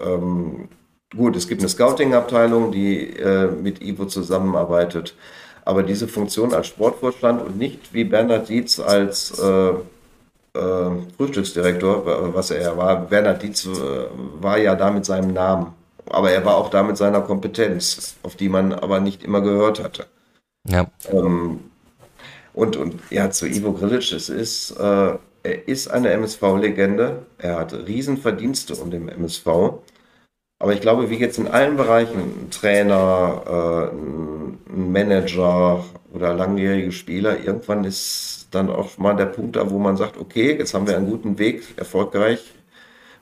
ähm, 0.00 0.68
gut, 1.14 1.36
es 1.36 1.48
gibt 1.48 1.60
eine 1.60 1.68
Scouting-Abteilung, 1.68 2.72
die 2.72 3.10
äh, 3.10 3.46
mit 3.48 3.82
Ivo 3.82 4.06
zusammenarbeitet, 4.06 5.14
aber 5.66 5.82
diese 5.82 6.08
Funktion 6.08 6.54
als 6.54 6.66
Sportvorstand 6.66 7.42
und 7.42 7.58
nicht 7.58 7.92
wie 7.92 8.04
Bernhard 8.04 8.48
Dietz 8.48 8.80
als 8.80 9.38
äh, 9.38 9.70
äh, 10.54 10.90
Frühstücksdirektor, 11.16 12.34
was 12.34 12.50
er 12.50 12.62
ja 12.62 12.76
war. 12.76 12.96
Bernhard 12.96 13.42
Dietz 13.42 13.66
äh, 13.66 13.70
war 14.40 14.58
ja 14.58 14.74
da 14.74 14.90
mit 14.90 15.04
seinem 15.04 15.32
Namen 15.32 15.74
aber 16.06 16.30
er 16.30 16.44
war 16.44 16.56
auch 16.56 16.70
da 16.70 16.82
mit 16.82 16.96
seiner 16.96 17.20
Kompetenz, 17.20 18.16
auf 18.22 18.36
die 18.36 18.48
man 18.48 18.72
aber 18.72 19.00
nicht 19.00 19.22
immer 19.22 19.40
gehört 19.40 19.82
hatte. 19.82 20.06
Ja. 20.68 20.90
Ähm, 21.10 21.60
und, 22.52 22.76
und 22.76 23.00
ja, 23.10 23.30
zu 23.30 23.46
Ivo 23.46 23.72
Grilic, 23.72 24.12
es 24.12 24.28
ist, 24.28 24.72
äh, 24.78 25.18
er 25.42 25.68
ist 25.68 25.88
eine 25.88 26.10
MSV-Legende. 26.10 27.26
Er 27.38 27.58
hat 27.58 27.72
Riesenverdienste 27.72 28.74
um 28.76 28.90
den 28.90 29.08
MSV. 29.08 29.46
Aber 30.58 30.72
ich 30.72 30.80
glaube, 30.80 31.10
wie 31.10 31.16
jetzt 31.16 31.38
in 31.38 31.48
allen 31.48 31.76
Bereichen, 31.76 32.20
ein 32.20 32.50
Trainer, 32.50 33.90
äh, 33.92 33.96
ein 33.96 34.92
Manager 34.92 35.84
oder 36.12 36.32
langjährige 36.32 36.92
Spieler, 36.92 37.38
irgendwann 37.40 37.84
ist 37.84 38.48
dann 38.52 38.70
auch 38.70 38.96
mal 38.98 39.16
der 39.16 39.26
Punkt 39.26 39.56
da, 39.56 39.70
wo 39.70 39.78
man 39.78 39.96
sagt, 39.96 40.16
okay, 40.16 40.56
jetzt 40.56 40.74
haben 40.74 40.86
wir 40.86 40.96
einen 40.96 41.10
guten 41.10 41.38
Weg 41.38 41.76
erfolgreich 41.76 42.54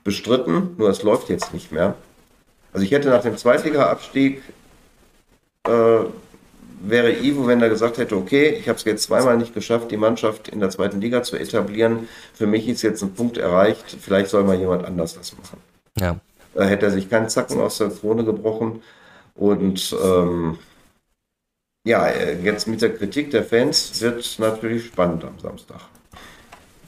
bestritten, 0.04 0.74
nur 0.76 0.90
es 0.90 1.02
läuft 1.02 1.30
jetzt 1.30 1.54
nicht 1.54 1.72
mehr. 1.72 1.94
Also 2.72 2.84
ich 2.84 2.92
hätte 2.92 3.10
nach 3.10 3.22
dem 3.22 3.36
Zweitliga-Abstieg, 3.36 4.42
äh, 5.64 6.04
wäre 6.84 7.12
Ivo, 7.12 7.46
wenn 7.46 7.62
er 7.62 7.68
gesagt 7.68 7.98
hätte, 7.98 8.16
okay, 8.16 8.50
ich 8.50 8.68
habe 8.68 8.76
es 8.76 8.84
jetzt 8.84 9.04
zweimal 9.04 9.36
nicht 9.36 9.54
geschafft, 9.54 9.90
die 9.90 9.96
Mannschaft 9.96 10.48
in 10.48 10.60
der 10.60 10.70
zweiten 10.70 11.00
Liga 11.00 11.22
zu 11.22 11.36
etablieren, 11.36 12.08
für 12.34 12.46
mich 12.46 12.68
ist 12.68 12.82
jetzt 12.82 13.02
ein 13.02 13.14
Punkt 13.14 13.36
erreicht, 13.36 13.96
vielleicht 14.00 14.30
soll 14.30 14.44
mal 14.44 14.58
jemand 14.58 14.84
anders 14.84 15.14
das 15.14 15.36
machen. 15.36 15.60
Ja. 15.98 16.16
Da 16.54 16.64
hätte 16.64 16.86
er 16.86 16.92
sich 16.92 17.08
keinen 17.08 17.28
Zacken 17.28 17.60
aus 17.60 17.78
der 17.78 17.90
Krone 17.90 18.24
gebrochen 18.24 18.82
und 19.34 19.96
ähm, 20.02 20.58
ja, 21.84 22.08
jetzt 22.42 22.68
mit 22.68 22.82
der 22.82 22.94
Kritik 22.94 23.30
der 23.30 23.44
Fans 23.44 24.00
wird 24.00 24.38
natürlich 24.38 24.86
spannend 24.86 25.24
am 25.24 25.38
Samstag. 25.40 25.80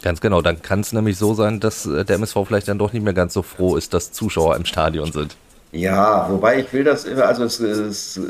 Ganz 0.03 0.21
genau, 0.21 0.43
dann 0.43 0.61
kann 0.61 0.81
es 0.81 0.93
nämlich 0.93 1.17
so 1.17 1.35
sein, 1.35 1.61
dass 1.61 1.87
äh, 1.87 2.05
der 2.05 2.17
MSV 2.17 2.37
vielleicht 2.47 2.69
dann 2.69 2.79
doch 2.79 2.93
nicht 2.93 3.03
mehr 3.03 3.15
ganz 3.15 3.33
so 3.33 3.43
froh 3.43 3.77
ist, 3.77 3.95
dass 3.95 4.13
Zuschauer 4.13 4.57
im 4.57 4.67
Stadion 4.67 5.11
sind. 5.13 5.37
Ja, 5.75 6.29
wobei 6.31 6.61
ich 6.61 6.73
will 6.73 6.85
das 6.85 7.05
immer, 7.05 7.27
also 7.27 7.43
es, 7.45 7.59
es, 7.59 8.21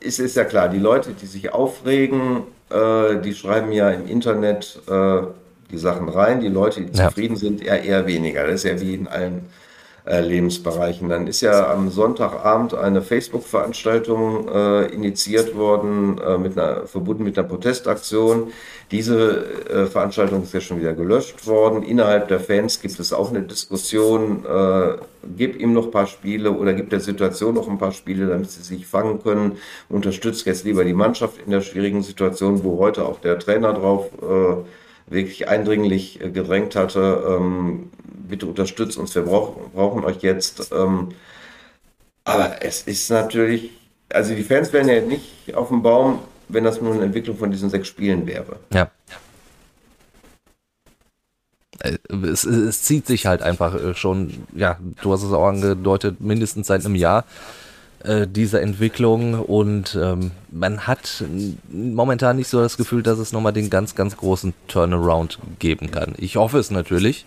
es 0.00 0.18
ist 0.20 0.36
ja 0.36 0.44
klar, 0.44 0.68
die 0.68 0.78
Leute, 0.78 1.10
die 1.10 1.26
sich 1.26 1.52
aufregen, 1.52 2.44
äh, 2.70 3.16
die 3.20 3.34
schreiben 3.34 3.72
ja 3.72 3.90
im 3.90 4.06
Internet 4.06 4.80
äh, 4.88 5.22
die 5.72 5.78
Sachen 5.78 6.08
rein, 6.08 6.40
die 6.40 6.48
Leute, 6.48 6.82
die 6.82 6.96
ja. 6.96 7.08
zufrieden 7.08 7.36
sind, 7.36 7.62
eher, 7.62 7.82
eher 7.82 8.06
weniger. 8.06 8.46
Das 8.46 8.56
ist 8.56 8.64
ja 8.64 8.80
wie 8.80 8.94
in 8.94 9.08
allen 9.08 9.46
äh, 10.04 10.20
Lebensbereichen. 10.20 11.08
Dann 11.08 11.26
ist 11.26 11.40
ja 11.40 11.70
am 11.70 11.90
Sonntagabend 11.90 12.74
eine 12.74 13.02
Facebook-Veranstaltung 13.02 14.48
äh, 14.48 14.86
initiiert 14.86 15.56
worden, 15.56 16.18
äh, 16.18 16.38
mit 16.38 16.58
einer, 16.58 16.86
verbunden 16.86 17.24
mit 17.24 17.38
einer 17.38 17.46
Protestaktion. 17.46 18.52
Diese 18.90 19.44
äh, 19.68 19.86
Veranstaltung 19.86 20.42
ist 20.42 20.54
ja 20.54 20.60
schon 20.60 20.80
wieder 20.80 20.94
gelöscht 20.94 21.46
worden. 21.46 21.82
Innerhalb 21.82 22.28
der 22.28 22.40
Fans 22.40 22.80
gibt 22.80 22.98
es 22.98 23.12
auch 23.12 23.30
eine 23.30 23.42
Diskussion, 23.42 24.44
äh, 24.46 24.96
gib 25.36 25.60
ihm 25.60 25.74
noch 25.74 25.86
ein 25.86 25.90
paar 25.90 26.06
Spiele 26.06 26.52
oder 26.52 26.72
gibt 26.72 26.92
der 26.92 27.00
Situation 27.00 27.54
noch 27.54 27.68
ein 27.68 27.78
paar 27.78 27.92
Spiele, 27.92 28.28
damit 28.28 28.50
sie 28.50 28.62
sich 28.62 28.86
fangen 28.86 29.22
können. 29.22 29.58
Unterstützt 29.88 30.46
jetzt 30.46 30.64
lieber 30.64 30.84
die 30.84 30.94
Mannschaft 30.94 31.34
in 31.44 31.50
der 31.50 31.60
schwierigen 31.60 32.02
Situation, 32.02 32.64
wo 32.64 32.78
heute 32.78 33.04
auch 33.04 33.20
der 33.20 33.38
Trainer 33.38 33.74
drauf 33.74 34.06
wirklich 35.10 35.48
eindringlich 35.48 36.20
gedrängt 36.20 36.76
hatte, 36.76 37.24
ähm, 37.26 37.90
bitte 38.28 38.46
unterstützt 38.46 38.98
uns, 38.98 39.14
wir 39.14 39.22
brauch, 39.22 39.56
brauchen 39.74 40.04
euch 40.04 40.18
jetzt. 40.22 40.70
Ähm, 40.72 41.08
aber 42.24 42.62
es 42.62 42.82
ist 42.82 43.10
natürlich, 43.10 43.70
also 44.10 44.34
die 44.34 44.42
Fans 44.42 44.72
wären 44.72 44.88
ja 44.88 45.00
nicht 45.00 45.54
auf 45.54 45.68
dem 45.68 45.82
Baum, 45.82 46.20
wenn 46.48 46.64
das 46.64 46.80
nur 46.80 46.94
eine 46.94 47.04
Entwicklung 47.04 47.36
von 47.36 47.50
diesen 47.50 47.70
sechs 47.70 47.88
Spielen 47.88 48.26
wäre. 48.26 48.56
Ja. 48.72 48.90
Äh, 51.80 51.98
es, 52.26 52.44
es, 52.44 52.82
zieht 52.82 53.06
sich 53.06 53.26
halt 53.26 53.42
einfach 53.42 53.74
äh, 53.74 53.94
schon, 53.94 54.46
ja, 54.54 54.78
du 55.02 55.12
hast 55.12 55.22
es 55.22 55.32
auch 55.32 55.46
angedeutet, 55.46 56.20
mindestens 56.20 56.66
seit 56.66 56.84
einem 56.84 56.94
Jahr 56.94 57.24
äh, 58.04 58.26
diese 58.26 58.60
Entwicklung 58.60 59.34
und 59.34 59.98
ähm, 60.00 60.32
man 60.50 60.86
hat 60.86 61.24
momentan 61.70 62.36
nicht 62.36 62.48
so 62.48 62.60
das 62.60 62.76
Gefühl, 62.76 63.02
dass 63.02 63.18
es 63.18 63.32
nochmal 63.32 63.52
den 63.52 63.70
ganz, 63.70 63.94
ganz 63.94 64.16
großen 64.16 64.54
Turnaround 64.66 65.38
geben 65.58 65.90
kann. 65.90 66.14
Ich 66.18 66.36
hoffe 66.36 66.58
es 66.58 66.70
natürlich. 66.70 67.26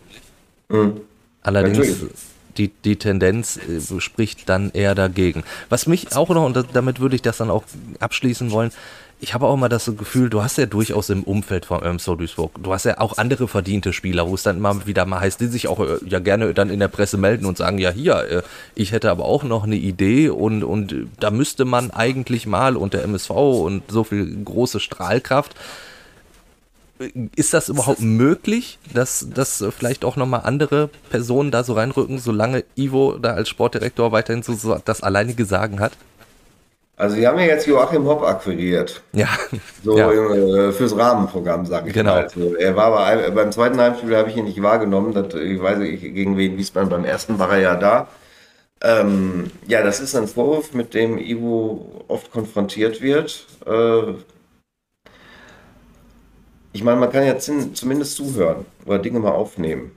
Mhm. 0.71 1.01
Allerdings 1.43 1.77
natürlich. 1.77 2.11
die, 2.57 2.67
die 2.69 2.95
Tendenz 2.97 3.57
äh, 3.57 3.99
spricht 3.99 4.47
dann 4.49 4.71
eher 4.71 4.95
dagegen. 4.95 5.43
Was 5.69 5.87
mich 5.87 6.15
auch 6.15 6.29
noch, 6.29 6.45
und 6.45 6.65
damit 6.73 6.99
würde 6.99 7.15
ich 7.15 7.21
das 7.21 7.37
dann 7.37 7.49
auch 7.49 7.63
abschließen 7.99 8.51
wollen, 8.51 8.71
ich 9.23 9.35
habe 9.35 9.45
auch 9.45 9.53
immer 9.53 9.69
das 9.69 9.85
Gefühl, 9.85 10.31
du 10.31 10.41
hast 10.41 10.57
ja 10.57 10.65
durchaus 10.65 11.11
im 11.11 11.21
Umfeld 11.21 11.65
von 11.65 11.83
MSV 11.83 12.17
Duisburg, 12.17 12.51
du 12.61 12.73
hast 12.73 12.85
ja 12.85 12.99
auch 12.99 13.19
andere 13.19 13.47
verdiente 13.47 13.93
Spieler, 13.93 14.27
wo 14.27 14.33
es 14.33 14.41
dann 14.41 14.57
immer 14.57 14.87
wieder 14.87 15.05
mal 15.05 15.19
heißt, 15.19 15.39
die 15.39 15.45
sich 15.45 15.67
auch 15.67 15.79
äh, 15.79 15.97
ja 16.07 16.17
gerne 16.17 16.55
dann 16.55 16.71
in 16.71 16.79
der 16.79 16.87
Presse 16.87 17.17
melden 17.17 17.45
und 17.45 17.55
sagen, 17.55 17.77
ja 17.77 17.91
hier, 17.91 18.15
äh, 18.15 18.41
ich 18.73 18.91
hätte 18.91 19.11
aber 19.11 19.25
auch 19.25 19.43
noch 19.43 19.63
eine 19.63 19.75
Idee 19.75 20.29
und, 20.29 20.63
und 20.63 20.95
da 21.19 21.29
müsste 21.29 21.65
man 21.65 21.91
eigentlich 21.91 22.47
mal 22.47 22.75
unter 22.75 23.03
MSV 23.03 23.29
und 23.29 23.83
so 23.89 24.03
viel 24.03 24.43
große 24.43 24.79
Strahlkraft. 24.79 25.53
Ist 27.35 27.53
das 27.53 27.69
überhaupt 27.69 28.01
möglich, 28.01 28.79
dass, 28.93 29.27
dass 29.33 29.63
vielleicht 29.77 30.05
auch 30.05 30.15
nochmal 30.15 30.41
andere 30.43 30.89
Personen 31.09 31.51
da 31.51 31.63
so 31.63 31.73
reinrücken, 31.73 32.19
solange 32.19 32.63
Ivo 32.75 33.17
da 33.17 33.33
als 33.33 33.49
Sportdirektor 33.49 34.11
weiterhin 34.11 34.43
so 34.43 34.77
das 34.83 35.01
alleinige 35.01 35.45
Sagen 35.45 35.79
hat? 35.79 35.93
Also 37.01 37.17
wir 37.17 37.27
haben 37.27 37.39
ja 37.39 37.45
jetzt 37.45 37.65
Joachim 37.65 38.05
Hopp 38.05 38.21
akquiriert. 38.21 39.01
Ja. 39.13 39.27
So 39.83 39.97
ja. 39.97 40.11
Äh, 40.11 40.71
fürs 40.71 40.95
Rahmenprogramm, 40.95 41.65
sage 41.65 41.87
ich 41.87 41.95
genau. 41.95 42.13
mal. 42.13 42.23
Also 42.23 42.53
er 42.55 42.75
war 42.75 42.91
bei, 42.91 43.31
beim 43.31 43.51
zweiten 43.51 43.81
Heimspiel 43.81 44.15
habe 44.15 44.29
ich 44.29 44.37
ihn 44.37 44.45
nicht 44.45 44.61
wahrgenommen. 44.61 45.13
Das, 45.13 45.33
ich 45.33 45.59
weiß 45.59 45.79
nicht, 45.79 46.01
gegen 46.01 46.37
wen 46.37 46.57
Wiesbaden 46.57 46.89
beim 46.89 47.03
ersten 47.03 47.39
war 47.39 47.51
er 47.53 47.59
ja 47.59 47.75
da. 47.75 48.07
Ähm, 48.83 49.49
ja, 49.67 49.83
das 49.83 49.99
ist 49.99 50.15
ein 50.15 50.27
Vorwurf, 50.27 50.73
mit 50.73 50.93
dem 50.93 51.17
Ivo 51.17 52.03
oft 52.07 52.31
konfrontiert 52.31 53.01
wird. 53.01 53.47
Äh, 53.65 54.13
ich 56.73 56.83
meine, 56.83 56.99
man 56.99 57.11
kann 57.11 57.25
ja 57.25 57.37
zumindest 57.37 58.15
zuhören 58.15 58.65
oder 58.85 58.99
Dinge 58.99 59.19
mal 59.19 59.31
aufnehmen. 59.31 59.91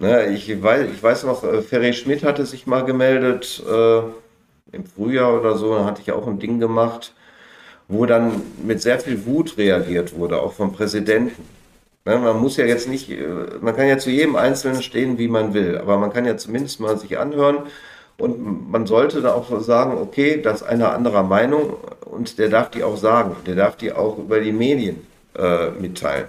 Ne, 0.00 0.26
ich, 0.34 0.62
weiß, 0.62 0.88
ich 0.92 1.02
weiß 1.02 1.24
noch, 1.24 1.44
äh, 1.44 1.62
Ferry 1.62 1.92
Schmidt 1.92 2.24
hatte 2.24 2.44
sich 2.46 2.66
mal 2.66 2.84
gemeldet. 2.84 3.62
Äh, 3.70 4.02
im 4.72 4.84
Frühjahr 4.86 5.38
oder 5.38 5.56
so, 5.56 5.74
da 5.74 5.84
hatte 5.84 6.02
ich 6.02 6.12
auch 6.12 6.26
ein 6.26 6.38
Ding 6.38 6.58
gemacht, 6.58 7.14
wo 7.88 8.06
dann 8.06 8.42
mit 8.62 8.82
sehr 8.82 8.98
viel 8.98 9.26
Wut 9.26 9.56
reagiert 9.58 10.16
wurde, 10.16 10.40
auch 10.40 10.52
vom 10.52 10.72
Präsidenten. 10.72 11.42
Ne, 12.04 12.18
man 12.18 12.40
muss 12.40 12.56
ja 12.56 12.66
jetzt 12.66 12.88
nicht, 12.88 13.10
äh, 13.10 13.26
man 13.60 13.74
kann 13.76 13.88
ja 13.88 13.98
zu 13.98 14.10
jedem 14.10 14.36
Einzelnen 14.36 14.82
stehen, 14.82 15.18
wie 15.18 15.28
man 15.28 15.54
will, 15.54 15.78
aber 15.78 15.98
man 15.98 16.12
kann 16.12 16.26
ja 16.26 16.36
zumindest 16.36 16.80
mal 16.80 16.98
sich 16.98 17.18
anhören 17.18 17.58
und 18.18 18.70
man 18.70 18.86
sollte 18.86 19.22
da 19.22 19.32
auch 19.34 19.60
sagen, 19.60 19.96
okay, 19.98 20.40
das 20.40 20.62
ist 20.62 20.66
einer 20.66 20.92
anderer 20.92 21.22
Meinung 21.22 21.76
und 22.04 22.38
der 22.38 22.48
darf 22.48 22.70
die 22.70 22.82
auch 22.84 22.96
sagen, 22.96 23.36
der 23.46 23.54
darf 23.54 23.76
die 23.76 23.92
auch 23.92 24.18
über 24.18 24.40
die 24.40 24.52
Medien 24.52 25.06
äh, 25.36 25.70
mitteilen. 25.70 26.28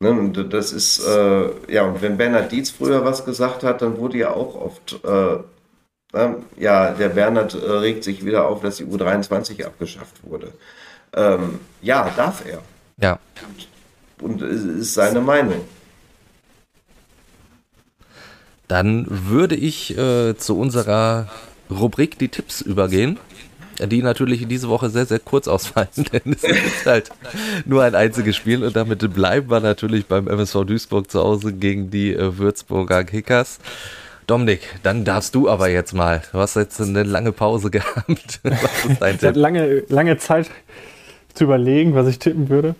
Ne, 0.00 0.10
und 0.10 0.52
das 0.52 0.72
ist, 0.72 1.06
äh, 1.06 1.50
ja, 1.72 1.84
und 1.84 2.02
wenn 2.02 2.16
Bernhard 2.16 2.50
Dietz 2.50 2.70
früher 2.70 3.04
was 3.04 3.24
gesagt 3.24 3.62
hat, 3.62 3.82
dann 3.82 3.98
wurde 3.98 4.18
ja 4.18 4.32
auch 4.32 4.54
oft 4.56 5.04
äh, 5.04 5.38
ähm, 6.14 6.44
ja, 6.58 6.92
der 6.92 7.08
Bernhard 7.08 7.54
äh, 7.54 7.70
regt 7.70 8.04
sich 8.04 8.24
wieder 8.24 8.46
auf, 8.46 8.60
dass 8.60 8.76
die 8.76 8.84
U23 8.84 9.64
abgeschafft 9.64 10.22
wurde. 10.22 10.52
Ähm, 11.14 11.60
ja, 11.80 12.10
darf 12.16 12.44
er. 12.46 12.62
Ja. 12.98 13.18
Und 14.20 14.42
es 14.42 14.62
ist 14.62 14.94
seine 14.94 15.20
Meinung. 15.20 15.62
Dann 18.68 19.06
würde 19.08 19.54
ich 19.54 19.96
äh, 19.96 20.36
zu 20.36 20.58
unserer 20.58 21.28
Rubrik 21.70 22.18
die 22.18 22.28
Tipps 22.28 22.60
übergehen, 22.60 23.18
die 23.86 24.02
natürlich 24.02 24.46
diese 24.48 24.68
Woche 24.68 24.90
sehr, 24.90 25.06
sehr 25.06 25.18
kurz 25.18 25.48
ausfallen, 25.48 25.88
denn 26.12 26.32
es 26.32 26.44
ist 26.44 26.86
halt 26.86 27.10
nur 27.64 27.82
ein 27.82 27.94
einziges 27.94 28.36
Spiel 28.36 28.64
und 28.64 28.76
damit 28.76 29.12
bleiben 29.14 29.50
wir 29.50 29.60
natürlich 29.60 30.06
beim 30.06 30.28
MSV 30.28 30.64
Duisburg 30.64 31.10
zu 31.10 31.20
Hause 31.20 31.52
gegen 31.52 31.90
die 31.90 32.14
äh, 32.14 32.38
Würzburger 32.38 33.04
Kickers. 33.04 33.58
Dominik, 34.26 34.60
dann 34.82 35.04
darfst 35.04 35.34
du 35.34 35.48
aber 35.48 35.68
jetzt 35.68 35.92
mal. 35.94 36.22
Du 36.32 36.38
hast 36.38 36.56
jetzt 36.56 36.80
eine 36.80 37.02
lange 37.02 37.32
Pause 37.32 37.70
gehabt. 37.72 38.40
Was 38.42 38.84
ist 38.90 39.02
dein 39.02 39.14
ich 39.14 39.20
Tipp? 39.20 39.36
lange, 39.36 39.82
lange 39.88 40.16
Zeit 40.18 40.50
zu 41.34 41.44
überlegen, 41.44 41.94
was 41.94 42.06
ich 42.06 42.18
tippen 42.18 42.48
würde. 42.48 42.74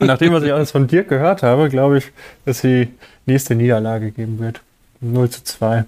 Nachdem, 0.00 0.32
was 0.32 0.42
ich 0.42 0.52
alles 0.52 0.70
von 0.70 0.86
Dirk 0.86 1.08
gehört 1.08 1.42
habe, 1.42 1.68
glaube 1.68 1.98
ich, 1.98 2.10
dass 2.44 2.62
die 2.62 2.88
nächste 3.26 3.54
Niederlage 3.54 4.10
geben 4.10 4.38
wird. 4.38 4.60
0 5.00 5.30
zu 5.30 5.44
2. 5.44 5.84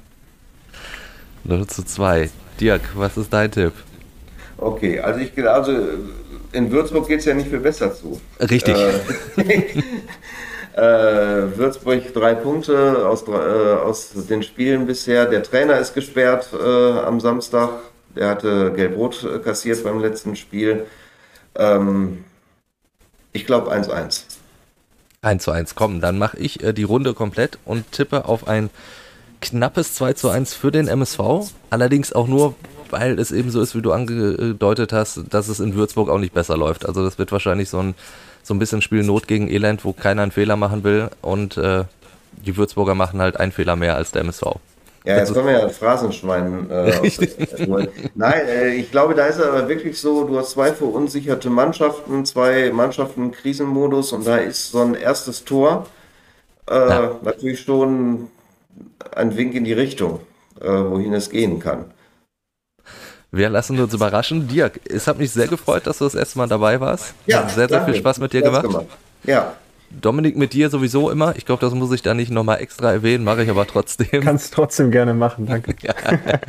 0 1.45 1.67
zu 1.67 1.85
2. 1.85 2.31
Dirk, 2.61 2.83
was 2.95 3.17
ist 3.17 3.33
dein 3.33 3.51
Tipp? 3.51 3.73
Okay, 4.63 5.01
also 5.01 5.21
ich 5.21 5.33
also 5.47 5.73
in 6.53 6.71
Würzburg 6.71 7.09
geht 7.09 7.21
es 7.21 7.25
ja 7.25 7.35
nicht 7.35 7.49
viel 7.49 7.61
besser 7.61 7.95
zu. 7.95 8.21
Richtig. 8.41 8.77
Äh, 8.77 9.83
Äh, 10.75 11.59
Würzburg 11.59 12.15
drei 12.15 12.35
Punkte 12.35 13.07
aus, 13.07 13.29
äh, 13.29 13.31
aus 13.31 14.13
den 14.15 14.43
Spielen 14.43 14.87
bisher. 14.87 15.27
Der 15.27 15.43
Trainer 15.43 15.79
ist 15.79 15.93
gesperrt 15.93 16.49
äh, 16.53 16.67
am 17.01 17.21
Samstag. 17.21 17.71
Der 18.17 18.31
hatte 18.31 18.73
Gelb-Rot 18.75 19.45
kassiert 19.45 19.85
beim 19.85 20.01
letzten 20.01 20.35
Spiel. 20.35 20.87
Ähm, 21.57 22.25
ich 23.33 23.45
glaube 23.45 23.71
1-1. 23.71 24.23
1 25.21 25.43
zu 25.45 25.51
1, 25.51 25.75
komm, 25.75 26.01
dann 26.01 26.19
mache 26.19 26.39
ich 26.39 26.63
äh, 26.63 26.73
die 26.73 26.83
Runde 26.83 27.15
komplett 27.15 27.59
und 27.65 27.93
tippe 27.93 28.25
auf 28.25 28.49
ein 28.49 28.71
knappes 29.41 29.95
2 29.95 30.15
zu 30.15 30.31
1 30.31 30.55
für 30.55 30.73
den 30.73 30.89
MSV. 30.89 31.21
Allerdings 31.69 32.15
auch 32.15 32.27
nur, 32.27 32.55
weil 32.93 33.19
es 33.19 33.33
eben 33.33 33.51
so 33.51 33.61
ist, 33.61 33.75
wie 33.75 33.83
du 33.83 33.93
angedeutet 33.93 34.93
hast, 34.93 35.23
dass 35.31 35.49
es 35.49 35.59
in 35.59 35.75
Würzburg 35.75 36.09
auch 36.09 36.19
nicht 36.19 36.35
besser 36.35 36.57
läuft. 36.57 36.87
Also 36.87 37.03
das 37.03 37.19
wird 37.19 37.33
wahrscheinlich 37.33 37.69
so 37.69 37.79
ein 37.79 37.95
so 38.43 38.55
ein 38.55 38.59
bisschen 38.59 38.83
Spiel 38.83 39.03
Not 39.03 39.29
gegen 39.29 39.49
Elend, 39.49 39.85
wo 39.85 39.93
keiner 39.93 40.23
einen 40.23 40.33
Fehler 40.33 40.57
machen 40.57 40.85
will 40.85 41.11
und 41.21 41.57
äh, 41.57 41.85
die 42.45 42.57
Würzburger 42.57 42.95
machen 42.95 43.21
halt 43.21 43.39
einen 43.39 43.53
Fehler 43.53 43.77
mehr 43.77 43.97
als 43.97 44.11
der 44.11 44.23
MSV. 44.23 44.43
Ja, 45.05 45.17
jetzt 45.17 45.35
kommen 45.35 45.47
wir 45.47 45.59
ja 45.59 45.69
Phrasenschwein. 45.69 46.71
Äh, 46.71 47.11
Nein, 48.15 48.47
äh, 48.47 48.75
ich 48.75 48.91
glaube, 48.91 49.15
da 49.15 49.27
ist 49.27 49.39
es 49.39 49.45
aber 49.45 49.69
wirklich 49.69 49.99
so, 50.01 50.25
du 50.25 50.39
hast 50.39 50.51
zwei 50.51 50.73
verunsicherte 50.73 51.51
Mannschaften, 51.51 52.25
zwei 52.25 52.71
Mannschaften 52.73 53.25
im 53.25 53.33
Krisenmodus 53.33 54.13
und 54.13 54.27
da 54.27 54.37
ist 54.37 54.71
so 54.71 54.81
ein 54.81 54.95
erstes 54.95 55.45
Tor 55.45 55.87
äh, 56.71 56.75
ja. 56.75 57.17
natürlich 57.23 57.61
schon 57.61 58.29
ein 59.17 59.37
Wink 59.37 59.55
in 59.55 59.65
die 59.65 59.73
Richtung, 59.73 60.21
äh, 60.61 60.69
wohin 60.69 61.13
es 61.15 61.31
gehen 61.31 61.59
kann. 61.59 61.87
Wir 63.35 63.49
lassen 63.49 63.81
uns 63.81 63.95
überraschen. 63.95 64.47
Dirk, 64.47 64.79
es 64.85 65.07
hat 65.07 65.17
mich 65.17 65.31
sehr 65.31 65.49
gefreut, 65.49 65.87
dass 65.87 65.99
du 65.99 66.05
das 66.05 66.15
erste 66.15 66.37
Mal 66.37 66.49
dabei 66.49 66.79
warst. 66.81 67.15
Ja, 67.27 67.39
hat 67.39 67.51
sehr, 67.51 67.67
sehr 67.67 67.83
viel 67.87 67.95
Spaß 67.95 68.19
mit 68.19 68.35
dir 68.35 68.43
gemacht. 68.43 68.65
gemacht. 68.65 68.87
Ja. 69.25 69.55
Dominik 69.91 70.37
mit 70.37 70.53
dir 70.53 70.69
sowieso 70.69 71.11
immer. 71.11 71.35
Ich 71.37 71.47
glaube, 71.47 71.63
das 71.63 71.73
muss 71.73 71.91
ich 71.93 72.03
da 72.03 72.13
nicht 72.13 72.31
nochmal 72.31 72.61
extra 72.61 72.93
erwähnen, 72.93 73.25
mache 73.25 73.43
ich 73.43 73.49
aber 73.49 73.67
trotzdem. 73.67 74.21
Kannst 74.23 74.53
trotzdem 74.53 74.91
gerne 74.91 75.15
machen, 75.15 75.47
danke. 75.47 75.75
ja. 75.83 75.95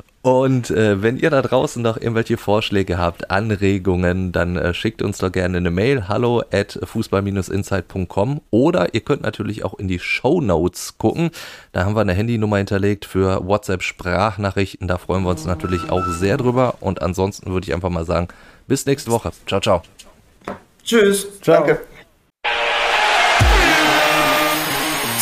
Und 0.28 0.70
äh, 0.70 1.02
wenn 1.02 1.16
ihr 1.16 1.30
da 1.30 1.40
draußen 1.40 1.82
noch 1.82 1.96
irgendwelche 1.96 2.36
Vorschläge 2.36 2.98
habt, 2.98 3.30
Anregungen, 3.30 4.30
dann 4.30 4.56
äh, 4.56 4.74
schickt 4.74 5.00
uns 5.00 5.16
doch 5.16 5.32
gerne 5.32 5.56
eine 5.56 5.70
Mail, 5.70 6.06
hallo 6.06 6.42
at 6.52 6.78
fußball-insight.com 6.82 8.42
oder 8.50 8.92
ihr 8.92 9.00
könnt 9.00 9.22
natürlich 9.22 9.64
auch 9.64 9.78
in 9.78 9.88
die 9.88 9.98
Show 9.98 10.42
Notes 10.42 10.98
gucken. 10.98 11.30
Da 11.72 11.86
haben 11.86 11.96
wir 11.96 12.02
eine 12.02 12.12
Handynummer 12.12 12.58
hinterlegt 12.58 13.06
für 13.06 13.48
WhatsApp-Sprachnachrichten. 13.48 14.86
Da 14.86 14.98
freuen 14.98 15.22
wir 15.22 15.30
uns 15.30 15.46
natürlich 15.46 15.90
auch 15.90 16.04
sehr 16.08 16.36
drüber. 16.36 16.74
Und 16.80 17.00
ansonsten 17.00 17.50
würde 17.50 17.66
ich 17.66 17.72
einfach 17.72 17.88
mal 17.88 18.04
sagen, 18.04 18.28
bis 18.66 18.84
nächste 18.84 19.10
Woche. 19.10 19.30
Ciao, 19.46 19.62
ciao. 19.62 19.82
Tschüss. 20.84 21.40
Ciao. 21.40 21.64
Danke. 21.64 21.80